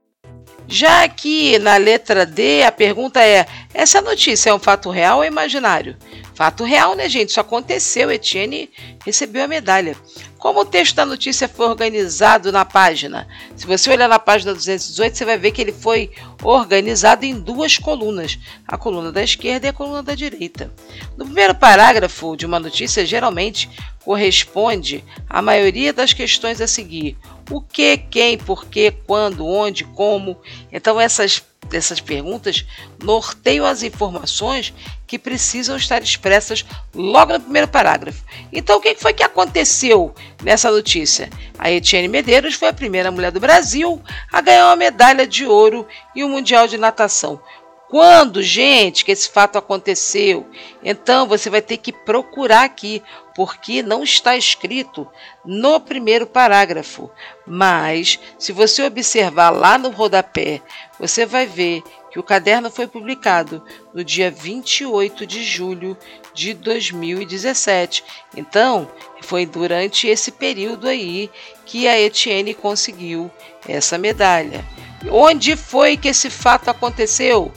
Já 0.72 1.02
aqui 1.02 1.58
na 1.58 1.76
letra 1.76 2.24
D, 2.24 2.62
a 2.62 2.70
pergunta 2.70 3.20
é: 3.20 3.44
essa 3.74 4.00
notícia 4.00 4.50
é 4.50 4.54
um 4.54 4.58
fato 4.58 4.88
real 4.88 5.18
ou 5.18 5.24
imaginário? 5.24 5.96
Fato 6.32 6.62
real, 6.62 6.94
né, 6.94 7.08
gente? 7.08 7.30
Isso 7.30 7.40
aconteceu. 7.40 8.08
Etienne 8.10 8.70
recebeu 9.04 9.44
a 9.44 9.48
medalha. 9.48 9.96
Como 10.38 10.60
o 10.60 10.64
texto 10.64 10.94
da 10.94 11.04
notícia 11.04 11.48
foi 11.48 11.66
organizado 11.66 12.52
na 12.52 12.64
página? 12.64 13.26
Se 13.56 13.66
você 13.66 13.90
olhar 13.90 14.08
na 14.08 14.18
página 14.18 14.54
218, 14.54 15.18
você 15.18 15.24
vai 15.24 15.36
ver 15.36 15.50
que 15.50 15.60
ele 15.60 15.72
foi 15.72 16.12
organizado 16.42 17.26
em 17.26 17.38
duas 17.38 17.76
colunas, 17.76 18.38
a 18.66 18.78
coluna 18.78 19.10
da 19.10 19.22
esquerda 19.22 19.66
e 19.66 19.70
a 19.70 19.72
coluna 19.72 20.04
da 20.04 20.14
direita. 20.14 20.72
No 21.16 21.26
primeiro 21.26 21.54
parágrafo 21.54 22.36
de 22.36 22.46
uma 22.46 22.60
notícia, 22.60 23.04
geralmente 23.04 23.68
corresponde 24.02 25.04
à 25.28 25.42
maioria 25.42 25.92
das 25.92 26.12
questões 26.12 26.60
a 26.60 26.66
seguir: 26.66 27.18
o 27.50 27.60
que, 27.60 27.96
quem, 27.96 28.38
por 28.38 28.66
quê, 28.66 28.94
quando, 29.06 29.46
onde, 29.46 29.84
como. 29.84 30.36
Então, 30.72 31.00
essas 31.00 31.42
dessas 31.68 32.00
perguntas 32.00 32.66
norteiam 33.02 33.64
as 33.64 33.82
informações 33.82 34.74
que 35.06 35.18
precisam 35.18 35.76
estar 35.76 36.02
expressas 36.02 36.64
logo 36.94 37.32
no 37.32 37.40
primeiro 37.40 37.68
parágrafo. 37.68 38.24
Então, 38.52 38.78
o 38.78 38.80
que 38.80 38.94
foi 38.96 39.12
que 39.12 39.22
aconteceu 39.22 40.14
nessa 40.42 40.70
notícia? 40.70 41.30
A 41.58 41.70
Etienne 41.70 42.08
Medeiros 42.08 42.54
foi 42.54 42.68
a 42.68 42.74
primeira 42.74 43.10
mulher 43.10 43.30
do 43.30 43.40
Brasil 43.40 44.02
a 44.32 44.40
ganhar 44.40 44.66
uma 44.66 44.76
medalha 44.76 45.26
de 45.26 45.46
ouro 45.46 45.86
em 46.14 46.24
um 46.24 46.28
Mundial 46.28 46.66
de 46.66 46.76
Natação. 46.76 47.40
Quando, 47.88 48.40
gente, 48.40 49.04
que 49.04 49.10
esse 49.10 49.28
fato 49.28 49.58
aconteceu? 49.58 50.46
Então 50.80 51.26
você 51.26 51.50
vai 51.50 51.60
ter 51.60 51.76
que 51.76 51.92
procurar 51.92 52.62
aqui, 52.62 53.02
porque 53.40 53.82
não 53.82 54.02
está 54.02 54.36
escrito 54.36 55.08
no 55.46 55.80
primeiro 55.80 56.26
parágrafo. 56.26 57.10
Mas, 57.46 58.20
se 58.38 58.52
você 58.52 58.82
observar 58.82 59.48
lá 59.48 59.78
no 59.78 59.88
rodapé, 59.88 60.60
você 60.98 61.24
vai 61.24 61.46
ver 61.46 61.82
que 62.10 62.18
o 62.18 62.22
caderno 62.22 62.70
foi 62.70 62.86
publicado 62.86 63.64
no 63.94 64.04
dia 64.04 64.30
28 64.30 65.26
de 65.26 65.42
julho 65.42 65.96
de 66.34 66.52
2017. 66.52 68.04
Então, 68.36 68.86
foi 69.22 69.46
durante 69.46 70.06
esse 70.06 70.30
período 70.30 70.86
aí 70.86 71.30
que 71.64 71.88
a 71.88 71.98
Etienne 71.98 72.52
conseguiu 72.52 73.30
essa 73.66 73.96
medalha. 73.96 74.62
Onde 75.10 75.56
foi 75.56 75.96
que 75.96 76.08
esse 76.08 76.28
fato 76.28 76.68
aconteceu? 76.68 77.50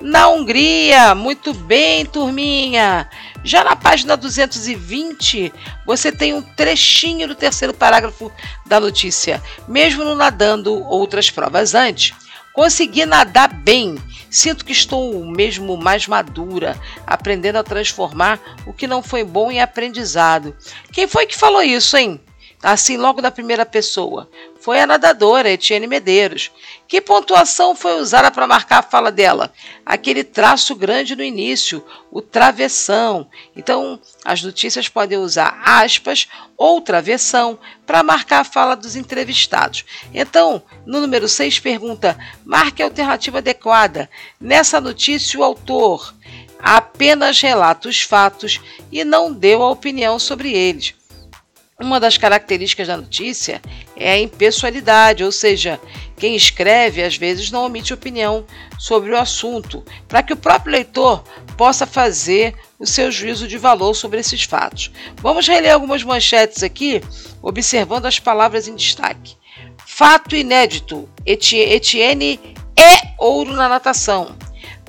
Na 0.00 0.28
Hungria. 0.28 1.14
Muito 1.14 1.52
bem, 1.52 2.04
turminha. 2.04 3.08
Já 3.44 3.64
na 3.64 3.76
página 3.76 4.16
220, 4.16 5.52
você 5.86 6.10
tem 6.10 6.34
um 6.34 6.42
trechinho 6.42 7.28
do 7.28 7.34
terceiro 7.34 7.72
parágrafo 7.72 8.30
da 8.66 8.80
notícia. 8.80 9.42
Mesmo 9.66 10.04
no 10.04 10.14
nadando 10.14 10.82
outras 10.84 11.30
provas 11.30 11.74
antes, 11.74 12.14
consegui 12.52 13.06
nadar 13.06 13.52
bem. 13.52 13.96
Sinto 14.30 14.64
que 14.64 14.72
estou 14.72 15.24
mesmo 15.24 15.76
mais 15.76 16.06
madura, 16.06 16.78
aprendendo 17.06 17.56
a 17.56 17.64
transformar 17.64 18.38
o 18.66 18.72
que 18.72 18.86
não 18.86 19.02
foi 19.02 19.24
bom 19.24 19.50
em 19.50 19.60
aprendizado. 19.60 20.54
Quem 20.92 21.08
foi 21.08 21.26
que 21.26 21.36
falou 21.36 21.62
isso, 21.62 21.96
hein? 21.96 22.20
Assim 22.62 22.96
logo 22.96 23.22
da 23.22 23.30
primeira 23.30 23.64
pessoa. 23.64 24.28
Foi 24.60 24.80
a 24.80 24.86
nadadora 24.86 25.50
Etienne 25.50 25.86
Medeiros. 25.86 26.50
Que 26.86 27.00
pontuação 27.00 27.74
foi 27.74 28.00
usada 28.00 28.30
para 28.30 28.46
marcar 28.46 28.78
a 28.78 28.82
fala 28.82 29.12
dela? 29.12 29.52
Aquele 29.86 30.24
traço 30.24 30.74
grande 30.74 31.14
no 31.14 31.22
início, 31.22 31.84
o 32.10 32.20
travessão. 32.20 33.28
Então, 33.56 34.00
as 34.24 34.42
notícias 34.42 34.88
podem 34.88 35.18
usar 35.18 35.60
aspas 35.64 36.28
ou 36.56 36.80
travessão 36.80 37.58
para 37.86 38.02
marcar 38.02 38.40
a 38.40 38.44
fala 38.44 38.74
dos 38.74 38.96
entrevistados. 38.96 39.84
Então, 40.12 40.62
no 40.84 41.00
número 41.00 41.28
6 41.28 41.60
pergunta: 41.60 42.18
marque 42.44 42.82
a 42.82 42.86
alternativa 42.86 43.38
adequada. 43.38 44.10
Nessa 44.40 44.80
notícia, 44.80 45.38
o 45.38 45.44
autor 45.44 46.12
apenas 46.58 47.40
relata 47.40 47.88
os 47.88 48.00
fatos 48.00 48.60
e 48.90 49.04
não 49.04 49.32
deu 49.32 49.62
a 49.62 49.70
opinião 49.70 50.18
sobre 50.18 50.52
eles. 50.52 50.97
Uma 51.80 52.00
das 52.00 52.18
características 52.18 52.88
da 52.88 52.96
notícia 52.96 53.62
é 53.94 54.10
a 54.10 54.18
impessoalidade, 54.18 55.22
ou 55.22 55.30
seja, 55.30 55.80
quem 56.16 56.34
escreve 56.34 57.04
às 57.04 57.16
vezes 57.16 57.52
não 57.52 57.64
omite 57.64 57.94
opinião 57.94 58.44
sobre 58.76 59.12
o 59.12 59.16
assunto, 59.16 59.84
para 60.08 60.20
que 60.20 60.32
o 60.32 60.36
próprio 60.36 60.72
leitor 60.72 61.22
possa 61.56 61.86
fazer 61.86 62.56
o 62.80 62.86
seu 62.86 63.12
juízo 63.12 63.46
de 63.46 63.56
valor 63.56 63.94
sobre 63.94 64.18
esses 64.18 64.42
fatos. 64.42 64.90
Vamos 65.18 65.46
reler 65.46 65.72
algumas 65.72 66.02
manchetes 66.02 66.64
aqui, 66.64 67.00
observando 67.40 68.06
as 68.06 68.18
palavras 68.18 68.66
em 68.66 68.74
destaque. 68.74 69.36
Fato 69.86 70.34
inédito: 70.34 71.08
Etienne 71.24 72.40
é 72.76 73.14
ouro 73.16 73.52
na 73.54 73.68
natação. 73.68 74.36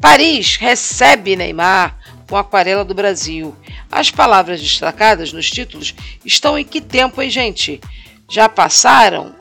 Paris 0.02 0.56
recebe 0.56 1.36
Neymar 1.36 1.99
com 2.30 2.38
aquarela 2.38 2.86
do 2.86 2.94
Brasil. 2.94 3.56
As 3.92 4.12
palavras 4.12 4.62
destacadas 4.62 5.34
nos 5.34 5.50
títulos 5.50 5.96
estão 6.24 6.58
em 6.58 6.63
que 6.63 6.80
tempo, 6.80 7.22
hein, 7.22 7.30
gente? 7.30 7.82
Já 8.30 8.48
passaram 8.48 9.36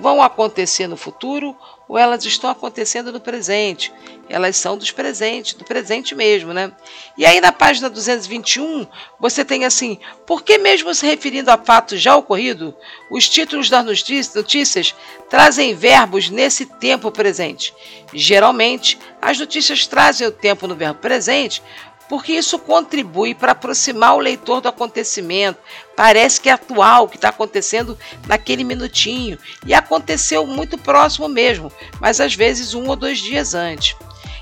vão 0.00 0.22
acontecer 0.22 0.86
no 0.86 0.96
futuro 0.96 1.56
ou 1.88 1.98
elas 1.98 2.24
estão 2.24 2.48
acontecendo 2.48 3.12
no 3.12 3.20
presente. 3.20 3.92
Elas 4.28 4.56
são 4.56 4.78
dos 4.78 4.90
presentes, 4.90 5.52
do 5.54 5.64
presente 5.64 6.14
mesmo, 6.14 6.54
né? 6.54 6.72
E 7.18 7.26
aí 7.26 7.40
na 7.40 7.52
página 7.52 7.90
221, 7.90 8.86
você 9.20 9.44
tem 9.44 9.64
assim: 9.64 9.98
por 10.26 10.42
que 10.42 10.58
mesmo 10.58 10.94
se 10.94 11.04
referindo 11.04 11.50
a 11.50 11.58
fatos 11.58 12.00
já 12.00 12.16
ocorridos, 12.16 12.72
os 13.10 13.28
títulos 13.28 13.68
das 13.68 13.84
notícias 13.84 14.94
trazem 15.28 15.74
verbos 15.74 16.30
nesse 16.30 16.64
tempo 16.64 17.10
presente? 17.10 17.74
Geralmente, 18.14 18.98
as 19.20 19.38
notícias 19.38 19.86
trazem 19.86 20.26
o 20.26 20.32
tempo 20.32 20.66
no 20.66 20.76
verbo 20.76 21.00
presente 21.00 21.62
porque 22.08 22.32
isso 22.32 22.58
contribui 22.58 23.34
para 23.34 23.52
aproximar 23.52 24.14
o 24.14 24.20
leitor 24.20 24.60
do 24.60 24.68
acontecimento. 24.68 25.58
Parece 25.96 26.40
que 26.40 26.48
é 26.48 26.52
atual, 26.52 27.08
que 27.08 27.16
está 27.16 27.30
acontecendo 27.30 27.98
naquele 28.26 28.64
minutinho. 28.64 29.38
E 29.66 29.72
aconteceu 29.72 30.46
muito 30.46 30.76
próximo 30.76 31.28
mesmo, 31.28 31.72
mas 32.00 32.20
às 32.20 32.34
vezes 32.34 32.74
um 32.74 32.88
ou 32.88 32.96
dois 32.96 33.18
dias 33.18 33.54
antes. 33.54 33.96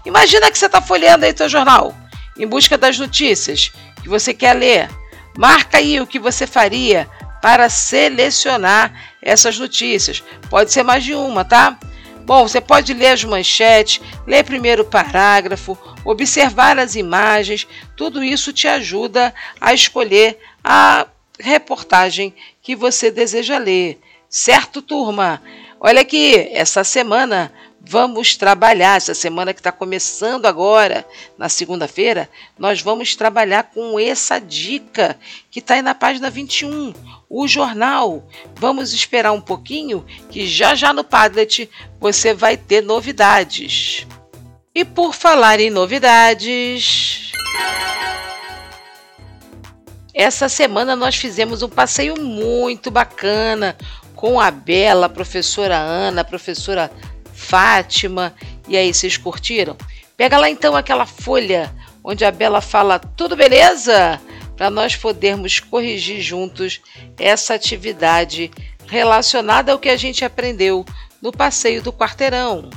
Imagina 0.05 0.51
que 0.51 0.59
você 0.59 0.66
está 0.66 0.81
folheando 0.81 1.25
aí 1.25 1.37
seu 1.37 1.48
jornal, 1.48 1.94
em 2.37 2.46
busca 2.46 2.77
das 2.77 2.98
notícias 2.98 3.72
que 4.03 4.09
você 4.09 4.35
quer 4.35 4.55
ler. 4.55 4.90
Marca 5.37 5.79
aí 5.79 6.01
o 6.01 6.07
que 6.07 6.18
você 6.18 6.46
faria 6.46 7.09
para 7.40 7.68
selecionar 7.68 8.92
essas 9.20 9.59
notícias. 9.59 10.22
Pode 10.51 10.72
ser 10.72 10.83
mais 10.83 11.05
de 11.05 11.14
uma, 11.14 11.44
tá? 11.44 11.79
Bom, 12.25 12.46
você 12.46 12.61
pode 12.61 12.94
ler 12.94 13.09
as 13.09 13.25
manchetes, 13.25 14.01
ler 14.27 14.44
primeiro 14.44 14.83
o 14.83 14.87
parágrafo, 14.87 15.77
observar 16.05 16.79
as 16.79 16.95
imagens, 16.95 17.67
tudo 17.97 18.23
isso 18.23 18.53
te 18.53 18.67
ajuda 18.69 19.35
a 19.61 19.73
escolher 19.73 20.38
a 20.62 21.07
reportagem 21.38 22.35
que 22.62 22.77
você 22.77 23.11
deseja 23.11 23.59
ler. 23.59 24.01
Certo, 24.29 24.81
turma? 24.81 25.43
Olha 25.81 26.03
aqui, 26.03 26.49
essa 26.53 26.85
semana 26.85 27.53
vamos 27.85 28.37
trabalhar, 28.37 28.97
essa 28.97 29.15
semana 29.15 29.53
que 29.53 29.61
está 29.61 29.73
começando 29.73 30.47
agora, 30.47 31.05
na 31.37 31.49
segunda-feira, 31.49 32.31
nós 32.57 32.81
vamos 32.81 33.17
trabalhar 33.17 33.65
com 33.75 33.99
essa 33.99 34.38
dica 34.38 35.19
que 35.51 35.59
está 35.59 35.75
aí 35.75 35.83
na 35.83 35.95
página 35.95 36.31
21, 36.31 36.95
o 37.29 37.49
jornal. 37.49 38.25
Vamos 38.55 38.93
esperar 38.93 39.33
um 39.33 39.41
pouquinho, 39.41 40.07
que 40.31 40.47
já 40.47 40.75
já 40.75 40.93
no 40.93 41.03
Padlet 41.03 41.69
você 41.99 42.33
vai 42.33 42.57
ter 42.57 42.83
novidades. 42.83 44.07
E 44.74 44.87
por 44.87 45.14
falar 45.14 45.61
em 45.61 45.68
novidades. 45.68 47.30
Essa 50.14 50.48
semana 50.48 50.96
nós 50.96 51.14
fizemos 51.14 51.62
um 51.62 51.68
passeio 51.68 52.18
muito 52.18 52.90
bacana 52.90 53.76
com 54.16 54.40
a 54.40 54.50
Bela, 54.50 55.11
professora 55.11 55.76
Ana, 55.76 56.24
professora 56.24 56.90
Fátima. 57.35 58.35
E 58.66 58.74
aí, 58.74 58.94
vocês 58.94 59.18
curtiram? 59.18 59.76
Pega 60.16 60.38
lá 60.38 60.48
então 60.48 60.74
aquela 60.74 61.04
folha 61.04 61.70
onde 62.02 62.24
a 62.24 62.30
Bela 62.30 62.62
fala: 62.62 62.98
Tudo 62.98 63.37
beleza? 63.37 64.18
Para 64.56 64.70
nós 64.70 64.96
podermos 64.96 65.61
corrigir 65.61 66.22
juntos 66.22 66.80
essa 67.18 67.52
atividade 67.52 68.50
relacionada 68.87 69.72
ao 69.72 69.78
que 69.78 69.90
a 69.90 69.96
gente 69.96 70.24
aprendeu 70.24 70.82
no 71.20 71.30
passeio 71.30 71.82
do 71.82 71.92
quarteirão. 71.92 72.70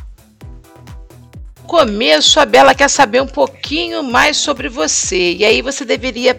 Começo, 1.68 2.40
a 2.40 2.46
Bela 2.46 2.76
quer 2.76 2.90
saber 2.90 3.22
um 3.22 3.28
pouquinho 3.28 4.04
mais 4.04 4.38
sobre 4.38 4.70
você. 4.70 5.34
E 5.34 5.44
aí 5.44 5.64
você 5.64 5.84
deveria 5.84 6.38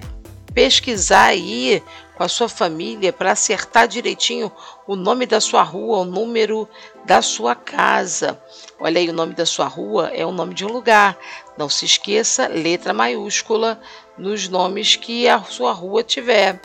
pesquisar 0.54 1.26
aí 1.26 1.82
com 2.16 2.22
a 2.22 2.28
sua 2.28 2.48
família 2.48 3.12
para 3.12 3.32
acertar 3.32 3.88
direitinho 3.88 4.50
o 4.86 4.94
nome 4.94 5.26
da 5.26 5.40
sua 5.40 5.62
rua, 5.62 5.98
o 5.98 6.04
número 6.04 6.68
da 7.04 7.20
sua 7.22 7.56
casa. 7.56 8.40
Olha 8.78 9.00
aí, 9.00 9.10
o 9.10 9.12
nome 9.12 9.34
da 9.34 9.44
sua 9.44 9.66
rua 9.66 10.10
é 10.14 10.24
o 10.24 10.30
nome 10.30 10.54
de 10.54 10.64
um 10.64 10.68
lugar. 10.68 11.18
Não 11.58 11.68
se 11.68 11.84
esqueça, 11.84 12.46
letra 12.46 12.94
maiúscula 12.94 13.80
nos 14.16 14.48
nomes 14.48 14.94
que 14.94 15.28
a 15.28 15.42
sua 15.42 15.72
rua 15.72 16.04
tiver. 16.04 16.60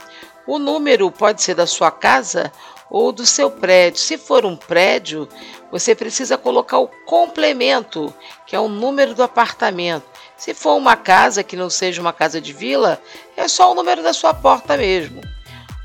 O 0.46 0.58
número 0.58 1.10
pode 1.10 1.42
ser 1.42 1.56
da 1.56 1.66
sua 1.66 1.90
casa 1.90 2.52
ou 2.88 3.10
do 3.10 3.26
seu 3.26 3.50
prédio. 3.50 4.00
Se 4.00 4.16
for 4.16 4.44
um 4.46 4.54
prédio, 4.54 5.28
você 5.72 5.94
precisa 5.94 6.38
colocar 6.38 6.78
o 6.78 6.88
complemento, 7.06 8.14
que 8.46 8.54
é 8.54 8.60
o 8.60 8.68
número 8.68 9.14
do 9.14 9.22
apartamento. 9.24 10.04
Se 10.36 10.54
for 10.54 10.76
uma 10.76 10.96
casa 10.96 11.42
que 11.42 11.56
não 11.56 11.70
seja 11.70 12.00
uma 12.00 12.12
casa 12.12 12.40
de 12.40 12.52
vila, 12.52 13.00
é 13.36 13.48
só 13.48 13.72
o 13.72 13.74
número 13.74 14.02
da 14.02 14.12
sua 14.12 14.34
porta 14.34 14.76
mesmo 14.76 15.20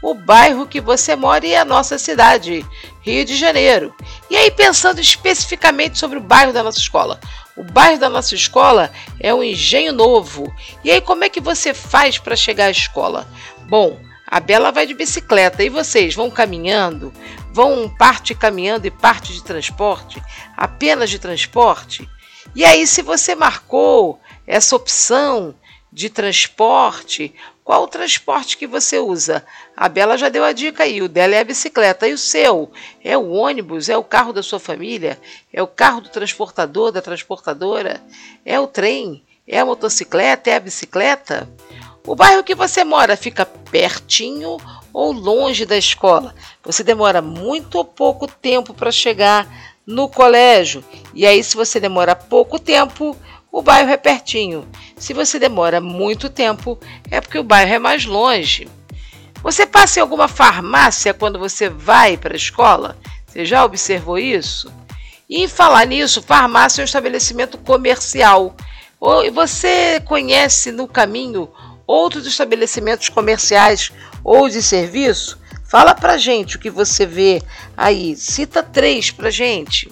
o 0.01 0.13
bairro 0.13 0.67
que 0.67 0.79
você 0.79 1.15
mora 1.15 1.45
e 1.45 1.55
a 1.55 1.65
nossa 1.65 1.97
cidade, 1.97 2.65
Rio 3.01 3.25
de 3.25 3.35
Janeiro. 3.35 3.93
E 4.29 4.35
aí, 4.35 4.51
pensando 4.51 5.01
especificamente 5.01 5.97
sobre 5.97 6.17
o 6.17 6.21
bairro 6.21 6.53
da 6.53 6.63
nossa 6.63 6.79
escola. 6.79 7.19
O 7.55 7.63
bairro 7.63 7.99
da 7.99 8.09
nossa 8.09 8.35
escola 8.35 8.91
é 9.19 9.33
o 9.33 9.43
Engenho 9.43 9.91
Novo. 9.91 10.53
E 10.83 10.91
aí, 10.91 11.01
como 11.01 11.23
é 11.23 11.29
que 11.29 11.41
você 11.41 11.73
faz 11.73 12.17
para 12.17 12.35
chegar 12.35 12.65
à 12.65 12.71
escola? 12.71 13.27
Bom, 13.67 13.99
a 14.25 14.39
Bela 14.39 14.71
vai 14.71 14.85
de 14.85 14.93
bicicleta 14.93 15.63
e 15.63 15.69
vocês 15.69 16.13
vão 16.13 16.29
caminhando? 16.29 17.11
Vão 17.57 17.89
parte 17.89 18.35
caminhando 18.35 18.85
e 18.85 18.91
parte 18.91 19.33
de 19.33 19.43
transporte? 19.43 20.21
Apenas 20.55 21.09
de 21.09 21.17
transporte? 21.17 22.07
E 22.55 22.63
aí, 22.63 22.85
se 22.85 23.01
você 23.01 23.33
marcou 23.33 24.21
essa 24.45 24.75
opção 24.75 25.55
de 25.91 26.07
transporte, 26.07 27.33
qual 27.63 27.85
o 27.85 27.87
transporte 27.87 28.57
que 28.57 28.67
você 28.67 28.99
usa? 28.99 29.43
A 29.75 29.89
Bela 29.89 30.19
já 30.19 30.29
deu 30.29 30.43
a 30.43 30.51
dica 30.51 30.83
aí, 30.83 31.01
o 31.01 31.09
dela 31.09 31.33
é 31.33 31.39
a 31.39 31.43
bicicleta. 31.43 32.07
E 32.07 32.13
o 32.13 32.17
seu? 32.19 32.71
É 33.03 33.17
o 33.17 33.31
ônibus? 33.31 33.89
É 33.89 33.97
o 33.97 34.03
carro 34.03 34.33
da 34.33 34.43
sua 34.43 34.59
família? 34.59 35.19
É 35.51 35.59
o 35.63 35.65
carro 35.65 36.01
do 36.01 36.09
transportador, 36.09 36.91
da 36.91 37.01
transportadora? 37.01 38.03
É 38.45 38.59
o 38.59 38.67
trem? 38.67 39.25
É 39.47 39.57
a 39.57 39.65
motocicleta? 39.65 40.51
É 40.51 40.57
a 40.57 40.59
bicicleta? 40.59 41.49
O 42.05 42.15
bairro 42.15 42.43
que 42.43 42.53
você 42.53 42.83
mora 42.83 43.17
fica 43.17 43.47
pertinho 43.47 44.57
ou 44.97 45.11
longe 45.11 45.63
da 45.63 45.77
escola? 45.77 46.33
Você 46.63 46.83
demora 46.83 47.21
muito 47.21 47.75
ou 47.77 47.85
pouco 47.85 48.25
tempo 48.25 48.73
para 48.73 48.91
chegar 48.91 49.47
no 49.85 50.09
colégio? 50.09 50.83
E 51.13 51.23
aí, 51.23 51.43
se 51.43 51.55
você 51.55 51.79
demora 51.79 52.15
pouco 52.15 52.57
tempo, 52.57 53.15
o 53.51 53.61
bairro 53.61 53.91
é 53.91 53.97
pertinho. 53.97 54.67
Se 54.97 55.13
você 55.13 55.37
demora 55.37 55.79
muito 55.79 56.31
tempo, 56.31 56.79
é 57.11 57.21
porque 57.21 57.37
o 57.37 57.43
bairro 57.43 57.75
é 57.75 57.77
mais 57.77 58.05
longe. 58.05 58.67
Você 59.43 59.67
passa 59.67 59.99
em 59.99 60.01
alguma 60.01 60.27
farmácia 60.27 61.13
quando 61.13 61.37
você 61.37 61.69
vai 61.69 62.17
para 62.17 62.33
a 62.33 62.35
escola? 62.35 62.97
Você 63.27 63.45
já 63.45 63.63
observou 63.63 64.17
isso? 64.17 64.73
E 65.29 65.43
em 65.43 65.47
falar 65.47 65.85
nisso, 65.85 66.23
farmácia 66.23 66.81
é 66.81 66.83
um 66.83 66.85
estabelecimento 66.85 67.55
comercial. 67.59 68.55
Você 69.31 70.01
conhece 70.03 70.71
no 70.71 70.87
caminho 70.87 71.47
outros 71.87 72.27
estabelecimentos 72.27 73.09
comerciais 73.09 73.91
ou 74.23 74.49
de 74.49 74.61
serviço? 74.61 75.39
Fala 75.63 75.95
pra 75.95 76.17
gente 76.17 76.57
o 76.57 76.59
que 76.59 76.69
você 76.69 77.05
vê 77.05 77.41
aí. 77.75 78.15
Cita 78.15 78.61
três 78.61 79.09
pra 79.09 79.29
gente. 79.29 79.89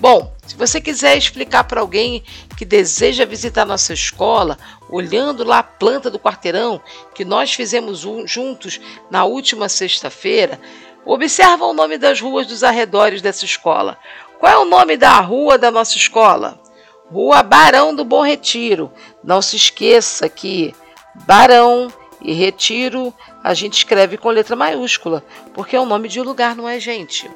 Bom, 0.00 0.34
se 0.44 0.56
você 0.56 0.80
quiser 0.80 1.16
explicar 1.16 1.62
para 1.62 1.80
alguém 1.80 2.24
que 2.56 2.64
deseja 2.64 3.24
visitar 3.24 3.64
nossa 3.64 3.92
escola, 3.92 4.58
olhando 4.90 5.44
lá 5.44 5.58
a 5.58 5.62
planta 5.62 6.10
do 6.10 6.18
quarteirão 6.18 6.80
que 7.14 7.24
nós 7.24 7.52
fizemos 7.52 8.00
juntos 8.24 8.80
na 9.08 9.24
última 9.24 9.68
sexta-feira, 9.68 10.60
observa 11.04 11.64
o 11.64 11.72
nome 11.72 11.98
das 11.98 12.20
ruas 12.20 12.48
dos 12.48 12.64
arredores 12.64 13.22
dessa 13.22 13.44
escola. 13.44 13.96
Qual 14.40 14.52
é 14.52 14.58
o 14.58 14.64
nome 14.64 14.96
da 14.96 15.20
rua 15.20 15.56
da 15.56 15.70
nossa 15.70 15.96
escola? 15.96 16.60
Rua 17.08 17.42
Barão 17.44 17.94
do 17.94 18.04
Bom 18.04 18.22
Retiro. 18.22 18.90
Não 19.22 19.40
se 19.40 19.54
esqueça 19.54 20.28
que 20.28 20.74
Barão 21.14 21.92
e 22.20 22.32
Retiro 22.32 23.12
a 23.42 23.54
gente 23.54 23.78
escreve 23.78 24.16
com 24.16 24.30
letra 24.30 24.54
maiúscula, 24.54 25.24
porque 25.52 25.74
é 25.74 25.80
o 25.80 25.86
nome 25.86 26.08
de 26.08 26.20
um 26.20 26.24
lugar, 26.24 26.54
não 26.54 26.68
é, 26.68 26.78
gente? 26.78 27.28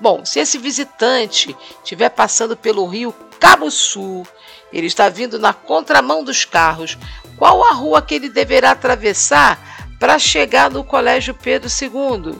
Bom, 0.00 0.24
se 0.24 0.40
esse 0.40 0.58
visitante 0.58 1.56
estiver 1.82 2.08
passando 2.10 2.56
pelo 2.56 2.86
rio 2.86 3.14
Cabo 3.38 3.70
Sul, 3.70 4.26
ele 4.72 4.86
está 4.86 5.08
vindo 5.08 5.38
na 5.38 5.52
contramão 5.52 6.24
dos 6.24 6.44
carros, 6.44 6.98
qual 7.36 7.64
a 7.64 7.72
rua 7.72 8.02
que 8.02 8.14
ele 8.14 8.28
deverá 8.28 8.72
atravessar 8.72 9.58
para 9.98 10.18
chegar 10.18 10.70
no 10.70 10.82
Colégio 10.82 11.34
Pedro 11.34 11.68
II? 11.68 12.34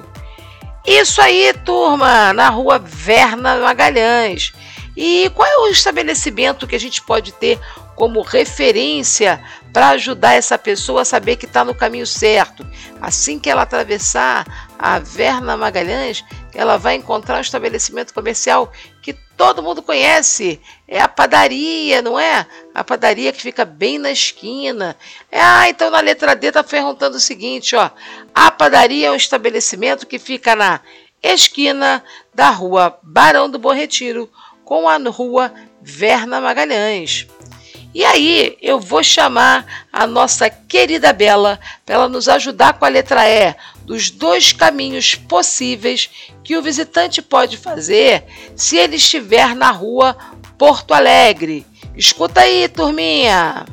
Isso 0.85 1.21
aí, 1.21 1.53
turma, 1.65 2.33
na 2.33 2.49
rua 2.49 2.79
Verna 2.79 3.57
Magalhães. 3.59 4.53
E 4.97 5.31
qual 5.35 5.49
é 5.49 5.57
o 5.59 5.69
estabelecimento 5.69 6.67
que 6.67 6.75
a 6.75 6.81
gente 6.81 7.01
pode 7.03 7.33
ter 7.33 7.59
como 7.95 8.21
referência 8.21 9.43
para 9.73 9.89
ajudar 9.91 10.35
essa 10.35 10.59
pessoa 10.59 11.03
a 11.03 11.05
saber 11.05 11.37
que 11.37 11.47
está 11.47 11.65
no 11.65 11.75
caminho 11.75 12.07
certo. 12.07 12.67
Assim 13.01 13.39
que 13.39 13.49
ela 13.49 13.63
atravessar 13.63 14.71
a 14.79 14.99
Verna 14.99 15.57
Magalhães, 15.57 16.25
ela 16.55 16.77
vai 16.77 16.95
encontrar 16.95 17.39
um 17.39 17.41
estabelecimento 17.41 18.13
comercial 18.13 18.71
que 19.01 19.15
todo 19.37 19.63
mundo 19.63 19.83
conhece. 19.83 20.61
É 20.87 21.01
a 21.01 21.09
padaria, 21.09 22.03
não 22.03 22.21
é? 22.21 22.47
A 22.75 22.85
padaria 22.85 23.33
que 23.33 23.41
fica 23.41 23.65
bem 23.65 23.99
na 23.99 24.11
esquina. 24.11 24.97
É, 25.31 25.41
ah, 25.41 25.69
então 25.69 25.91
na 25.91 26.01
letra 26.01 26.37
D 26.37 26.49
está 26.49 26.63
perguntando 26.63 27.17
o 27.17 27.21
seguinte, 27.21 27.75
ó. 27.75 27.91
A 28.35 28.51
padaria 28.51 29.09
é 29.09 29.11
um 29.11 29.17
estabelecimento 29.17 30.07
que 30.07 30.19
fica 30.19 30.55
na 30.55 30.81
esquina 31.23 32.05
da 32.35 32.51
rua 32.51 32.99
Barão 33.03 33.49
do 33.49 33.59
Bom 33.59 33.73
Retiro 33.73 34.29
com 34.65 34.89
a 34.89 34.97
rua 34.99 35.53
Verna 35.81 36.41
Magalhães. 36.41 37.27
E 37.95 38.05
aí 38.05 38.57
eu 38.63 38.81
vou 38.81 39.03
chamar 39.03 39.87
a 39.93 40.07
nossa 40.07 40.49
querida 40.49 41.13
Bela 41.13 41.61
para 41.85 41.97
ela 41.97 42.09
nos 42.09 42.27
ajudar 42.27 42.79
com 42.79 42.85
a 42.87 42.89
letra 42.89 43.29
E 43.29 43.55
dos 43.85 44.11
dois 44.11 44.53
caminhos 44.53 45.15
possíveis 45.15 46.09
que 46.43 46.57
o 46.57 46.63
visitante 46.63 47.21
pode 47.21 47.57
fazer 47.59 48.25
se 48.57 48.77
ele 48.77 48.97
estiver 48.97 49.55
na 49.55 49.71
rua 49.71 50.17
Porto 50.57 50.95
Alegre. 50.95 51.67
Escuta 51.95 52.41
aí, 52.41 52.69
turminha! 52.69 53.67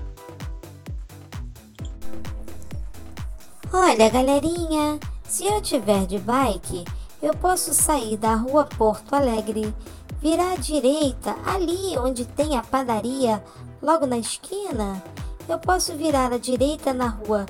Olha, 3.71 4.09
galerinha, 4.09 4.99
se 5.23 5.45
eu 5.45 5.61
tiver 5.61 6.05
de 6.07 6.17
bike, 6.17 6.83
eu 7.21 7.33
posso 7.35 7.73
sair 7.73 8.17
da 8.17 8.33
rua 8.33 8.65
Porto 8.65 9.13
Alegre, 9.13 9.73
virar 10.19 10.53
à 10.53 10.55
direita 10.55 11.35
ali 11.45 11.97
onde 11.97 12.25
tem 12.25 12.57
a 12.57 12.63
padaria, 12.63 13.43
logo 13.81 14.05
na 14.05 14.17
esquina. 14.17 15.01
Eu 15.47 15.59
posso 15.59 15.95
virar 15.95 16.31
à 16.31 16.37
direita 16.37 16.93
na 16.93 17.07
rua 17.07 17.45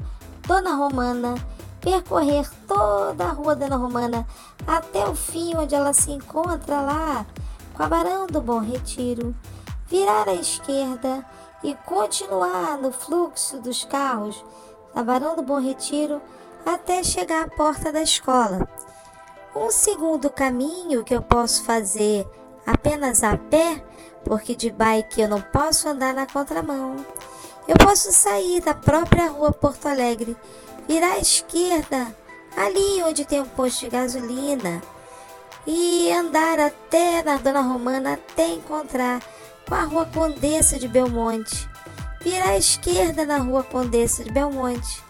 Dona 0.48 0.76
Romana, 0.76 1.36
percorrer 1.82 2.50
toda 2.68 3.26
a 3.26 3.32
rua 3.32 3.56
Dona 3.56 3.76
Romana 3.76 4.26
até 4.66 5.08
o 5.08 5.16
fim 5.16 5.56
onde 5.56 5.76
ela 5.76 5.94
se 5.94 6.12
encontra 6.12 6.82
lá, 6.82 7.26
com 7.76 7.84
a 7.84 7.88
Barão 7.88 8.28
do 8.28 8.42
Bom 8.42 8.60
Retiro, 8.60 9.36
virar 9.88 10.28
à 10.28 10.34
esquerda 10.34 11.26
e 11.64 11.76
continuar 11.86 12.78
no 12.78 12.92
fluxo 12.92 13.60
dos 13.60 13.84
carros 13.84 14.44
da 14.94 15.04
Barão 15.04 15.36
do 15.36 15.44
Bom 15.44 15.60
Retiro 15.60 16.22
até 16.66 17.04
chegar 17.04 17.46
à 17.46 17.50
porta 17.50 17.92
da 17.92 18.02
escola. 18.02 18.68
Um 19.56 19.72
segundo 19.72 20.30
caminho 20.30 21.04
que 21.04 21.14
eu 21.14 21.22
posso 21.22 21.64
fazer 21.64 22.28
apenas 22.66 23.24
a 23.24 23.36
pé, 23.38 23.84
porque 24.24 24.56
de 24.56 24.70
bike 24.70 25.22
eu 25.22 25.28
não 25.28 25.42
posso 25.42 25.88
andar 25.88 26.14
na 26.14 26.26
contramão. 26.26 27.06
Eu 27.68 27.76
posso 27.78 28.12
sair 28.12 28.62
da 28.62 28.74
própria 28.74 29.30
rua 29.30 29.52
Porto 29.52 29.88
Alegre, 29.88 30.36
virar 30.88 31.14
à 31.14 31.20
esquerda, 31.20 32.16
ali 32.58 33.04
onde 33.04 33.26
tem 33.26 33.42
um 33.42 33.46
posto 33.46 33.82
de 33.82 33.90
gasolina, 33.90 34.82
e 35.68 36.12
andar 36.12 36.60
até 36.60 37.22
na 37.22 37.38
Dona 37.38 37.62
Romana 37.62 38.14
até 38.14 38.48
encontrar 38.48 39.22
com 39.68 39.76
a 39.76 39.84
rua 39.84 40.06
Condessa 40.08 40.80
de 40.80 40.88
Belmonte. 40.88 41.70
Virar 42.22 42.50
à 42.50 42.58
esquerda 42.58 43.26
na 43.26 43.38
rua 43.38 43.64
Condessa 43.64 44.24
de 44.24 44.32
Belmonte. 44.32 45.04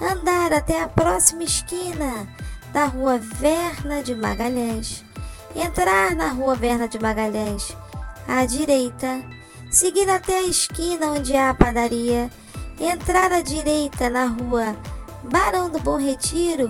Andar 0.00 0.52
até 0.52 0.82
a 0.82 0.88
próxima 0.88 1.44
esquina 1.44 2.26
da 2.72 2.86
rua 2.86 3.18
Verna 3.18 4.02
de 4.02 4.14
Magalhães, 4.14 5.04
entrar 5.54 6.14
na 6.16 6.28
rua 6.28 6.54
Verna 6.54 6.88
de 6.88 6.98
Magalhães 6.98 7.76
à 8.26 8.44
direita, 8.44 9.24
seguir 9.70 10.08
até 10.08 10.38
a 10.38 10.42
esquina 10.42 11.12
onde 11.12 11.36
há 11.36 11.50
a 11.50 11.54
padaria, 11.54 12.30
entrar 12.80 13.32
à 13.32 13.40
direita 13.40 14.08
na 14.08 14.26
rua 14.26 14.76
Barão 15.22 15.68
do 15.70 15.78
Bom 15.78 15.96
Retiro 15.96 16.68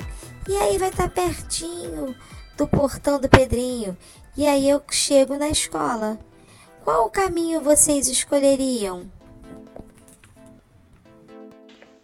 e 0.48 0.56
aí 0.56 0.78
vai 0.78 0.88
estar 0.88 1.08
tá 1.08 1.22
pertinho 1.22 2.14
do 2.56 2.66
portão 2.66 3.20
do 3.20 3.28
Pedrinho 3.28 3.96
e 4.36 4.46
aí 4.46 4.68
eu 4.68 4.82
chego 4.90 5.36
na 5.36 5.48
escola. 5.48 6.18
Qual 6.84 7.08
caminho 7.10 7.60
vocês 7.60 8.08
escolheriam? 8.08 9.10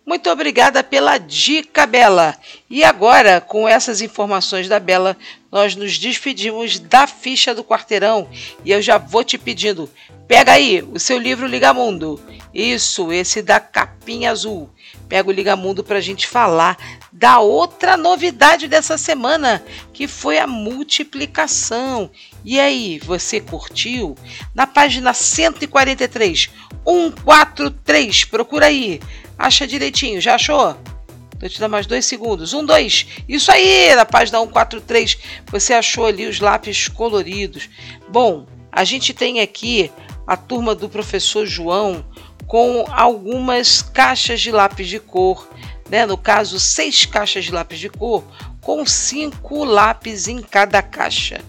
Muito 0.07 0.31
obrigada 0.31 0.85
pela 0.85 1.19
dica, 1.19 1.85
Bela. 1.85 2.37
E 2.71 2.85
agora, 2.85 3.41
com 3.41 3.67
essas 3.67 4.01
informações 4.01 4.69
da 4.69 4.79
Bela, 4.79 5.17
nós 5.57 5.75
nos 5.75 5.99
despedimos 5.99 6.79
da 6.79 7.07
ficha 7.07 7.55
do 7.55 7.65
quarteirão. 7.65 8.29
E 8.63 8.71
eu 8.71 8.83
já 8.83 8.99
vou 8.99 9.25
te 9.25 9.39
pedindo, 9.39 9.89
pega 10.29 10.53
aí 10.53 10.83
o 10.93 11.01
seu 11.01 11.17
livro 11.17 11.47
Ligamundo. 11.47 12.21
Isso, 12.53 13.11
esse 13.11 13.41
da 13.41 13.59
capinha 13.59 14.33
azul. 14.33 14.69
Pega 15.09 15.31
o 15.31 15.33
Ligamundo 15.33 15.83
para 15.83 15.97
a 15.97 16.01
gente 16.03 16.27
falar 16.27 16.77
da 17.11 17.39
outra 17.39 17.97
novidade 17.97 18.69
dessa 18.69 18.99
semana, 18.99 19.65
que 19.95 20.07
foi 20.07 20.39
a 20.39 20.47
multiplicação. 20.47 22.11
E 22.45 22.61
aí, 22.61 22.99
você 22.99 23.41
curtiu? 23.41 24.15
Na 24.55 24.67
página 24.67 25.15
143, 25.15 26.51
143, 26.85 28.25
procura 28.25 28.67
aí 28.67 29.01
Acha 29.39 29.67
direitinho, 29.67 30.21
já 30.21 30.35
achou? 30.35 30.77
Vou 31.39 31.49
te 31.49 31.61
dar 31.61 31.69
mais 31.69 31.87
dois 31.87 32.07
segundos. 32.07 32.53
Um, 32.53 32.65
dois. 32.65 33.07
Isso 33.29 33.51
aí, 33.51 33.95
na 33.95 34.05
página 34.05 34.39
143, 34.39 35.19
você 35.47 35.75
achou 35.75 36.07
ali 36.07 36.27
os 36.27 36.41
lápis 36.41 36.89
coloridos. 36.89 37.69
Bom, 38.09 38.47
a 38.73 38.85
gente 38.85 39.13
tem 39.13 39.41
aqui 39.41 39.91
a 40.27 40.37
turma 40.37 40.75
do 40.75 40.89
professor 40.89 41.47
João 41.47 42.05
com 42.47 42.85
algumas 42.91 43.83
caixas 43.83 44.41
de 44.41 44.51
lápis 44.51 44.89
de 44.89 44.99
cor. 44.99 45.49
Né? 45.89 46.07
No 46.07 46.17
caso, 46.17 46.59
seis 46.59 47.05
caixas 47.05 47.45
de 47.45 47.53
lápis 47.53 47.79
de 47.79 47.89
cor 47.89 48.25
com 48.61 48.85
cinco 48.85 49.65
lápis 49.65 50.27
em 50.27 50.43
cada 50.43 50.83
caixa. 50.83 51.41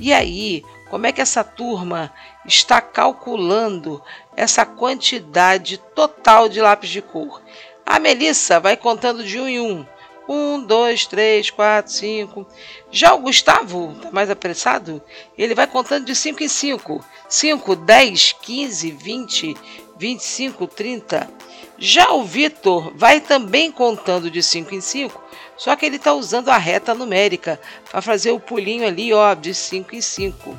E 0.00 0.12
aí, 0.12 0.62
como 0.90 1.06
é 1.06 1.12
que 1.12 1.20
essa 1.20 1.44
turma 1.44 2.12
está 2.46 2.80
calculando 2.80 4.02
essa 4.36 4.66
quantidade 4.66 5.78
total 5.94 6.48
de 6.48 6.60
lápis 6.60 6.90
de 6.90 7.00
cor. 7.00 7.40
A 7.86 7.98
Melissa 7.98 8.58
vai 8.58 8.76
contando 8.76 9.22
de 9.22 9.38
um 9.38 9.48
em 9.48 9.60
um. 9.60 9.86
Um, 10.26 10.62
dois, 10.62 11.06
três, 11.06 11.50
quatro, 11.50 11.92
cinco. 11.92 12.46
Já 12.90 13.12
o 13.12 13.18
Gustavo, 13.18 13.92
está 13.94 14.10
mais 14.10 14.30
apressado, 14.30 15.02
ele 15.36 15.54
vai 15.54 15.66
contando 15.66 16.06
de 16.06 16.14
cinco 16.14 16.42
em 16.42 16.48
cinco. 16.48 17.04
Cinco, 17.28 17.76
dez, 17.76 18.34
quinze, 18.40 18.90
vinte, 18.90 19.54
vinte 19.98 20.20
e 20.20 20.24
cinco, 20.24 20.66
trinta. 20.66 21.28
Já 21.76 22.12
o 22.12 22.24
Vitor 22.24 22.92
vai 22.96 23.20
também 23.20 23.70
contando 23.70 24.30
de 24.30 24.42
cinco 24.42 24.74
em 24.74 24.80
cinco, 24.80 25.22
só 25.56 25.76
que 25.76 25.84
ele 25.84 25.96
está 25.96 26.14
usando 26.14 26.48
a 26.48 26.56
reta 26.56 26.94
numérica 26.94 27.60
para 27.90 28.00
fazer 28.00 28.30
o 28.30 28.40
pulinho 28.40 28.86
ali, 28.86 29.12
ó, 29.12 29.34
de 29.34 29.52
cinco 29.52 29.94
em 29.94 30.00
cinco. 30.00 30.56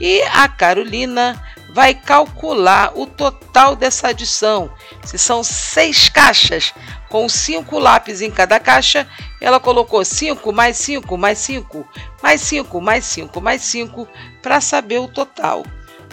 E 0.00 0.22
a 0.22 0.46
Carolina 0.48 1.42
vai 1.72 1.94
calcular 1.94 2.92
o 2.94 3.06
total 3.06 3.76
dessa 3.76 4.08
adição. 4.08 4.72
Se 5.04 5.18
são 5.18 5.42
seis 5.42 6.08
caixas 6.08 6.74
com 7.08 7.28
cinco 7.28 7.78
lápis 7.78 8.20
em 8.20 8.30
cada 8.30 8.60
caixa, 8.60 9.06
ela 9.40 9.58
colocou 9.58 10.04
5 10.04 10.52
mais 10.52 10.76
5 10.76 11.16
mais 11.16 11.38
5 11.38 11.88
mais 12.22 12.40
5 12.40 12.80
mais 12.80 13.04
5 13.04 13.40
mais 13.40 13.62
5 13.62 14.08
para 14.42 14.60
saber 14.60 14.98
o 14.98 15.08
total. 15.08 15.64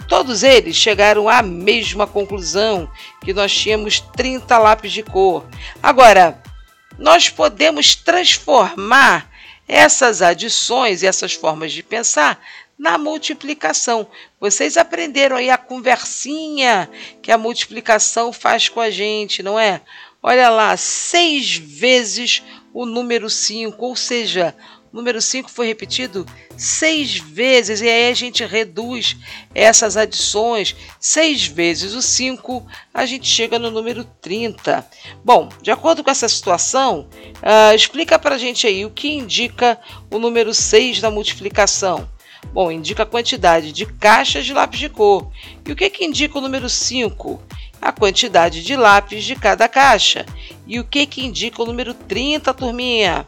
Todos 0.08 0.42
eles 0.42 0.74
chegaram 0.74 1.28
à 1.28 1.42
mesma 1.42 2.06
conclusão, 2.06 2.90
que 3.20 3.34
nós 3.34 3.54
tínhamos 3.54 4.00
30 4.00 4.56
lápis 4.56 4.90
de 4.90 5.02
cor. 5.02 5.44
Agora, 5.82 6.42
nós 6.98 7.28
podemos 7.28 7.94
transformar 7.94 9.28
essas 9.68 10.22
adições 10.22 11.02
e 11.02 11.06
essas 11.06 11.34
formas 11.34 11.72
de 11.72 11.82
pensar 11.82 12.40
na 12.78 12.96
multiplicação. 12.96 14.06
Vocês 14.38 14.76
aprenderam 14.76 15.36
aí 15.36 15.50
a 15.50 15.58
conversinha 15.58 16.88
que 17.20 17.32
a 17.32 17.38
multiplicação 17.38 18.32
faz 18.32 18.68
com 18.68 18.80
a 18.80 18.90
gente, 18.90 19.42
não 19.42 19.58
é? 19.58 19.80
Olha 20.22 20.48
lá, 20.48 20.76
seis 20.76 21.56
vezes 21.56 22.42
o 22.72 22.86
número 22.86 23.28
5, 23.28 23.84
ou 23.84 23.96
seja, 23.96 24.54
o 24.92 24.96
número 24.96 25.20
5 25.20 25.50
foi 25.50 25.66
repetido 25.66 26.26
seis 26.56 27.18
vezes, 27.18 27.80
e 27.80 27.88
aí 27.88 28.10
a 28.10 28.14
gente 28.14 28.44
reduz 28.44 29.16
essas 29.54 29.96
adições. 29.96 30.74
Seis 30.98 31.46
vezes 31.46 31.94
o 31.94 32.00
5, 32.00 32.66
a 32.92 33.04
gente 33.04 33.28
chega 33.28 33.58
no 33.58 33.70
número 33.70 34.04
30. 34.20 34.86
Bom, 35.24 35.48
de 35.60 35.70
acordo 35.70 36.02
com 36.02 36.10
essa 36.10 36.28
situação, 36.28 37.08
uh, 37.36 37.74
explica 37.74 38.18
para 38.18 38.36
a 38.36 38.38
gente 38.38 38.66
aí 38.66 38.84
o 38.84 38.90
que 38.90 39.12
indica 39.12 39.78
o 40.10 40.18
número 40.18 40.54
6 40.54 41.00
da 41.00 41.10
multiplicação. 41.10 42.08
Bom, 42.52 42.70
indica 42.70 43.02
a 43.02 43.06
quantidade 43.06 43.72
de 43.72 43.86
caixas 43.86 44.46
de 44.46 44.52
lápis 44.52 44.80
de 44.80 44.88
cor. 44.88 45.30
E 45.66 45.72
o 45.72 45.76
que, 45.76 45.90
que 45.90 46.04
indica 46.04 46.38
o 46.38 46.40
número 46.40 46.68
5? 46.68 47.40
A 47.80 47.92
quantidade 47.92 48.62
de 48.62 48.76
lápis 48.76 49.24
de 49.24 49.36
cada 49.36 49.68
caixa. 49.68 50.26
E 50.66 50.80
o 50.80 50.84
que, 50.84 51.06
que 51.06 51.24
indica 51.24 51.62
o 51.62 51.66
número 51.66 51.94
30, 51.94 52.52
turminha? 52.54 53.26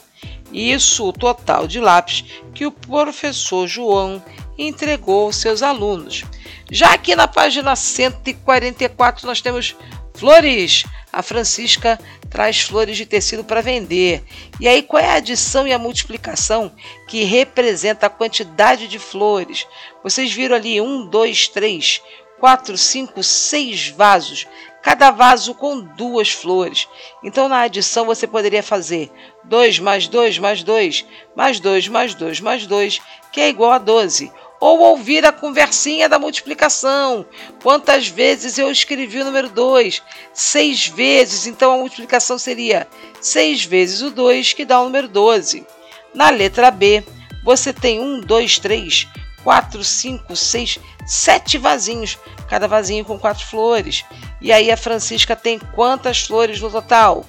Isso, 0.53 1.09
o 1.09 1.13
total 1.13 1.67
de 1.67 1.79
lápis 1.79 2.25
que 2.55 2.67
o 2.67 2.73
professor 2.73 3.69
João 3.69 4.23
entregou 4.59 5.27
aos 5.27 5.37
seus 5.37 5.63
alunos. 5.63 6.25
Já 6.71 6.93
aqui 6.93 7.15
na 7.15 7.29
página 7.29 7.75
144 7.77 9.27
nós 9.27 9.41
temos 9.41 9.77
flores. 10.15 10.85
A 11.13 11.23
Francisca 11.23 11.99
traz 12.31 12.61
flores 12.61 12.97
de 12.97 13.05
tecido 13.05 13.43
para 13.45 13.61
vender. 13.61 14.23
E 14.61 14.69
aí, 14.69 14.83
qual 14.83 15.03
é 15.03 15.09
a 15.09 15.15
adição 15.15 15.67
e 15.67 15.73
a 15.73 15.79
multiplicação 15.79 16.73
que 17.09 17.25
representa 17.25 18.07
a 18.07 18.11
quantidade 18.11 18.87
de 18.87 18.99
flores? 18.99 19.67
Vocês 20.03 20.33
viram 20.33 20.55
ali 20.57 20.81
um, 20.81 21.07
dois, 21.07 21.49
três. 21.49 22.01
quatro, 22.39 22.79
cinco, 22.79 23.23
seis 23.23 23.89
vasos, 23.89 24.47
cada 24.83 25.11
vaso 25.11 25.55
com 25.55 25.81
duas 25.81 26.31
flores. 26.31 26.89
Então, 27.23 27.49
na 27.49 27.61
adição, 27.61 28.07
você 28.07 28.27
poderia 28.27 28.63
fazer 28.63 29.11
2 29.45 29.79
mais 29.79 30.09
2 30.09 30.39
mais 30.39 30.63
2 30.63 31.05
mais 31.37 31.61
2 31.61 31.89
mais 31.89 32.15
2 32.15 32.41
mais 32.41 32.67
2, 32.67 33.01
que 33.31 33.41
é 33.41 33.49
igual 33.51 33.73
a 33.73 33.79
12. 33.79 34.33
Ou 34.61 34.79
ouvir 34.81 35.25
a 35.25 35.33
conversinha 35.33 36.09
da 36.09 36.19
multiplicação. 36.19 37.25
Quantas 37.63 38.07
vezes 38.09 38.59
eu 38.59 38.71
escrevi 38.71 39.21
o 39.21 39.25
número 39.25 39.49
2? 39.49 40.03
Seis 40.35 40.87
vezes, 40.87 41.47
então 41.47 41.73
a 41.73 41.79
multiplicação 41.79 42.39
seria 42.39 42.87
6 43.23 43.65
vezes 43.65 44.03
o 44.03 44.11
2, 44.11 44.53
que 44.53 44.67
dá 44.67 44.79
o 44.81 44.85
número 44.85 45.09
12. 45.09 45.67
Na 46.15 46.29
letra 46.29 46.71
B, 46.71 47.03
você 47.43 47.73
tem 47.73 48.01
1, 48.01 48.21
2, 48.21 48.59
3, 48.59 49.09
4, 49.43 49.83
5, 49.83 50.37
6, 50.37 50.79
7 51.07 51.59
vasinhos, 51.59 52.19
cada 52.49 52.69
vasinho 52.69 53.05
com 53.05 53.19
quatro 53.19 53.47
flores. 53.47 54.05
E 54.41 54.53
aí 54.53 54.71
a 54.71 54.77
Francisca 54.77 55.35
tem 55.35 55.59
quantas 55.59 56.23
flores 56.27 56.61
no 56.61 56.71
total? 56.71 57.25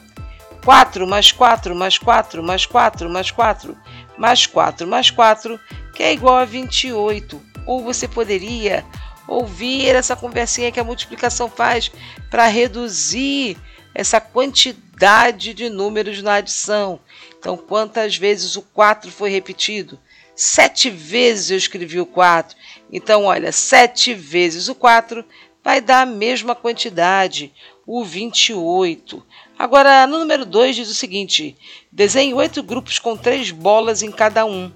4 0.63 1.07
mais 1.07 1.31
4 1.31 1.75
mais 1.75 1.97
4 1.97 2.43
mais 2.43 2.65
4 2.65 3.09
mais 3.09 3.31
4 3.31 3.77
mais 4.17 4.45
4 4.45 4.87
mais 4.87 5.09
4, 5.09 5.59
que 5.95 6.03
é 6.03 6.13
igual 6.13 6.37
a 6.37 6.45
28. 6.45 7.41
Ou 7.65 7.83
você 7.83 8.07
poderia 8.07 8.85
ouvir 9.27 9.95
essa 9.95 10.15
conversinha 10.15 10.71
que 10.71 10.79
a 10.79 10.83
multiplicação 10.83 11.49
faz 11.49 11.91
para 12.29 12.47
reduzir 12.47 13.57
essa 13.93 14.19
quantidade 14.19 15.53
de 15.53 15.69
números 15.69 16.21
na 16.21 16.35
adição. 16.35 16.99
Então, 17.37 17.57
quantas 17.57 18.15
vezes 18.15 18.55
o 18.55 18.61
4 18.61 19.11
foi 19.11 19.29
repetido? 19.29 19.99
Sete 20.35 20.89
vezes 20.89 21.51
eu 21.51 21.57
escrevi 21.57 21.99
o 21.99 22.05
4. 22.05 22.57
Então, 22.91 23.25
olha, 23.25 23.51
7 23.51 24.13
vezes 24.13 24.67
o 24.67 24.75
4 24.75 25.25
vai 25.63 25.81
dar 25.81 26.01
a 26.01 26.05
mesma 26.05 26.55
quantidade, 26.55 27.53
o 27.85 28.03
28. 28.03 29.23
Agora, 29.57 30.07
no 30.07 30.19
número 30.19 30.45
2 30.45 30.75
diz 30.75 30.89
o 30.89 30.95
seguinte: 30.95 31.55
desenhe 31.91 32.33
oito 32.33 32.63
grupos 32.63 32.97
com 32.97 33.15
três 33.15 33.51
bolas 33.51 34.01
em 34.01 34.11
cada 34.11 34.45
um. 34.45 34.71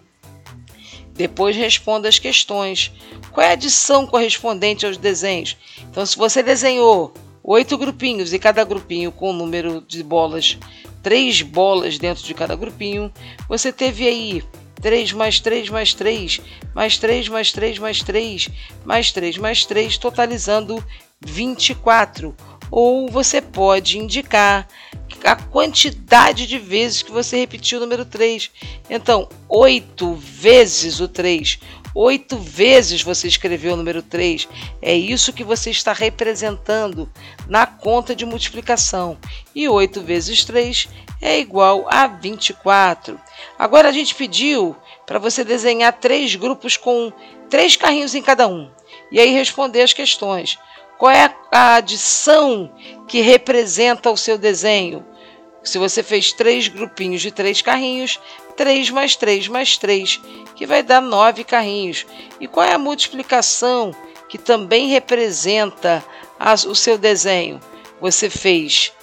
Depois 1.16 1.56
responda 1.56 2.08
as 2.08 2.20
questões. 2.20 2.92
Qual 3.32 3.46
é 3.46 3.50
a 3.50 3.54
adição 3.54 4.06
correspondente 4.06 4.86
aos 4.86 4.98
desenhos? 4.98 5.58
Então, 5.90 6.06
se 6.06 6.18
você 6.18 6.44
desenhou 6.44 7.14
oito 7.44 7.78
grupinhos 7.78 8.34
e 8.34 8.40
cada 8.40 8.64
grupinho 8.64 9.12
com 9.12 9.30
o 9.30 9.34
número 9.34 9.82
de 9.88 10.04
bolas, 10.04 10.58
três 11.02 11.42
bolas 11.42 11.98
dentro 11.98 12.24
de 12.24 12.34
cada 12.34 12.56
grupinho, 12.56 13.12
você 13.48 13.72
teve 13.72 14.08
aí 14.08 14.44
3 14.82 15.14
mais 15.14 15.40
3 15.40 15.70
mais 15.70 15.94
3, 15.94 16.42
mais 16.74 16.98
3 16.98 17.30
mais 17.30 17.52
3 17.52 17.80
mais 17.80 18.04
3, 18.04 18.50
mais 18.84 19.12
3 19.12 19.38
mais 19.38 19.66
3, 19.66 19.98
totalizando 19.98 20.84
24. 21.26 22.36
Ou 22.72 23.10
você 23.10 23.42
pode 23.42 23.98
indicar 23.98 24.68
a 25.24 25.36
quantidade 25.36 26.46
de 26.48 26.58
vezes 26.60 27.02
que 27.02 27.12
você 27.12 27.38
repetiu 27.38 27.78
o 27.78 27.82
número 27.82 28.06
3. 28.06 28.52
Então, 28.90 29.30
8 29.48 30.14
vezes 30.16 31.00
o 31.00 31.08
3. 31.08 31.60
Oito 31.98 32.38
vezes 32.38 33.02
você 33.02 33.26
escreveu 33.26 33.74
o 33.74 33.78
número 33.78 34.04
3. 34.04 34.50
É 34.82 34.94
isso 34.94 35.32
que 35.32 35.46
você 35.46 35.70
está 35.70 35.94
representando 35.94 37.10
na 37.48 37.66
conta 37.66 38.14
de 38.14 38.26
multiplicação. 38.26 39.18
E 39.56 39.70
8 39.70 40.02
vezes 40.02 40.44
3 40.44 40.90
é 41.22 41.40
igual 41.40 41.88
a 41.90 42.06
24. 42.06 43.18
Agora 43.58 43.88
a 43.88 43.94
gente 43.94 44.14
pediu 44.14 44.76
para 45.06 45.20
você 45.20 45.46
desenhar 45.46 45.94
três 45.94 46.36
grupos 46.36 46.76
com 46.76 47.14
três 47.50 47.78
carrinhos 47.78 48.14
em 48.14 48.22
cada 48.22 48.46
um. 48.46 48.70
E 49.10 49.18
aí 49.18 49.32
responder 49.32 49.82
as 49.82 49.94
questões. 49.94 50.60
Qual 50.98 51.12
é 51.12 51.36
a 51.52 51.76
adição 51.76 52.72
que 53.08 53.22
representa 53.22 54.10
o 54.10 54.18
seu 54.18 54.38
desenho? 54.38 55.06
Se 55.64 55.78
você 55.78 56.04
fez 56.04 56.32
três 56.32 56.68
grupinhos 56.68 57.22
de 57.22 57.32
três 57.32 57.62
carrinhos, 57.62 58.20
3 58.56 58.90
mais 58.90 59.16
3 59.16 59.48
mais 59.48 59.78
3, 59.78 60.22
que 60.56 60.66
vai 60.66 60.82
dar 60.82 61.02
9 61.02 61.44
carrinhos. 61.44 62.06
E 62.40 62.48
qual 62.48 62.66
é 62.66 62.74
a 62.74 62.80
multiplicação 62.80 63.94
que 64.30 64.38
também 64.38 64.88
representa 64.88 66.04
o 66.68 66.76
seu 66.76 66.98
desenho? 66.98 67.60
Você 68.00 68.30
fez 68.30 68.94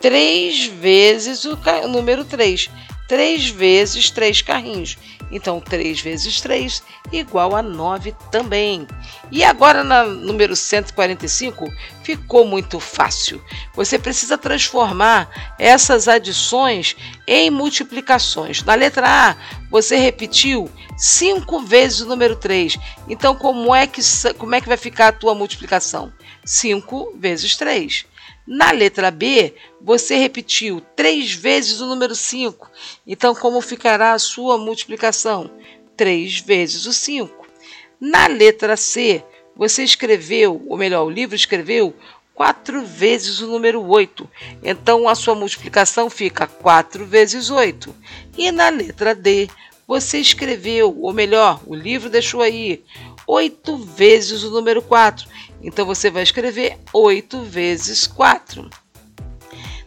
3 0.00 0.66
vezes 0.66 1.44
o 1.44 1.56
número 1.88 2.24
3. 2.24 2.70
3 3.08 3.48
vezes 3.48 4.10
3 4.10 4.42
carrinhos. 4.42 4.98
Então, 5.30 5.60
3 5.60 6.00
vezes 6.00 6.40
3 6.40 6.82
igual 7.12 7.54
a 7.56 7.62
9 7.62 8.14
também. 8.30 8.86
E 9.30 9.42
agora, 9.42 9.82
na 9.82 10.04
número 10.04 10.54
145, 10.54 11.66
ficou 12.02 12.46
muito 12.46 12.78
fácil. 12.80 13.42
Você 13.74 13.98
precisa 13.98 14.38
transformar 14.38 15.54
essas 15.58 16.08
adições 16.08 16.96
em 17.26 17.50
multiplicações. 17.50 18.62
Na 18.62 18.74
letra 18.74 19.06
A, 19.06 19.36
você 19.70 19.96
repetiu 19.96 20.70
5 20.96 21.60
vezes 21.60 22.00
o 22.00 22.06
número 22.06 22.36
3. 22.36 22.78
Então, 23.08 23.34
como 23.34 23.74
é 23.74 23.86
que, 23.86 24.00
como 24.38 24.54
é 24.54 24.60
que 24.60 24.68
vai 24.68 24.78
ficar 24.78 25.08
a 25.08 25.12
tua 25.12 25.34
multiplicação? 25.34 26.12
5 26.44 27.16
vezes 27.18 27.56
3. 27.56 28.06
Na 28.50 28.70
letra 28.70 29.10
B, 29.10 29.54
você 29.78 30.16
repetiu 30.16 30.80
três 30.96 31.34
vezes 31.34 31.82
o 31.82 31.86
número 31.86 32.14
5. 32.14 32.70
Então, 33.06 33.34
como 33.34 33.60
ficará 33.60 34.14
a 34.14 34.18
sua 34.18 34.56
multiplicação? 34.56 35.50
3 35.94 36.40
vezes 36.40 36.86
o 36.86 36.92
5. 36.94 37.46
Na 38.00 38.26
letra 38.26 38.74
C, 38.74 39.22
você 39.54 39.84
escreveu, 39.84 40.64
ou 40.66 40.78
melhor, 40.78 41.04
o 41.04 41.10
livro 41.10 41.36
escreveu 41.36 41.94
quatro 42.34 42.86
vezes 42.86 43.40
o 43.40 43.48
número 43.48 43.84
8. 43.86 44.26
Então, 44.62 45.06
a 45.06 45.14
sua 45.14 45.34
multiplicação 45.34 46.08
fica 46.08 46.46
4 46.46 47.04
vezes 47.04 47.50
8. 47.50 47.94
E 48.38 48.50
na 48.50 48.70
letra 48.70 49.14
D, 49.14 49.50
você 49.86 50.20
escreveu, 50.20 50.98
ou 50.98 51.12
melhor, 51.12 51.60
o 51.66 51.74
livro 51.74 52.08
deixou 52.08 52.40
aí, 52.40 52.82
8 53.26 53.76
vezes 53.76 54.42
o 54.42 54.50
número 54.50 54.80
4. 54.80 55.28
Então 55.62 55.84
você 55.84 56.10
vai 56.10 56.22
escrever 56.22 56.78
8 56.92 57.42
vezes 57.42 58.06
4. 58.06 58.68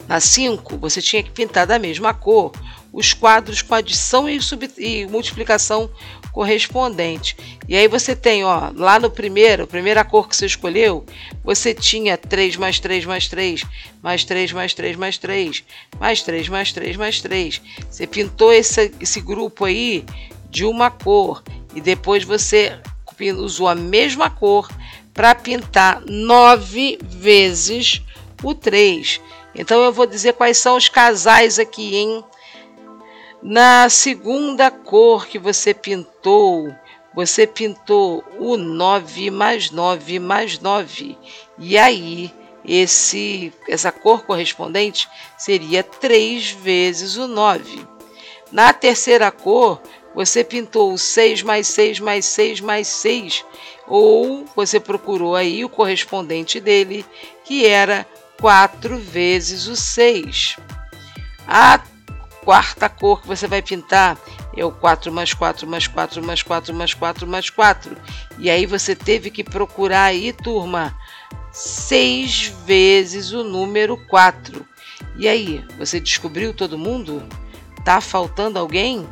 Na 0.07 0.19
5, 0.19 0.77
você 0.77 1.01
tinha 1.01 1.23
que 1.23 1.31
pintar 1.31 1.65
da 1.65 1.79
mesma 1.79 2.13
cor 2.13 2.51
os 2.91 3.13
quadros 3.13 3.61
com 3.61 3.73
adição 3.73 4.27
e, 4.27 4.37
e, 4.77 5.05
multiplicação 5.07 5.89
correspondente. 6.31 7.37
E 7.67 7.75
aí 7.75 7.87
você 7.87 8.15
tem, 8.15 8.43
ó, 8.43 8.71
lá 8.75 8.99
no 8.99 9.09
primeiro, 9.09 9.67
primeira 9.67 10.03
cor 10.03 10.27
que 10.27 10.35
você 10.35 10.45
escolheu, 10.45 11.05
você 11.43 11.73
tinha 11.73 12.17
3 12.17 12.57
mais 12.57 12.79
3 12.79 13.05
mais 13.05 13.27
3, 13.27 13.63
mais 14.01 14.25
3 14.25 14.51
mais 14.51 14.73
3 14.73 14.95
mais 14.97 15.17
3, 15.17 15.63
mais 15.99 16.21
3 16.21 16.49
mais 16.49 16.73
3 16.73 16.97
mais 16.97 17.21
3. 17.21 17.61
Você 17.89 18.07
pintou 18.07 18.51
esse, 18.51 18.93
esse 18.99 19.21
grupo 19.21 19.65
aí 19.65 20.03
de 20.49 20.65
uma 20.65 20.91
cor 20.91 21.43
e 21.73 21.79
depois 21.79 22.23
você 22.23 22.77
usou 23.37 23.67
a 23.67 23.75
mesma 23.75 24.29
cor 24.29 24.67
para 25.13 25.35
pintar 25.35 26.01
nove 26.05 26.97
vezes 27.01 28.01
o 28.43 28.53
3. 28.53 29.21
Então 29.53 29.83
eu 29.83 29.91
vou 29.91 30.05
dizer 30.05 30.33
quais 30.33 30.57
são 30.57 30.77
os 30.77 30.89
casais 30.89 31.59
aqui, 31.59 31.95
hein? 31.95 32.23
Na 33.41 33.89
segunda 33.89 34.69
cor 34.69 35.27
que 35.27 35.39
você 35.39 35.73
pintou, 35.73 36.73
você 37.13 37.45
pintou 37.45 38.23
o 38.39 38.55
9 38.55 39.31
mais 39.31 39.71
9 39.71 40.19
mais 40.19 40.59
9. 40.59 41.17
E 41.57 41.77
aí, 41.77 42.31
esse, 42.63 43.51
essa 43.67 43.91
cor 43.91 44.23
correspondente 44.23 45.09
seria 45.37 45.83
3 45.83 46.51
vezes 46.51 47.17
o 47.17 47.27
9. 47.27 47.85
Na 48.51 48.71
terceira 48.73 49.31
cor, 49.31 49.81
você 50.13 50.43
pintou 50.43 50.93
o 50.93 50.97
6 50.97 51.41
mais 51.41 51.67
6 51.67 51.99
mais 51.99 52.25
6 52.25 52.61
mais 52.61 52.87
6, 52.87 53.45
ou 53.91 54.45
você 54.55 54.79
procurou 54.79 55.35
aí 55.35 55.65
o 55.65 55.69
correspondente 55.69 56.61
dele, 56.61 57.05
que 57.43 57.65
era 57.65 58.07
4 58.39 58.97
vezes 58.97 59.67
o 59.67 59.75
6. 59.75 60.55
A 61.45 61.81
quarta 62.45 62.87
cor 62.87 63.21
que 63.21 63.27
você 63.27 63.47
vai 63.47 63.61
pintar 63.61 64.17
é 64.55 64.63
o 64.63 64.71
4 64.71 65.11
mais 65.11 65.33
4 65.33 65.67
mais 65.67 65.87
4 65.87 66.23
mais 66.23 66.41
4 66.41 66.73
mais 66.73 66.93
4 66.93 67.27
mais 67.27 67.49
4. 67.49 67.97
E 68.39 68.49
aí 68.49 68.65
você 68.65 68.95
teve 68.95 69.29
que 69.29 69.43
procurar 69.43 70.05
aí, 70.05 70.31
turma, 70.31 70.97
6 71.51 72.47
vezes 72.65 73.33
o 73.33 73.43
número 73.43 73.97
4. 74.07 74.65
E 75.17 75.27
aí, 75.27 75.65
você 75.77 75.99
descobriu 75.99 76.53
todo 76.53 76.77
mundo? 76.77 77.21
Tá 77.83 77.99
faltando 77.99 78.57
alguém? 78.57 79.05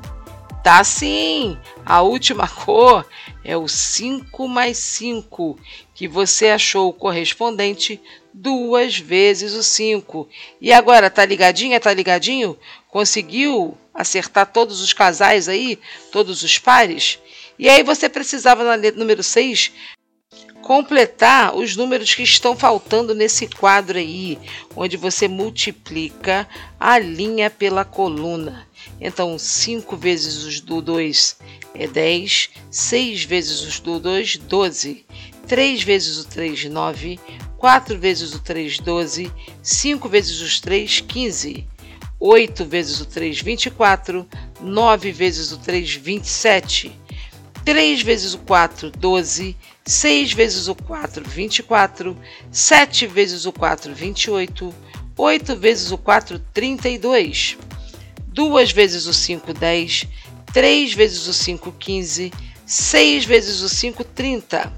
Tá 0.69 0.83
sim! 0.83 1.57
A 1.83 2.03
última 2.03 2.45
cor 2.63 3.03
é 3.43 3.57
o 3.57 3.67
5 3.67 4.47
mais 4.47 4.77
5, 4.77 5.59
que 5.95 6.07
você 6.07 6.49
achou 6.49 6.93
correspondente 6.93 7.99
duas 8.31 8.95
vezes 8.95 9.53
o 9.53 9.63
5. 9.63 10.29
E 10.61 10.71
agora, 10.71 11.09
tá 11.09 11.25
ligadinha, 11.25 11.79
tá 11.79 11.91
ligadinho? 11.91 12.55
Conseguiu 12.87 13.75
acertar 13.91 14.45
todos 14.45 14.79
os 14.79 14.93
casais 14.93 15.49
aí? 15.49 15.79
Todos 16.11 16.43
os 16.43 16.59
pares? 16.59 17.17
E 17.57 17.67
aí 17.67 17.81
você 17.81 18.07
precisava 18.07 18.63
na 18.63 18.75
letra 18.75 18.99
número 18.99 19.23
6 19.23 19.71
completar 20.61 21.55
os 21.55 21.75
números 21.75 22.13
que 22.13 22.21
estão 22.21 22.55
faltando 22.55 23.15
nesse 23.15 23.47
quadro 23.47 23.97
aí, 23.97 24.37
onde 24.75 24.97
você 24.97 25.27
multiplica 25.27 26.47
a 26.79 26.99
linha 26.99 27.49
pela 27.49 27.83
coluna. 27.83 28.68
Então, 28.99 29.37
5 29.37 29.95
vezes 29.95 30.43
os 30.43 30.59
do 30.59 30.81
2 30.81 31.37
é 31.73 31.87
10, 31.87 32.49
6 32.69 33.23
vezes 33.23 33.61
os 33.61 33.79
do 33.79 33.99
2, 33.99 34.37
12, 34.37 35.05
3 35.47 35.83
vezes 35.83 36.17
o 36.17 36.25
3, 36.25 36.65
9, 36.65 37.19
4 37.57 37.97
vezes 37.97 38.33
o 38.33 38.39
3, 38.39 38.79
12, 38.79 39.31
5 39.61 40.09
vezes 40.09 40.41
os 40.41 40.59
3, 40.59 41.01
15, 41.01 41.67
8 42.19 42.65
vezes 42.65 42.99
o 42.99 43.05
3, 43.05 43.41
24, 43.41 44.27
9 44.61 45.11
vezes 45.11 45.51
o 45.51 45.57
3, 45.57 45.95
27, 45.95 46.91
3 47.63 48.01
vezes 48.01 48.33
o 48.33 48.39
4, 48.39 48.91
12, 48.91 49.55
6 49.85 50.33
vezes 50.33 50.67
o 50.67 50.75
4, 50.75 51.23
24, 51.23 52.17
7 52.51 53.07
vezes 53.07 53.45
o 53.45 53.53
4, 53.53 53.93
28, 53.93 54.75
8 55.17 55.55
vezes 55.55 55.91
o 55.91 55.97
4, 55.97 56.39
32, 56.53 57.57
2 58.39 58.71
vezes 58.71 59.05
o 59.05 59.13
5, 59.13 59.53
10, 59.53 60.07
3 60.53 60.93
vezes 60.93 61.27
o 61.27 61.33
5, 61.33 61.73
15, 61.73 62.31
6 62.65 63.25
vezes 63.25 63.59
o 63.59 63.67
5, 63.67 64.01
30, 64.01 64.73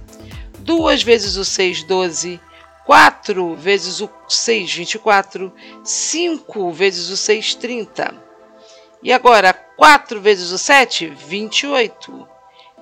2 0.61 1.03
vezes 1.03 1.35
o 1.35 1.45
6, 1.45 1.83
12, 1.83 2.41
4 2.87 3.55
vezes 3.55 4.01
o 4.01 4.09
6, 4.27 4.73
24, 4.73 5.53
5 5.83 6.71
vezes 6.71 7.09
o 7.09 7.15
6, 7.15 7.53
30. 7.53 8.15
E 9.03 9.13
agora, 9.13 9.53
4 9.53 10.19
vezes 10.19 10.49
o 10.49 10.57
7, 10.57 11.09
28. 11.09 12.27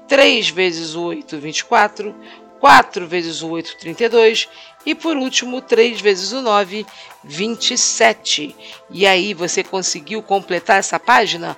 3 0.07 0.49
vezes 0.49 0.95
o 0.95 1.01
8, 1.01 1.37
24. 1.39 2.15
4 2.61 3.05
vezes 3.05 3.41
o 3.41 3.49
8, 3.49 3.77
32. 3.77 4.47
E 4.85 4.95
por 4.95 5.17
último, 5.17 5.61
3 5.61 5.99
vezes 5.99 6.31
o 6.31 6.41
9, 6.41 6.85
27. 7.23 8.55
E 8.89 9.05
aí 9.05 9.33
você 9.33 9.63
conseguiu 9.63 10.21
completar 10.23 10.79
essa 10.79 10.99
página? 10.99 11.57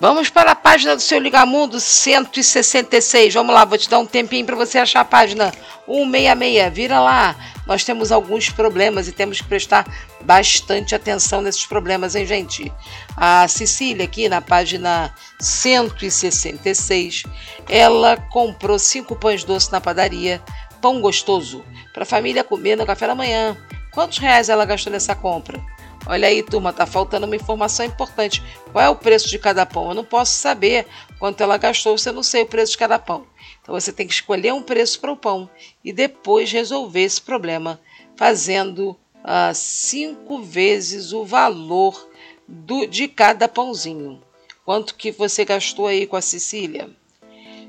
Vamos 0.00 0.28
para 0.28 0.50
a 0.50 0.56
página 0.56 0.96
do 0.96 1.02
seu 1.02 1.20
Ligamundo 1.20 1.78
166. 1.80 3.32
Vamos 3.32 3.54
lá, 3.54 3.64
vou 3.64 3.78
te 3.78 3.88
dar 3.88 4.00
um 4.00 4.06
tempinho 4.06 4.44
para 4.44 4.56
você 4.56 4.78
achar 4.78 5.00
a 5.00 5.04
página 5.04 5.52
166. 5.86 6.72
Vira 6.74 7.00
lá. 7.00 7.36
Nós 7.66 7.84
temos 7.84 8.12
alguns 8.12 8.50
problemas 8.50 9.08
e 9.08 9.12
temos 9.12 9.40
que 9.40 9.46
prestar 9.48 9.86
bastante 10.20 10.94
atenção 10.94 11.40
nesses 11.40 11.64
problemas, 11.64 12.14
hein, 12.14 12.26
gente? 12.26 12.70
A 13.16 13.48
Cecília, 13.48 14.04
aqui 14.04 14.28
na 14.28 14.42
página 14.42 15.14
166, 15.40 17.22
ela 17.68 18.16
comprou 18.16 18.78
cinco 18.78 19.16
pães 19.16 19.44
doces 19.44 19.70
na 19.70 19.80
padaria, 19.80 20.42
pão 20.82 21.00
gostoso, 21.00 21.64
para 21.92 22.02
a 22.02 22.06
família 22.06 22.44
comer 22.44 22.76
no 22.76 22.84
café 22.84 23.06
da 23.06 23.14
manhã. 23.14 23.56
Quantos 23.94 24.18
reais 24.18 24.48
ela 24.48 24.64
gastou 24.64 24.92
nessa 24.92 25.14
compra? 25.14 25.64
Olha 26.06 26.28
aí, 26.28 26.42
turma, 26.42 26.72
tá 26.72 26.84
faltando 26.84 27.26
uma 27.26 27.36
informação 27.36 27.86
importante. 27.86 28.42
Qual 28.72 28.84
é 28.84 28.88
o 28.88 28.96
preço 28.96 29.28
de 29.28 29.38
cada 29.38 29.64
pão? 29.64 29.88
Eu 29.88 29.94
não 29.94 30.04
posso 30.04 30.34
saber 30.34 30.86
quanto 31.18 31.42
ela 31.42 31.56
gastou 31.56 31.96
se 31.96 32.08
eu 32.08 32.12
não 32.12 32.22
sei 32.22 32.42
o 32.42 32.46
preço 32.46 32.72
de 32.72 32.78
cada 32.78 32.98
pão. 32.98 33.24
Então 33.62 33.72
você 33.72 33.92
tem 33.92 34.06
que 34.06 34.12
escolher 34.12 34.52
um 34.52 34.62
preço 34.62 35.00
para 35.00 35.12
o 35.12 35.16
pão 35.16 35.48
e 35.82 35.92
depois 35.92 36.50
resolver 36.52 37.02
esse 37.02 37.22
problema 37.22 37.80
fazendo 38.16 38.90
uh, 38.90 39.54
cinco 39.54 40.42
vezes 40.42 41.12
o 41.12 41.24
valor 41.24 42.08
do, 42.46 42.86
de 42.86 43.08
cada 43.08 43.48
pãozinho. 43.48 44.20
Quanto 44.64 44.94
que 44.94 45.12
você 45.12 45.44
gastou 45.44 45.86
aí 45.86 46.06
com 46.06 46.16
a 46.16 46.20
Cecília? 46.20 46.90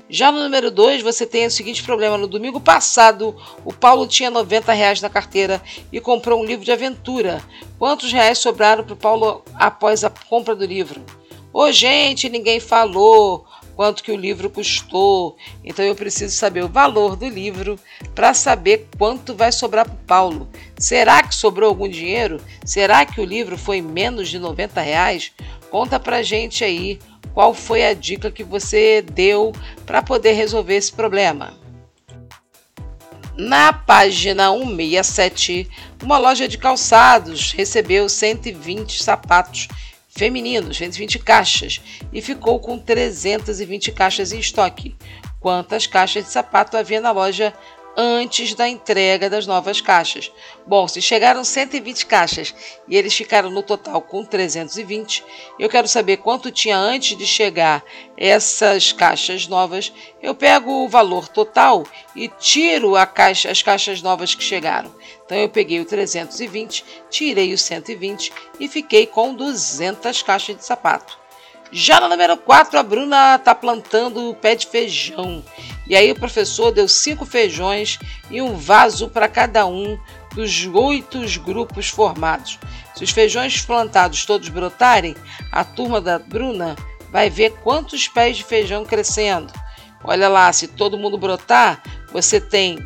Já 0.08 0.30
no 0.30 0.40
número 0.40 0.70
2, 0.70 1.02
você 1.02 1.26
tem 1.26 1.46
o 1.46 1.50
seguinte 1.50 1.82
problema. 1.82 2.16
No 2.16 2.28
domingo 2.28 2.60
passado, 2.60 3.34
o 3.64 3.72
Paulo 3.72 4.06
tinha 4.06 4.30
90 4.30 4.72
reais 4.72 5.00
na 5.00 5.10
carteira 5.10 5.60
e 5.90 6.00
comprou 6.00 6.40
um 6.40 6.44
livro 6.44 6.64
de 6.64 6.70
aventura. 6.70 7.42
Quantos 7.76 8.12
reais 8.12 8.38
sobraram 8.38 8.84
para 8.84 8.94
o 8.94 8.96
Paulo 8.96 9.42
após 9.54 10.04
a 10.04 10.10
compra 10.10 10.54
do 10.54 10.64
livro? 10.64 11.04
Ô, 11.52 11.72
gente, 11.72 12.28
ninguém 12.28 12.60
falou 12.60 13.44
quanto 13.74 14.02
que 14.02 14.12
o 14.12 14.16
livro 14.16 14.48
custou. 14.48 15.36
Então 15.64 15.84
eu 15.84 15.94
preciso 15.94 16.34
saber 16.34 16.64
o 16.64 16.68
valor 16.68 17.16
do 17.16 17.28
livro 17.28 17.78
para 18.14 18.32
saber 18.32 18.88
quanto 18.96 19.34
vai 19.34 19.50
sobrar 19.50 19.86
para 19.86 19.94
o 19.94 20.06
Paulo. 20.06 20.48
Será 20.78 21.22
que 21.22 21.34
sobrou 21.34 21.68
algum 21.68 21.88
dinheiro? 21.88 22.40
Será 22.64 23.04
que 23.04 23.20
o 23.20 23.24
livro 23.24 23.58
foi 23.58 23.82
menos 23.82 24.28
de 24.28 24.38
90 24.38 24.80
reais? 24.80 25.32
Conta 25.70 25.98
pra 25.98 26.22
gente 26.22 26.64
aí 26.64 26.98
qual 27.36 27.52
foi 27.52 27.84
a 27.84 27.92
dica 27.92 28.30
que 28.30 28.42
você 28.42 29.02
deu 29.02 29.52
para 29.84 30.00
poder 30.00 30.32
resolver 30.32 30.74
esse 30.74 30.90
problema. 30.90 31.52
Na 33.36 33.74
página 33.74 34.50
167, 34.50 35.68
uma 36.02 36.16
loja 36.16 36.48
de 36.48 36.56
calçados 36.56 37.52
recebeu 37.52 38.08
120 38.08 39.02
sapatos 39.02 39.68
femininos, 40.08 40.78
120 40.78 41.18
caixas, 41.18 41.82
e 42.10 42.22
ficou 42.22 42.58
com 42.58 42.78
320 42.78 43.92
caixas 43.92 44.32
em 44.32 44.38
estoque. 44.38 44.96
Quantas 45.38 45.86
caixas 45.86 46.24
de 46.24 46.30
sapato 46.30 46.74
havia 46.74 47.02
na 47.02 47.10
loja 47.10 47.52
antes 47.96 48.54
da 48.54 48.68
entrega 48.68 49.30
das 49.30 49.46
novas 49.46 49.80
caixas. 49.80 50.30
Bom, 50.66 50.86
se 50.86 51.00
chegaram 51.00 51.42
120 51.42 52.04
caixas 52.06 52.54
e 52.86 52.96
eles 52.96 53.14
ficaram 53.14 53.50
no 53.50 53.62
total 53.62 54.02
com 54.02 54.24
320, 54.24 55.24
eu 55.58 55.68
quero 55.68 55.88
saber 55.88 56.18
quanto 56.18 56.50
tinha 56.50 56.76
antes 56.76 57.16
de 57.16 57.26
chegar 57.26 57.82
essas 58.16 58.92
caixas 58.92 59.46
novas. 59.46 59.92
Eu 60.22 60.34
pego 60.34 60.84
o 60.84 60.88
valor 60.88 61.28
total 61.28 61.84
e 62.14 62.28
tiro 62.28 62.92
caixa, 63.14 63.50
as 63.50 63.62
caixas 63.62 64.02
novas 64.02 64.34
que 64.34 64.44
chegaram. 64.44 64.94
Então 65.24 65.38
eu 65.38 65.48
peguei 65.48 65.80
o 65.80 65.84
320, 65.84 66.84
tirei 67.08 67.52
o 67.52 67.58
120 67.58 68.32
e 68.60 68.68
fiquei 68.68 69.06
com 69.06 69.34
200 69.34 70.22
caixas 70.22 70.56
de 70.56 70.64
sapato. 70.64 71.25
Já 71.72 72.00
no 72.00 72.08
número 72.08 72.36
4, 72.36 72.78
a 72.78 72.82
Bruna 72.82 73.36
está 73.36 73.54
plantando 73.54 74.30
o 74.30 74.34
pé 74.34 74.54
de 74.54 74.66
feijão. 74.66 75.44
E 75.86 75.96
aí 75.96 76.10
o 76.10 76.18
professor 76.18 76.72
deu 76.72 76.88
cinco 76.88 77.26
feijões 77.26 77.98
e 78.30 78.40
um 78.40 78.56
vaso 78.56 79.08
para 79.08 79.28
cada 79.28 79.66
um 79.66 79.98
dos 80.34 80.66
oito 80.66 81.20
grupos 81.44 81.88
formados. 81.88 82.58
Se 82.94 83.02
os 83.02 83.10
feijões 83.10 83.60
plantados 83.62 84.24
todos 84.24 84.48
brotarem, 84.48 85.16
a 85.50 85.64
turma 85.64 86.00
da 86.00 86.18
Bruna 86.18 86.76
vai 87.10 87.30
ver 87.30 87.52
quantos 87.62 88.08
pés 88.08 88.36
de 88.36 88.44
feijão 88.44 88.84
crescendo. 88.84 89.52
Olha 90.04 90.28
lá, 90.28 90.52
se 90.52 90.68
todo 90.68 90.98
mundo 90.98 91.18
brotar, 91.18 91.82
você 92.12 92.40
tem 92.40 92.78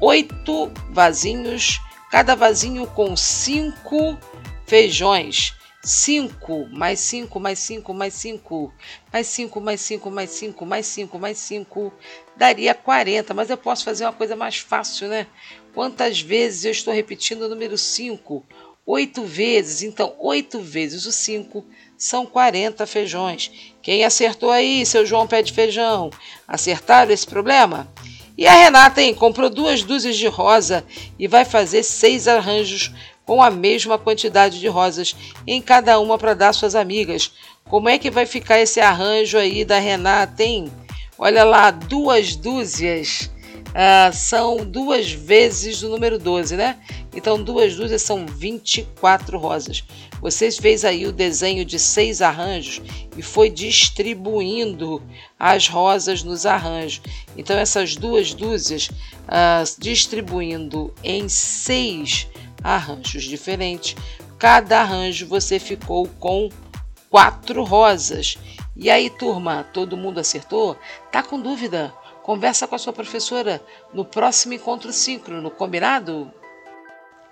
oito 0.00 0.70
vasinhos, 0.90 1.80
cada 2.10 2.34
vasinho 2.34 2.86
com 2.88 3.16
cinco 3.16 4.18
feijões. 4.66 5.54
5 5.86 6.68
mais 6.72 6.98
5 6.98 7.38
mais 7.38 7.60
5 7.60 7.94
mais 7.94 8.14
5 8.14 8.72
mais 9.12 9.26
5 9.28 9.60
mais 9.60 9.80
5 9.80 10.10
mais 10.10 10.30
5 10.30 10.66
mais 10.66 10.86
5 10.86 11.18
mais 11.20 11.38
5 11.38 11.92
daria 12.36 12.74
40, 12.74 13.32
mas 13.32 13.50
eu 13.50 13.56
posso 13.56 13.84
fazer 13.84 14.04
uma 14.04 14.12
coisa 14.12 14.34
mais 14.34 14.56
fácil, 14.58 15.06
né? 15.06 15.28
Quantas 15.72 16.20
vezes 16.20 16.64
eu 16.64 16.72
estou 16.72 16.92
repetindo 16.92 17.42
o 17.42 17.48
número 17.48 17.78
5? 17.78 18.44
8 18.84 19.24
vezes, 19.24 19.82
então 19.84 20.12
8 20.18 20.58
vezes 20.60 21.06
o 21.06 21.12
5 21.12 21.64
são 21.96 22.26
40 22.26 22.84
feijões. 22.84 23.72
Quem 23.80 24.04
acertou 24.04 24.50
aí, 24.50 24.84
seu 24.84 25.06
João 25.06 25.28
Pé 25.28 25.40
de 25.40 25.52
Feijão? 25.52 26.10
Acertaram 26.48 27.12
esse 27.12 27.26
problema? 27.26 27.88
E 28.36 28.44
a 28.44 28.52
Renata, 28.52 29.00
hein, 29.00 29.14
comprou 29.14 29.48
duas 29.48 29.84
dúzias 29.84 30.16
de 30.16 30.26
rosa 30.26 30.84
e 31.16 31.28
vai 31.28 31.44
fazer 31.44 31.84
seis 31.84 32.26
arranjos 32.26 32.92
com 33.26 33.42
a 33.42 33.50
mesma 33.50 33.98
quantidade 33.98 34.60
de 34.60 34.68
rosas 34.68 35.14
em 35.46 35.60
cada 35.60 35.98
uma 35.98 36.16
para 36.16 36.32
dar 36.32 36.52
suas 36.52 36.74
amigas. 36.74 37.32
Como 37.68 37.88
é 37.88 37.98
que 37.98 38.10
vai 38.10 38.24
ficar 38.24 38.60
esse 38.60 38.80
arranjo 38.80 39.36
aí 39.36 39.64
da 39.64 39.78
Renata, 39.78 40.42
hein? 40.42 40.72
Olha 41.18 41.44
lá, 41.44 41.70
duas 41.70 42.36
dúzias 42.36 43.28
ah, 43.78 44.10
são 44.10 44.64
duas 44.64 45.10
vezes 45.10 45.82
o 45.82 45.90
número 45.90 46.18
12, 46.18 46.56
né? 46.56 46.78
Então, 47.14 47.42
duas 47.42 47.76
dúzias 47.76 48.00
são 48.00 48.24
24 48.24 49.38
rosas. 49.38 49.84
Vocês 50.18 50.56
fez 50.56 50.82
aí 50.82 51.06
o 51.06 51.12
desenho 51.12 51.62
de 51.62 51.78
seis 51.78 52.22
arranjos 52.22 52.80
e 53.18 53.20
foi 53.20 53.50
distribuindo 53.50 55.02
as 55.38 55.68
rosas 55.68 56.22
nos 56.22 56.46
arranjos. 56.46 57.02
Então, 57.36 57.58
essas 57.58 57.96
duas 57.96 58.32
dúzias 58.32 58.88
ah, 59.28 59.62
distribuindo 59.78 60.94
em 61.04 61.28
seis 61.28 62.26
arranjos 62.62 63.24
diferentes. 63.24 63.96
Cada 64.38 64.80
arranjo 64.80 65.26
você 65.26 65.58
ficou 65.58 66.08
com 66.20 66.50
quatro 67.10 67.64
rosas. 67.64 68.36
E 68.74 68.90
aí, 68.90 69.08
turma, 69.08 69.66
todo 69.72 69.96
mundo 69.96 70.20
acertou? 70.20 70.76
Tá 71.10 71.22
com 71.22 71.40
dúvida? 71.40 71.94
Conversa 72.22 72.66
com 72.66 72.74
a 72.74 72.78
sua 72.78 72.92
professora 72.92 73.62
no 73.94 74.04
próximo 74.04 74.52
encontro 74.52 74.92
síncrono, 74.92 75.50
combinado? 75.50 76.30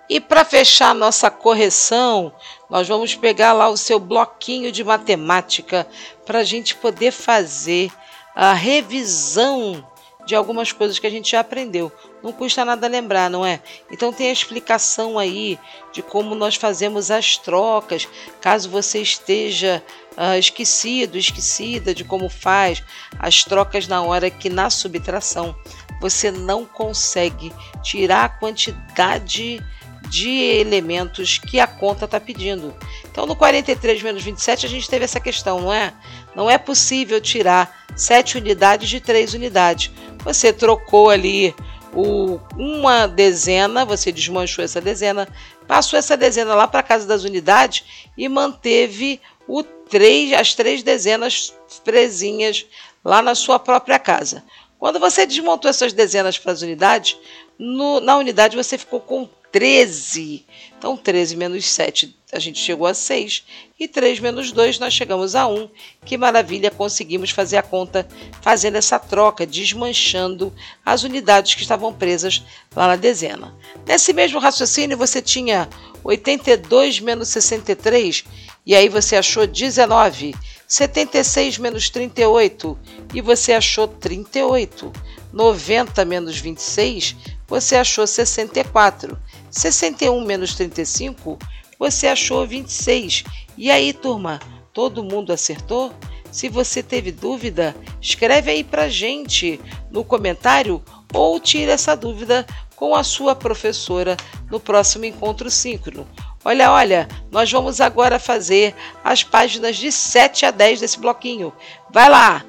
E 0.09 0.19
para 0.19 0.45
fechar 0.45 0.93
nossa 0.93 1.31
correção, 1.31 2.31
nós 2.69 2.87
vamos 2.87 3.15
pegar 3.15 3.53
lá 3.53 3.67
o 3.67 3.77
seu 3.77 3.99
bloquinho 3.99 4.71
de 4.71 4.83
matemática 4.83 5.87
para 6.25 6.39
a 6.39 6.43
gente 6.43 6.75
poder 6.75 7.11
fazer 7.11 7.91
a 8.35 8.53
revisão 8.53 9.85
de 10.25 10.35
algumas 10.35 10.71
coisas 10.71 10.97
que 10.97 11.05
a 11.05 11.09
gente 11.09 11.31
já 11.31 11.39
aprendeu. 11.39 11.91
Não 12.23 12.31
custa 12.31 12.65
nada 12.65 12.87
lembrar, 12.87 13.29
não 13.29 13.45
é? 13.45 13.61
Então 13.91 14.11
tem 14.11 14.29
a 14.29 14.33
explicação 14.33 15.19
aí 15.19 15.59
de 15.93 16.01
como 16.01 16.33
nós 16.33 16.55
fazemos 16.55 17.11
as 17.11 17.37
trocas, 17.37 18.07
caso 18.41 18.69
você 18.69 19.01
esteja 19.01 19.83
uh, 20.17 20.37
esquecido, 20.37 21.17
esquecida 21.17 21.93
de 21.93 22.03
como 22.03 22.27
faz 22.27 22.83
as 23.19 23.43
trocas 23.43 23.87
na 23.87 24.01
hora 24.01 24.29
que 24.29 24.49
na 24.49 24.69
subtração 24.69 25.55
você 26.01 26.31
não 26.31 26.65
consegue 26.65 27.53
tirar 27.83 28.25
a 28.25 28.29
quantidade 28.29 29.61
de 30.09 30.29
elementos 30.29 31.37
que 31.37 31.59
a 31.59 31.67
conta 31.67 32.05
está 32.05 32.19
pedindo. 32.19 32.75
Então, 33.09 33.25
no 33.25 33.35
43 33.35 34.01
menos 34.03 34.23
27, 34.23 34.65
a 34.65 34.69
gente 34.69 34.89
teve 34.89 35.05
essa 35.05 35.19
questão, 35.19 35.61
não 35.61 35.73
é? 35.73 35.93
Não 36.35 36.49
é 36.49 36.57
possível 36.57 37.19
tirar 37.19 37.84
7 37.95 38.37
unidades 38.37 38.89
de 38.89 38.99
3 38.99 39.33
unidades. 39.33 39.91
Você 40.23 40.51
trocou 40.51 41.09
ali 41.09 41.55
o, 41.93 42.39
uma 42.57 43.07
dezena, 43.07 43.85
você 43.85 44.11
desmanchou 44.11 44.63
essa 44.63 44.81
dezena, 44.81 45.27
passou 45.67 45.97
essa 45.97 46.17
dezena 46.17 46.53
lá 46.53 46.67
para 46.67 46.81
a 46.81 46.83
casa 46.83 47.07
das 47.07 47.23
unidades 47.23 47.83
e 48.17 48.27
manteve 48.27 49.21
o 49.47 49.63
três, 49.63 50.33
as 50.33 50.53
três 50.53 50.83
dezenas 50.83 51.53
presinhas 51.83 52.65
lá 53.03 53.21
na 53.21 53.35
sua 53.35 53.57
própria 53.59 53.97
casa. 53.97 54.43
Quando 54.77 54.99
você 54.99 55.25
desmontou 55.25 55.69
essas 55.69 55.93
dezenas 55.93 56.37
para 56.37 56.51
as 56.51 56.61
unidades, 56.61 57.17
no, 57.57 57.99
na 57.99 58.17
unidade 58.17 58.57
você 58.57 58.77
ficou 58.77 58.99
com 58.99 59.29
13. 59.51 60.44
Então, 60.77 60.97
13 60.97 61.35
menos 61.35 61.65
7, 61.65 62.15
a 62.31 62.39
gente 62.39 62.59
chegou 62.59 62.85
a 62.85 62.93
6. 62.93 63.45
E 63.79 63.87
3 63.87 64.19
menos 64.19 64.51
2, 64.51 64.77
nós 64.77 64.93
chegamos 64.93 65.35
a 65.35 65.47
1. 65.47 65.69
Que 66.05 66.17
maravilha, 66.17 66.69
conseguimos 66.69 67.31
fazer 67.31 67.57
a 67.57 67.63
conta 67.63 68.07
fazendo 68.41 68.75
essa 68.75 68.99
troca, 68.99 69.45
desmanchando 69.45 70.53
as 70.85 71.03
unidades 71.03 71.55
que 71.55 71.61
estavam 71.61 71.93
presas 71.93 72.43
lá 72.75 72.87
na 72.87 72.95
dezena. 72.95 73.55
Nesse 73.85 74.13
mesmo 74.13 74.39
raciocínio, 74.39 74.97
você 74.97 75.21
tinha 75.21 75.69
82 76.03 76.99
menos 76.99 77.29
63, 77.29 78.23
e 78.65 78.75
aí 78.75 78.89
você 78.89 79.15
achou 79.15 79.47
19. 79.47 80.35
76 80.67 81.57
menos 81.57 81.89
38, 81.89 82.77
e 83.13 83.21
você 83.21 83.53
achou 83.53 83.87
38. 83.87 84.91
90 85.31 86.05
menos 86.05 86.37
26, 86.37 87.15
você 87.47 87.75
achou 87.75 88.07
64. 88.07 89.17
61 89.55 90.25
menos 90.25 90.53
35, 90.53 91.39
você 91.79 92.07
achou 92.07 92.45
26. 92.45 93.23
E 93.57 93.71
aí, 93.71 93.93
turma, 93.93 94.39
todo 94.73 95.03
mundo 95.03 95.31
acertou? 95.31 95.93
Se 96.29 96.49
você 96.49 96.83
teve 96.83 97.09
dúvida, 97.13 97.73
escreve 98.01 98.51
aí 98.51 98.63
pra 98.65 98.89
gente 98.89 99.59
no 99.89 100.03
comentário 100.03 100.83
ou 101.13 101.39
tire 101.39 101.71
essa 101.71 101.95
dúvida 101.95 102.45
com 102.75 102.93
a 102.93 103.01
sua 103.01 103.33
professora 103.33 104.17
no 104.51 104.59
próximo 104.59 105.05
encontro 105.05 105.49
síncrono. 105.49 106.05
Olha, 106.43 106.69
olha, 106.73 107.07
nós 107.31 107.49
vamos 107.49 107.79
agora 107.79 108.19
fazer 108.19 108.75
as 109.01 109.23
páginas 109.23 109.77
de 109.77 109.89
7 109.89 110.45
a 110.45 110.51
10 110.51 110.81
desse 110.81 110.99
bloquinho. 110.99 111.53
Vai 111.89 112.09
lá! 112.09 112.43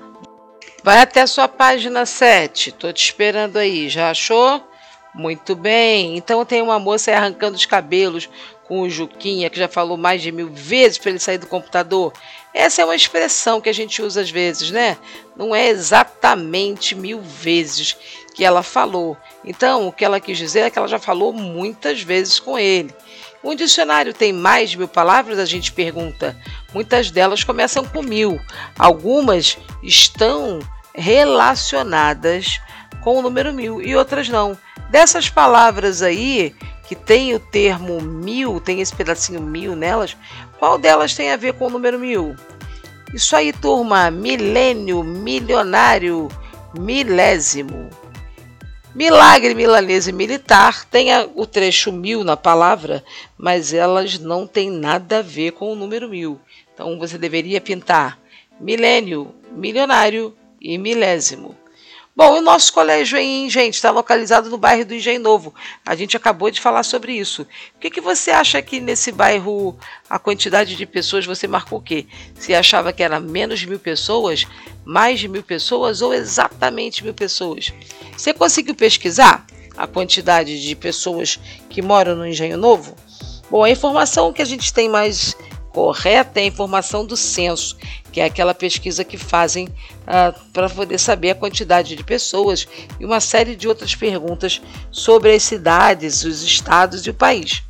Vai 0.83 0.99
até 0.99 1.21
a 1.21 1.27
sua 1.29 1.47
página 1.47 2.05
7. 2.05 2.73
Tô 2.73 2.93
te 2.93 3.05
esperando 3.05 3.59
aí. 3.59 3.89
Já 3.89 4.11
achou? 4.11 4.61
Muito 5.17 5.57
bem. 5.57 6.15
Então 6.17 6.45
tem 6.45 6.61
uma 6.61 6.79
moça 6.79 7.11
arrancando 7.11 7.57
os 7.57 7.65
cabelos 7.65 8.29
com 8.65 8.83
o 8.83 8.91
Juquinha, 8.91 9.49
que 9.49 9.59
já 9.59 9.67
falou 9.67 9.97
mais 9.97 10.21
de 10.21 10.31
mil 10.31 10.51
vezes 10.53 10.99
para 10.99 11.11
ele 11.11 11.19
sair 11.19 11.39
do 11.39 11.47
computador. 11.47 12.13
Essa 12.53 12.83
é 12.83 12.85
uma 12.85 12.95
expressão 12.95 13.61
que 13.61 13.69
a 13.69 13.73
gente 13.73 14.03
usa 14.03 14.21
às 14.21 14.31
vezes, 14.31 14.71
né? 14.71 14.99
Não 15.35 15.55
é 15.55 15.69
exatamente 15.69 16.95
mil 16.95 17.23
vezes 17.23 17.97
que 18.35 18.45
ela 18.45 18.63
falou. 18.63 19.17
Então, 19.43 19.89
o 19.89 19.93
que 19.93 20.05
ela 20.05 20.21
quis 20.21 20.37
dizer 20.37 20.61
é 20.61 20.71
que 20.71 20.79
ela 20.79 20.89
já 20.89 20.99
falou 20.99 21.33
muitas 21.33 22.03
vezes 22.03 22.39
com 22.39 22.59
ele. 22.59 22.95
Um 23.43 23.55
dicionário 23.55 24.13
tem 24.13 24.33
mais 24.33 24.71
de 24.71 24.77
mil 24.77 24.89
palavras? 24.89 25.39
A 25.39 25.45
gente 25.47 25.73
pergunta. 25.73 26.37
Muitas 26.75 27.11
delas 27.11 27.45
começam 27.45 27.85
com 27.85 28.03
mil. 28.03 28.39
Algumas 28.79 29.57
estão 29.83 30.59
relacionadas 30.95 32.61
com 33.07 33.21
o 33.21 33.23
número 33.23 33.55
mil 33.55 33.81
e 33.81 33.95
outras 33.95 34.29
não. 34.29 34.59
Dessas 34.91 35.31
palavras 35.31 36.03
aí, 36.03 36.53
que 36.89 36.97
tem 36.97 37.37
o 37.37 37.39
termo 37.39 38.01
mil, 38.03 38.59
tem 38.59 38.81
esse 38.81 38.93
pedacinho 38.93 39.41
mil 39.41 39.77
nelas, 39.77 40.17
qual 40.59 40.77
delas 40.77 41.15
tem 41.15 41.31
a 41.31 41.37
ver 41.37 41.53
com 41.53 41.69
o 41.69 41.71
número 41.71 42.01
mil? 42.01 42.35
Isso 43.15 43.37
aí, 43.37 43.53
turma, 43.53 44.11
milênio, 44.11 45.05
milionário, 45.05 46.27
milésimo. 46.77 47.89
Milagre, 48.93 49.55
milanese 49.55 50.11
militar 50.11 50.85
tem 50.87 51.11
o 51.37 51.47
trecho 51.47 51.93
mil 51.93 52.25
na 52.25 52.37
palavra, 52.37 53.05
mas 53.39 53.73
elas 53.73 54.19
não 54.19 54.49
têm 54.49 54.69
nada 54.69 55.21
a 55.21 55.23
ver 55.23 55.53
com 55.53 55.73
o 55.73 55.77
número 55.77 56.09
mil. 56.09 56.41
Então 56.75 56.99
você 56.99 57.17
deveria 57.17 57.61
pintar 57.61 58.19
milênio, 58.61 59.33
milionário 59.53 60.37
e 60.61 60.77
milésimo. 60.77 61.57
Bom, 62.17 62.39
o 62.39 62.41
nosso 62.41 62.73
colégio 62.73 63.19
gente, 63.51 63.75
está 63.75 63.91
localizado 63.91 64.49
no 64.49 64.57
bairro 64.57 64.87
do 64.87 64.95
Engenho 64.95 65.21
Novo. 65.21 65.55
A 65.85 65.95
gente 65.95 66.17
acabou 66.17 66.51
de 66.51 66.63
falar 66.63 66.83
sobre 66.83 67.13
isso. 67.13 67.43
O 67.43 67.79
que, 67.79 67.91
que 67.91 68.01
você 68.01 68.31
acha 68.31 68.63
que 68.63 68.81
nesse 68.81 69.13
bairro 69.13 69.77
a 70.09 70.19
quantidade 70.19 70.77
de 70.77 70.87
pessoas 70.87 71.27
você 71.27 71.47
marcou 71.47 71.79
o 71.79 71.83
quê? 71.83 72.07
Você 72.35 72.55
achava 72.55 72.91
que 72.91 73.03
era 73.03 73.21
menos 73.21 73.61
de 73.61 73.67
mil 73.67 73.79
pessoas, 73.79 74.47
mais 74.83 75.21
de 75.21 75.29
mil 75.29 75.43
pessoas 75.43 76.01
ou 76.01 76.15
exatamente 76.15 77.05
mil 77.05 77.13
pessoas? 77.13 77.71
Você 78.17 78.33
conseguiu 78.33 78.75
pesquisar 78.75 79.45
a 79.77 79.87
quantidade 79.87 80.59
de 80.59 80.75
pessoas 80.75 81.39
que 81.69 81.83
moram 81.83 82.17
no 82.17 82.27
Engenho 82.27 82.57
Novo? 82.57 82.97
Bom, 83.51 83.63
a 83.63 83.69
informação 83.69 84.33
que 84.33 84.41
a 84.41 84.47
gente 84.47 84.73
tem 84.73 84.89
mais 84.89 85.37
correta 85.77 86.41
é 86.41 86.45
a 86.45 86.47
informação 86.47 87.05
do 87.05 87.19
censo, 87.19 87.77
que 88.11 88.19
é 88.19 88.25
aquela 88.25 88.55
pesquisa 88.55 89.05
que 89.05 89.19
fazem 89.19 89.69
ah, 90.07 90.33
para 90.51 90.71
poder 90.71 90.99
saber 90.99 91.33
a 91.33 91.35
quantidade 91.35 91.95
de 91.95 92.03
pessoas 92.03 92.67
e 92.99 93.05
uma 93.05 93.21
série 93.21 93.55
de 93.55 93.69
outras 93.69 93.95
perguntas 93.95 94.63
sobre 94.91 95.35
as 95.35 95.43
cidades, 95.43 96.25
os 96.25 96.43
estados 96.43 97.07
e 97.07 97.11
o 97.11 97.15
país. 97.15 97.63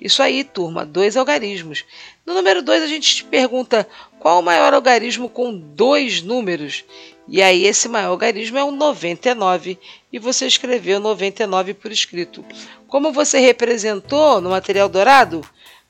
Isso 0.00 0.22
aí, 0.22 0.44
turma, 0.44 0.84
dois 0.84 1.16
algarismos. 1.16 1.84
No 2.24 2.34
número 2.34 2.62
2, 2.62 2.82
a 2.82 2.86
gente 2.86 3.16
te 3.16 3.24
pergunta 3.24 3.86
qual 4.18 4.40
o 4.40 4.42
maior 4.42 4.72
algarismo 4.74 5.28
com 5.28 5.52
dois 5.52 6.22
números. 6.22 6.84
E 7.28 7.40
aí, 7.40 7.66
esse 7.66 7.88
maior 7.88 8.10
algarismo 8.10 8.58
é 8.58 8.64
o 8.64 8.70
99, 8.70 9.78
e 10.12 10.18
você 10.18 10.46
escreveu 10.46 11.00
99 11.00 11.74
por 11.74 11.90
escrito. 11.90 12.44
Como 12.86 13.12
você 13.12 13.38
representou 13.38 14.40
no 14.40 14.50
material 14.50 14.88
dourado? 14.88 15.44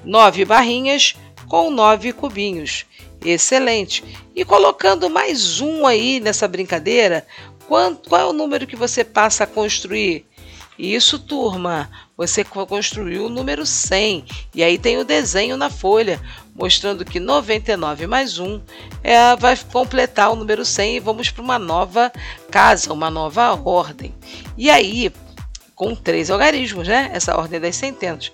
9 0.04 0.44
barrinhas 0.44 1.14
com 1.48 1.70
9 1.70 2.12
cubinhos. 2.12 2.86
Excelente. 3.24 4.04
E 4.34 4.44
colocando 4.44 5.08
mais 5.08 5.60
um 5.60 5.86
aí 5.86 6.20
nessa 6.20 6.48
brincadeira, 6.48 7.26
qual, 7.68 7.96
é 8.12 8.24
o 8.24 8.32
número 8.32 8.66
que 8.66 8.76
você 8.76 9.04
passa 9.04 9.44
a 9.44 9.46
construir? 9.46 10.26
Isso, 10.78 11.18
turma, 11.18 11.88
você 12.16 12.42
construiu 12.44 13.26
o 13.26 13.28
número 13.28 13.64
100 13.64 14.24
e 14.54 14.64
aí 14.64 14.78
tem 14.78 14.98
o 14.98 15.04
desenho 15.04 15.56
na 15.56 15.70
folha 15.70 16.20
mostrando 16.54 17.04
que 17.04 17.20
99 17.20 18.06
mais 18.06 18.38
1 18.38 18.60
é, 19.02 19.36
vai 19.36 19.56
completar 19.70 20.32
o 20.32 20.36
número 20.36 20.64
100 20.64 20.96
e 20.96 21.00
vamos 21.00 21.30
para 21.30 21.42
uma 21.42 21.58
nova 21.58 22.10
casa, 22.50 22.92
uma 22.92 23.10
nova 23.10 23.52
ordem. 23.64 24.14
E 24.56 24.70
aí, 24.70 25.12
com 25.74 25.94
três 25.94 26.30
algarismos, 26.30 26.88
né? 26.88 27.10
Essa 27.12 27.36
ordem 27.36 27.60
das 27.60 27.76
centenas. 27.76 28.32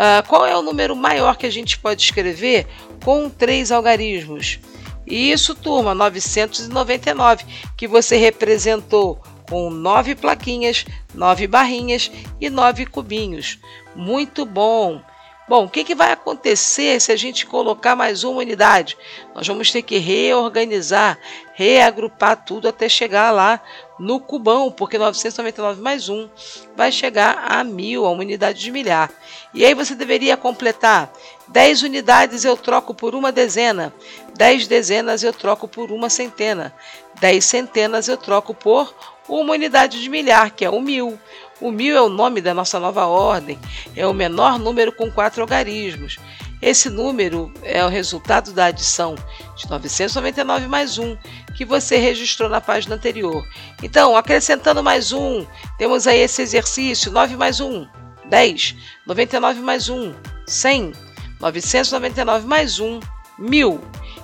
Uh, 0.00 0.26
qual 0.26 0.46
é 0.46 0.56
o 0.56 0.62
número 0.62 0.96
maior 0.96 1.36
que 1.36 1.44
a 1.44 1.50
gente 1.50 1.78
pode 1.78 2.00
escrever 2.00 2.66
com 3.04 3.28
três 3.28 3.70
algarismos? 3.70 4.58
Isso, 5.06 5.54
turma, 5.54 5.94
999, 5.94 7.44
que 7.76 7.86
você 7.86 8.16
representou 8.16 9.20
com 9.46 9.68
nove 9.68 10.14
plaquinhas, 10.14 10.86
nove 11.12 11.46
barrinhas 11.46 12.10
e 12.40 12.48
nove 12.48 12.86
cubinhos. 12.86 13.58
Muito 13.94 14.46
bom! 14.46 15.02
Bom, 15.50 15.64
o 15.64 15.68
que, 15.68 15.82
que 15.82 15.96
vai 15.96 16.12
acontecer 16.12 17.00
se 17.00 17.10
a 17.10 17.16
gente 17.16 17.44
colocar 17.44 17.96
mais 17.96 18.22
uma 18.22 18.38
unidade? 18.38 18.96
Nós 19.34 19.48
vamos 19.48 19.72
ter 19.72 19.82
que 19.82 19.98
reorganizar, 19.98 21.18
reagrupar 21.54 22.44
tudo 22.44 22.68
até 22.68 22.88
chegar 22.88 23.32
lá 23.32 23.60
no 23.98 24.20
cubão, 24.20 24.70
porque 24.70 24.96
999 24.96 25.82
mais 25.82 26.08
1 26.08 26.30
vai 26.76 26.92
chegar 26.92 27.46
a 27.48 27.64
mil, 27.64 28.06
a 28.06 28.12
uma 28.12 28.20
unidade 28.20 28.60
de 28.60 28.70
milhar. 28.70 29.10
E 29.52 29.66
aí 29.66 29.74
você 29.74 29.96
deveria 29.96 30.36
completar 30.36 31.12
10 31.48 31.82
unidades 31.82 32.44
eu 32.44 32.56
troco 32.56 32.94
por 32.94 33.16
uma 33.16 33.32
dezena, 33.32 33.92
10 34.36 34.68
dezenas 34.68 35.24
eu 35.24 35.32
troco 35.32 35.66
por 35.66 35.90
uma 35.90 36.08
centena, 36.08 36.72
10 37.18 37.44
centenas 37.44 38.06
eu 38.06 38.16
troco 38.16 38.54
por 38.54 38.94
uma 39.28 39.54
unidade 39.54 40.00
de 40.00 40.08
milhar, 40.08 40.54
que 40.54 40.64
é 40.64 40.70
o 40.70 40.80
mil. 40.80 41.18
O 41.60 41.70
mil 41.70 41.96
é 41.96 42.00
o 42.00 42.08
nome 42.08 42.40
da 42.40 42.54
nossa 42.54 42.80
nova 42.80 43.06
ordem, 43.06 43.58
é 43.94 44.06
o 44.06 44.14
menor 44.14 44.58
número 44.58 44.92
com 44.92 45.10
quatro 45.10 45.42
algarismos. 45.42 46.18
Esse 46.62 46.90
número 46.90 47.52
é 47.62 47.84
o 47.84 47.88
resultado 47.88 48.52
da 48.52 48.66
adição 48.66 49.14
de 49.56 49.68
999 49.68 50.66
mais 50.66 50.98
1, 50.98 51.16
que 51.54 51.64
você 51.64 51.96
registrou 51.96 52.48
na 52.48 52.60
página 52.60 52.96
anterior. 52.96 53.46
Então, 53.82 54.16
acrescentando 54.16 54.82
mais 54.82 55.12
um, 55.12 55.46
temos 55.78 56.06
aí 56.06 56.20
esse 56.20 56.42
exercício: 56.42 57.10
9 57.10 57.36
mais 57.36 57.60
1, 57.60 57.86
10, 58.26 58.76
99 59.06 59.60
mais 59.60 59.88
1, 59.88 60.14
100, 60.46 60.92
999 61.40 62.46
mais 62.46 62.78
1, 62.78 63.00
1000. 63.38 63.80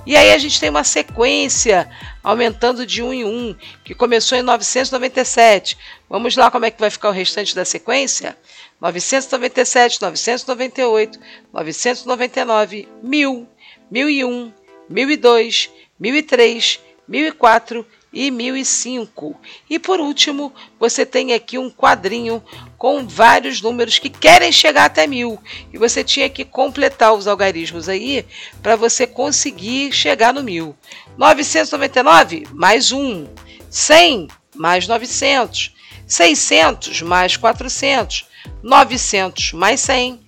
E 0.06 0.16
aí 0.16 0.32
a 0.32 0.38
gente 0.38 0.60
tem 0.60 0.70
uma 0.70 0.84
sequência 0.84 1.90
aumentando 2.22 2.86
de 2.86 3.02
um 3.02 3.12
em 3.12 3.24
um, 3.24 3.56
que 3.84 3.92
começou 3.92 4.38
em 4.38 4.42
997. 4.42 5.76
Vamos 6.08 6.36
lá 6.36 6.48
como 6.48 6.64
é 6.64 6.70
que 6.70 6.78
vai 6.78 6.90
ficar 6.90 7.08
o 7.08 7.12
restante 7.12 7.56
da 7.56 7.64
sequência? 7.64 8.38
997, 8.80 10.00
998, 10.00 11.18
999, 11.52 12.88
1000, 13.02 13.48
1001, 13.90 14.52
1002, 14.88 15.70
1003, 15.98 16.80
1004 17.08 17.86
e 18.16 18.30
1005. 18.30 19.38
E 19.68 19.78
por 19.78 20.00
último, 20.00 20.50
você 20.80 21.04
tem 21.04 21.34
aqui 21.34 21.58
um 21.58 21.70
quadrinho 21.70 22.42
com 22.78 23.06
vários 23.06 23.60
números 23.60 23.98
que 23.98 24.08
querem 24.08 24.50
chegar 24.50 24.86
até 24.86 25.06
mil. 25.06 25.38
E 25.70 25.76
você 25.76 26.02
tinha 26.02 26.30
que 26.30 26.42
completar 26.42 27.12
os 27.12 27.26
algarismos 27.26 27.90
aí 27.90 28.24
para 28.62 28.74
você 28.74 29.06
conseguir 29.06 29.92
chegar 29.92 30.32
no 30.32 30.42
mil. 30.42 30.74
999 31.18 32.48
mais 32.54 32.90
1. 32.90 33.28
100 33.68 34.28
mais 34.54 34.88
900. 34.88 35.74
600 36.06 37.02
mais 37.02 37.36
400. 37.36 38.24
900 38.62 39.52
mais 39.52 39.78
100. 39.80 40.20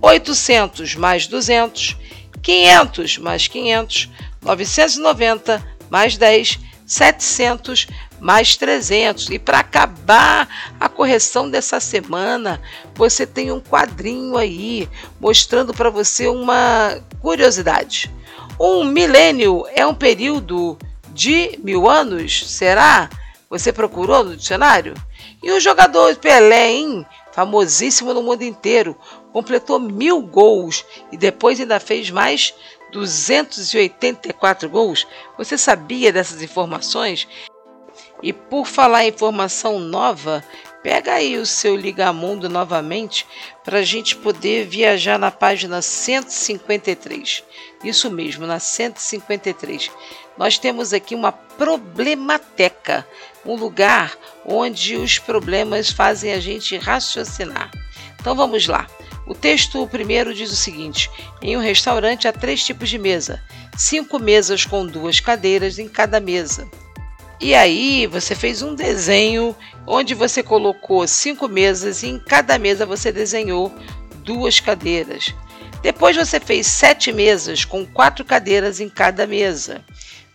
800 0.00 0.94
mais 0.94 1.26
200. 1.26 1.94
500 2.42 3.18
mais 3.18 3.46
500. 3.48 4.08
990 4.40 5.62
mais 5.90 6.16
10 6.16 6.58
700 6.86 7.86
mais 8.20 8.56
300. 8.56 9.30
E 9.30 9.38
para 9.38 9.58
acabar 9.58 10.48
a 10.78 10.88
correção 10.88 11.48
dessa 11.48 11.80
semana, 11.80 12.60
você 12.94 13.26
tem 13.26 13.52
um 13.52 13.60
quadrinho 13.60 14.36
aí 14.36 14.88
mostrando 15.20 15.72
para 15.72 15.90
você 15.90 16.26
uma 16.26 17.00
curiosidade. 17.20 18.10
Um 18.58 18.84
milênio 18.84 19.64
é 19.74 19.86
um 19.86 19.94
período 19.94 20.78
de 21.12 21.58
mil 21.62 21.88
anos? 21.88 22.50
Será? 22.50 23.10
Você 23.50 23.72
procurou 23.72 24.24
no 24.24 24.36
dicionário? 24.36 24.94
E 25.42 25.50
o 25.50 25.60
jogador 25.60 26.16
Pelé, 26.16 26.70
hein? 26.70 27.06
famosíssimo 27.34 28.14
no 28.14 28.22
mundo 28.22 28.42
inteiro, 28.42 28.96
completou 29.32 29.80
mil 29.80 30.22
gols 30.22 30.84
e 31.10 31.16
depois 31.16 31.58
ainda 31.58 31.80
fez 31.80 32.08
mais 32.08 32.54
284 32.94 34.68
gols. 34.68 35.06
Você 35.36 35.58
sabia 35.58 36.12
dessas 36.12 36.40
informações? 36.42 37.26
E 38.22 38.32
por 38.32 38.66
falar 38.66 39.04
em 39.04 39.08
informação 39.08 39.80
nova, 39.80 40.44
pega 40.82 41.14
aí 41.14 41.36
o 41.36 41.44
seu 41.44 41.74
Ligamundo 41.74 42.48
novamente 42.48 43.26
para 43.64 43.78
a 43.78 43.82
gente 43.82 44.16
poder 44.16 44.66
viajar 44.66 45.18
na 45.18 45.30
página 45.30 45.82
153. 45.82 47.42
Isso 47.82 48.10
mesmo, 48.10 48.46
na 48.46 48.60
153. 48.60 49.90
Nós 50.38 50.56
temos 50.56 50.92
aqui 50.92 51.14
uma 51.14 51.32
problemateca, 51.32 53.06
um 53.44 53.56
lugar 53.56 54.16
onde 54.46 54.96
os 54.96 55.18
problemas 55.18 55.90
fazem 55.90 56.32
a 56.32 56.40
gente 56.40 56.76
raciocinar. 56.76 57.70
Então 58.20 58.34
vamos 58.34 58.66
lá. 58.66 58.86
O 59.26 59.34
texto 59.34 59.86
primeiro 59.86 60.34
diz 60.34 60.50
o 60.50 60.56
seguinte: 60.56 61.10
em 61.40 61.56
um 61.56 61.60
restaurante 61.60 62.28
há 62.28 62.32
três 62.32 62.64
tipos 62.64 62.88
de 62.88 62.98
mesa, 62.98 63.42
cinco 63.76 64.18
mesas 64.18 64.64
com 64.64 64.86
duas 64.86 65.20
cadeiras 65.20 65.78
em 65.78 65.88
cada 65.88 66.20
mesa. 66.20 66.68
E 67.40 67.54
aí 67.54 68.06
você 68.06 68.34
fez 68.34 68.62
um 68.62 68.74
desenho 68.74 69.54
onde 69.86 70.14
você 70.14 70.42
colocou 70.42 71.06
cinco 71.06 71.48
mesas 71.48 72.02
e 72.02 72.08
em 72.08 72.18
cada 72.18 72.58
mesa 72.58 72.86
você 72.86 73.10
desenhou 73.10 73.74
duas 74.22 74.60
cadeiras. 74.60 75.34
Depois 75.82 76.16
você 76.16 76.40
fez 76.40 76.66
sete 76.66 77.12
mesas 77.12 77.64
com 77.64 77.84
quatro 77.84 78.24
cadeiras 78.24 78.80
em 78.80 78.88
cada 78.88 79.26
mesa. 79.26 79.84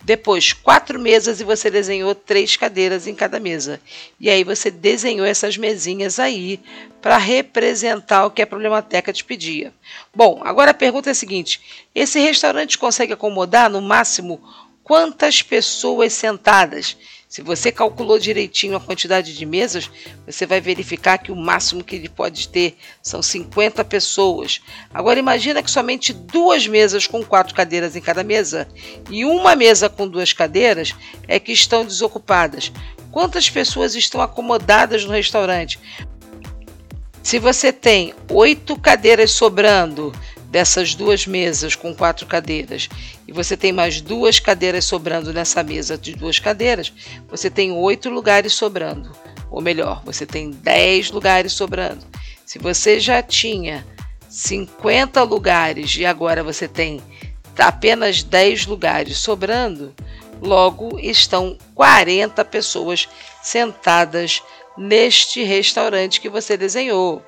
Depois, 0.02 0.52
quatro 0.52 0.98
mesas 0.98 1.40
e 1.40 1.44
você 1.44 1.70
desenhou 1.70 2.14
três 2.14 2.56
cadeiras 2.56 3.06
em 3.06 3.14
cada 3.14 3.38
mesa. 3.38 3.80
E 4.18 4.30
aí 4.30 4.42
você 4.42 4.70
desenhou 4.70 5.26
essas 5.26 5.56
mesinhas 5.56 6.18
aí 6.18 6.58
para 7.02 7.18
representar 7.18 8.24
o 8.24 8.30
que 8.30 8.40
a 8.40 8.46
Problemateca 8.46 9.12
te 9.12 9.24
pedia. 9.24 9.72
Bom, 10.14 10.40
agora 10.42 10.70
a 10.70 10.74
pergunta 10.74 11.10
é 11.10 11.12
a 11.12 11.14
seguinte: 11.14 11.60
esse 11.94 12.18
restaurante 12.18 12.78
consegue 12.78 13.12
acomodar 13.12 13.68
no 13.68 13.82
máximo 13.82 14.40
quantas 14.82 15.42
pessoas 15.42 16.12
sentadas? 16.14 16.96
Se 17.30 17.42
você 17.42 17.70
calculou 17.70 18.18
direitinho 18.18 18.74
a 18.74 18.80
quantidade 18.80 19.36
de 19.36 19.46
mesas, 19.46 19.88
você 20.26 20.44
vai 20.44 20.60
verificar 20.60 21.16
que 21.16 21.30
o 21.30 21.36
máximo 21.36 21.84
que 21.84 21.94
ele 21.94 22.08
pode 22.08 22.48
ter 22.48 22.76
são 23.00 23.22
50 23.22 23.84
pessoas. 23.84 24.60
Agora 24.92 25.20
imagina 25.20 25.62
que 25.62 25.70
somente 25.70 26.12
duas 26.12 26.66
mesas 26.66 27.06
com 27.06 27.22
quatro 27.24 27.54
cadeiras 27.54 27.94
em 27.94 28.00
cada 28.00 28.24
mesa 28.24 28.66
e 29.08 29.24
uma 29.24 29.54
mesa 29.54 29.88
com 29.88 30.08
duas 30.08 30.32
cadeiras 30.32 30.92
é 31.28 31.38
que 31.38 31.52
estão 31.52 31.84
desocupadas. 31.84 32.72
Quantas 33.12 33.48
pessoas 33.48 33.94
estão 33.94 34.20
acomodadas 34.20 35.04
no 35.04 35.12
restaurante? 35.12 35.78
Se 37.22 37.38
você 37.38 37.72
tem 37.72 38.12
oito 38.28 38.76
cadeiras 38.76 39.30
sobrando, 39.30 40.12
dessas 40.50 40.94
duas 40.94 41.26
mesas 41.26 41.74
com 41.74 41.94
quatro 41.94 42.26
cadeiras 42.26 42.88
e 43.26 43.32
você 43.32 43.56
tem 43.56 43.72
mais 43.72 44.00
duas 44.00 44.40
cadeiras 44.40 44.84
sobrando 44.84 45.32
nessa 45.32 45.62
mesa 45.62 45.96
de 45.96 46.14
duas 46.14 46.38
cadeiras, 46.38 46.92
você 47.28 47.48
tem 47.48 47.70
oito 47.70 48.10
lugares 48.10 48.52
sobrando. 48.52 49.10
Ou 49.50 49.60
melhor, 49.60 50.02
você 50.04 50.26
tem 50.26 50.50
dez 50.50 51.10
lugares 51.10 51.52
sobrando. 51.52 52.04
Se 52.44 52.58
você 52.58 52.98
já 52.98 53.22
tinha 53.22 53.86
50 54.28 55.22
lugares 55.22 55.96
e 55.96 56.04
agora 56.04 56.42
você 56.42 56.68
tem 56.68 57.00
apenas 57.58 58.22
10 58.22 58.66
lugares 58.66 59.18
sobrando, 59.18 59.94
logo 60.40 60.98
estão 60.98 61.58
40 61.74 62.44
pessoas 62.44 63.08
sentadas 63.42 64.42
neste 64.78 65.42
restaurante 65.42 66.20
que 66.20 66.28
você 66.28 66.56
desenhou. 66.56 67.22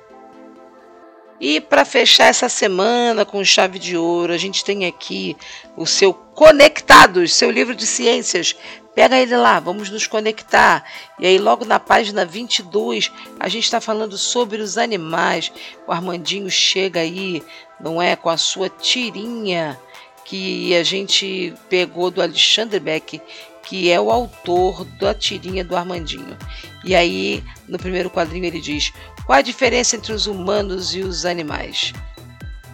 E 1.39 1.59
para 1.59 1.83
fechar 1.83 2.25
essa 2.25 2.47
semana 2.47 3.25
com 3.25 3.43
chave 3.43 3.77
de 3.79 3.97
ouro, 3.97 4.31
a 4.31 4.37
gente 4.37 4.63
tem 4.63 4.85
aqui 4.85 5.35
o 5.75 5.85
seu 5.85 6.13
Conectados, 6.13 7.33
seu 7.33 7.51
livro 7.51 7.75
de 7.75 7.85
ciências. 7.85 8.55
Pega 8.95 9.19
ele 9.19 9.35
lá, 9.35 9.59
vamos 9.59 9.89
nos 9.89 10.07
conectar. 10.07 10.83
E 11.19 11.25
aí, 11.25 11.37
logo 11.37 11.65
na 11.65 11.79
página 11.79 12.25
22, 12.25 13.11
a 13.39 13.47
gente 13.47 13.63
está 13.63 13.81
falando 13.81 14.17
sobre 14.17 14.61
os 14.61 14.77
animais. 14.77 15.51
O 15.87 15.91
Armandinho 15.91 16.49
chega 16.49 16.99
aí, 16.99 17.43
não 17.79 18.01
é? 18.01 18.15
Com 18.15 18.29
a 18.29 18.37
sua 18.37 18.69
tirinha 18.69 19.79
que 20.25 20.75
a 20.75 20.83
gente 20.83 21.53
pegou 21.69 22.09
do 22.09 22.21
Alexandre 22.21 22.79
Beck, 22.79 23.21
que 23.63 23.91
é 23.91 23.99
o 23.99 24.11
autor 24.11 24.85
da 24.99 25.13
tirinha 25.13 25.63
do 25.63 25.75
Armandinho. 25.75 26.37
E 26.83 26.95
aí, 26.95 27.43
no 27.67 27.79
primeiro 27.79 28.09
quadrinho, 28.09 28.45
ele 28.45 28.61
diz: 28.61 28.91
qual 29.25 29.39
a 29.39 29.41
diferença 29.41 29.95
entre 29.95 30.13
os 30.13 30.27
humanos 30.27 30.93
e 30.95 31.01
os 31.01 31.25
animais? 31.25 31.93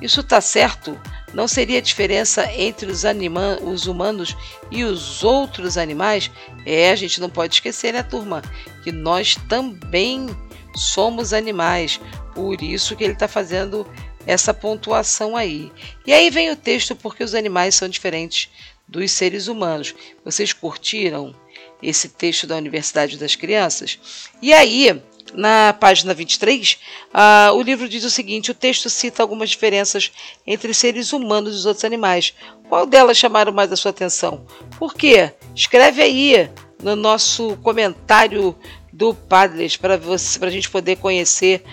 Isso 0.02 0.22
está 0.22 0.40
certo? 0.40 1.00
Não 1.34 1.48
seria 1.48 1.80
a 1.80 1.82
diferença 1.82 2.52
entre 2.54 2.90
os, 2.90 3.06
anima 3.06 3.60
os 3.62 3.86
humanos 3.86 4.36
e 4.72 4.84
os 4.84 5.24
outros 5.24 5.78
animais? 5.78 6.32
É, 6.66 6.92
a 6.92 6.96
gente 6.96 7.20
não 7.20 7.30
pode 7.30 7.56
esquecer, 7.56 7.94
né, 7.94 8.02
turma? 8.02 8.42
Que 8.84 8.92
nós 8.92 9.36
também 9.48 10.28
somos 10.76 11.34
animais. 11.34 12.00
Por 12.34 12.62
isso 12.62 12.96
que 12.96 13.04
ele 13.04 13.14
está 13.14 13.28
fazendo 13.28 13.86
essa 14.26 14.54
pontuação 14.54 15.36
aí. 15.36 15.72
E 16.06 16.14
aí 16.14 16.30
vem 16.30 16.50
o 16.50 16.56
texto 16.56 16.96
porque 16.96 17.24
os 17.24 17.36
animais 17.36 17.76
são 17.76 17.90
diferentes 17.90 18.50
dos 18.88 19.12
seres 19.12 19.48
humanos. 19.48 19.94
Vocês 20.24 20.54
curtiram 20.54 21.36
esse 21.82 22.10
texto 22.10 22.48
da 22.48 22.56
Universidade 22.56 23.18
das 23.18 23.36
Crianças? 23.36 24.00
E 24.42 24.54
aí, 24.54 25.02
na 25.34 25.74
página 25.74 26.14
23, 26.14 26.80
uh, 27.14 27.54
o 27.54 27.62
livro 27.62 27.88
diz 27.88 28.04
o 28.04 28.10
seguinte: 28.10 28.52
o 28.52 28.56
texto 28.56 28.90
cita 28.90 29.24
algumas 29.24 29.50
diferenças 29.50 30.12
entre 30.46 30.74
seres 30.74 31.14
humanos 31.14 31.54
e 31.54 31.58
os 31.58 31.66
outros 31.66 31.86
animais. 31.86 32.34
Qual 32.68 32.86
delas 32.86 33.18
chamaram 33.18 33.52
mais 33.52 33.72
a 33.72 33.76
sua 33.76 33.92
atenção? 33.92 34.46
Por 34.78 34.94
quê? 34.94 35.34
Escreve 35.56 36.02
aí 36.02 36.50
no 36.82 36.96
nosso 36.96 37.58
comentário 37.58 38.56
do 38.92 39.14
Padlet 39.14 39.78
para 39.78 39.96
a 39.96 40.50
gente 40.50 40.70
poder 40.70 40.98
conhecer 40.98 41.64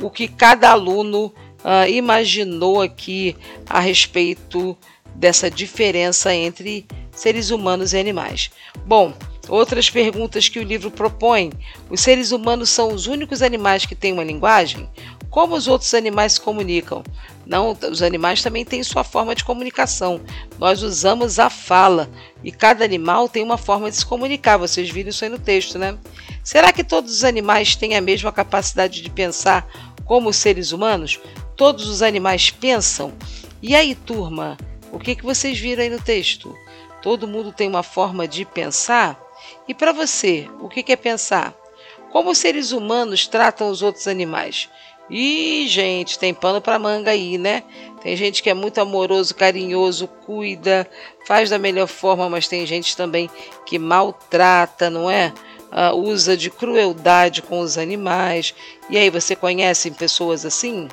o 0.00 0.10
que 0.10 0.28
cada 0.28 0.70
aluno 0.70 1.26
uh, 1.26 1.88
imaginou 1.88 2.82
aqui 2.82 3.36
a 3.68 3.80
respeito 3.80 4.76
dessa 5.14 5.50
diferença 5.50 6.34
entre 6.34 6.86
seres 7.10 7.50
humanos 7.50 7.92
e 7.92 7.98
animais. 7.98 8.50
Bom, 8.84 9.14
outras 9.48 9.90
perguntas 9.90 10.48
que 10.48 10.58
o 10.58 10.62
livro 10.62 10.90
propõe: 10.90 11.52
os 11.90 12.00
seres 12.00 12.32
humanos 12.32 12.70
são 12.70 12.92
os 12.92 13.06
únicos 13.06 13.42
animais 13.42 13.86
que 13.86 13.94
têm 13.94 14.12
uma 14.12 14.24
linguagem? 14.24 14.88
Como 15.30 15.54
os 15.54 15.68
outros 15.68 15.92
animais 15.92 16.34
se 16.34 16.40
comunicam? 16.40 17.04
Não, 17.44 17.76
os 17.90 18.00
animais 18.00 18.42
também 18.42 18.64
têm 18.64 18.82
sua 18.82 19.04
forma 19.04 19.34
de 19.34 19.44
comunicação. 19.44 20.20
Nós 20.58 20.82
usamos 20.82 21.38
a 21.38 21.50
fala 21.50 22.08
e 22.42 22.50
cada 22.50 22.84
animal 22.84 23.28
tem 23.28 23.44
uma 23.44 23.58
forma 23.58 23.90
de 23.90 23.96
se 23.98 24.06
comunicar. 24.06 24.56
Vocês 24.56 24.88
viram 24.88 25.10
isso 25.10 25.24
aí 25.24 25.30
no 25.30 25.38
texto, 25.38 25.78
né? 25.78 25.98
Será 26.42 26.72
que 26.72 26.82
todos 26.82 27.12
os 27.12 27.24
animais 27.24 27.76
têm 27.76 27.96
a 27.96 28.00
mesma 28.00 28.32
capacidade 28.32 29.02
de 29.02 29.10
pensar 29.10 29.68
como 30.06 30.30
os 30.30 30.36
seres 30.36 30.72
humanos? 30.72 31.20
Todos 31.54 31.86
os 31.86 32.02
animais 32.02 32.50
pensam? 32.50 33.12
E 33.62 33.74
aí, 33.74 33.94
turma, 33.94 34.56
o 34.90 34.98
que, 34.98 35.14
que 35.14 35.24
vocês 35.24 35.58
viram 35.58 35.82
aí 35.82 35.90
no 35.90 36.00
texto? 36.00 36.56
Todo 37.02 37.28
mundo 37.28 37.52
tem 37.52 37.68
uma 37.68 37.82
forma 37.82 38.26
de 38.26 38.44
pensar? 38.44 39.25
E 39.68 39.74
para 39.74 39.92
você, 39.92 40.48
o 40.60 40.68
que, 40.68 40.92
é 40.92 40.96
pensar? 40.96 41.54
Como 42.12 42.30
os 42.30 42.38
seres 42.38 42.72
humanos 42.72 43.26
tratam 43.26 43.68
os 43.68 43.82
outros 43.82 44.06
animais? 44.06 44.68
Ih, 45.10 45.66
gente, 45.68 46.18
tem 46.18 46.34
pano 46.34 46.60
para 46.60 46.78
manga 46.78 47.10
aí, 47.10 47.38
né? 47.38 47.62
Tem 48.02 48.16
gente 48.16 48.42
que 48.42 48.50
é 48.50 48.54
muito 48.54 48.80
amoroso, 48.80 49.34
carinhoso, 49.34 50.08
cuida, 50.08 50.88
faz 51.26 51.50
da 51.50 51.58
melhor 51.58 51.86
forma, 51.86 52.28
mas 52.28 52.48
tem 52.48 52.66
gente 52.66 52.96
também 52.96 53.30
que 53.64 53.78
maltrata, 53.78 54.88
não 54.90 55.10
é? 55.10 55.32
Uh, 55.70 55.96
usa 55.96 56.36
de 56.36 56.50
crueldade 56.50 57.42
com 57.42 57.60
os 57.60 57.76
animais. 57.76 58.54
E 58.88 58.96
aí, 58.96 59.10
você 59.10 59.34
conhece 59.34 59.90
pessoas 59.90 60.44
assim? 60.44 60.88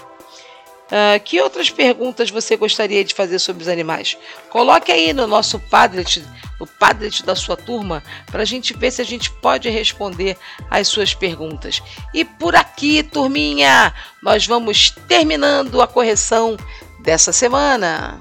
Uh, 0.93 1.19
que 1.23 1.41
outras 1.41 1.69
perguntas 1.69 2.29
você 2.29 2.55
gostaria 2.55 3.03
de 3.03 3.13
fazer 3.13 3.39
sobre 3.39 3.63
os 3.63 3.69
animais? 3.69 4.17
Coloque 4.49 4.91
aí 4.91 5.13
no 5.13 5.25
nosso 5.25 5.59
Padlet, 5.59 6.23
no 6.63 6.67
Padlet 6.79 7.25
da 7.25 7.35
sua 7.35 7.57
turma, 7.57 8.01
para 8.31 8.41
a 8.41 8.45
gente 8.45 8.73
ver 8.73 8.89
se 8.91 9.01
a 9.01 9.05
gente 9.05 9.29
pode 9.29 9.69
responder 9.69 10.37
as 10.71 10.87
suas 10.87 11.13
perguntas. 11.13 11.83
E 12.13 12.23
por 12.23 12.55
aqui, 12.55 13.03
turminha, 13.03 13.93
nós 14.21 14.47
vamos 14.47 14.91
terminando 15.07 15.81
a 15.81 15.87
correção 15.87 16.57
dessa 17.03 17.33
semana. 17.33 18.17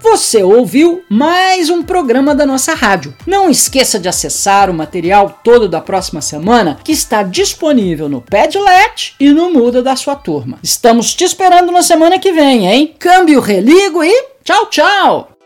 Você 0.00 0.44
ouviu 0.44 1.02
mais 1.10 1.68
um 1.68 1.82
programa 1.82 2.32
da 2.32 2.46
nossa 2.46 2.72
rádio. 2.72 3.12
Não 3.26 3.50
esqueça 3.50 3.98
de 3.98 4.08
acessar 4.08 4.70
o 4.70 4.74
material 4.74 5.40
todo 5.42 5.68
da 5.68 5.80
próxima 5.80 6.20
semana 6.20 6.78
que 6.84 6.92
está 6.92 7.24
disponível 7.24 8.08
no 8.08 8.20
Padlet 8.20 9.16
e 9.18 9.30
no 9.30 9.50
Muda 9.50 9.82
da 9.82 9.96
sua 9.96 10.14
turma. 10.14 10.60
Estamos 10.62 11.12
te 11.12 11.24
esperando 11.24 11.72
na 11.72 11.82
semana 11.82 12.20
que 12.20 12.30
vem, 12.30 12.68
hein? 12.68 12.94
Câmbio, 12.96 13.40
religo 13.40 14.04
e 14.04 14.24
tchau, 14.44 14.66
tchau! 14.66 15.37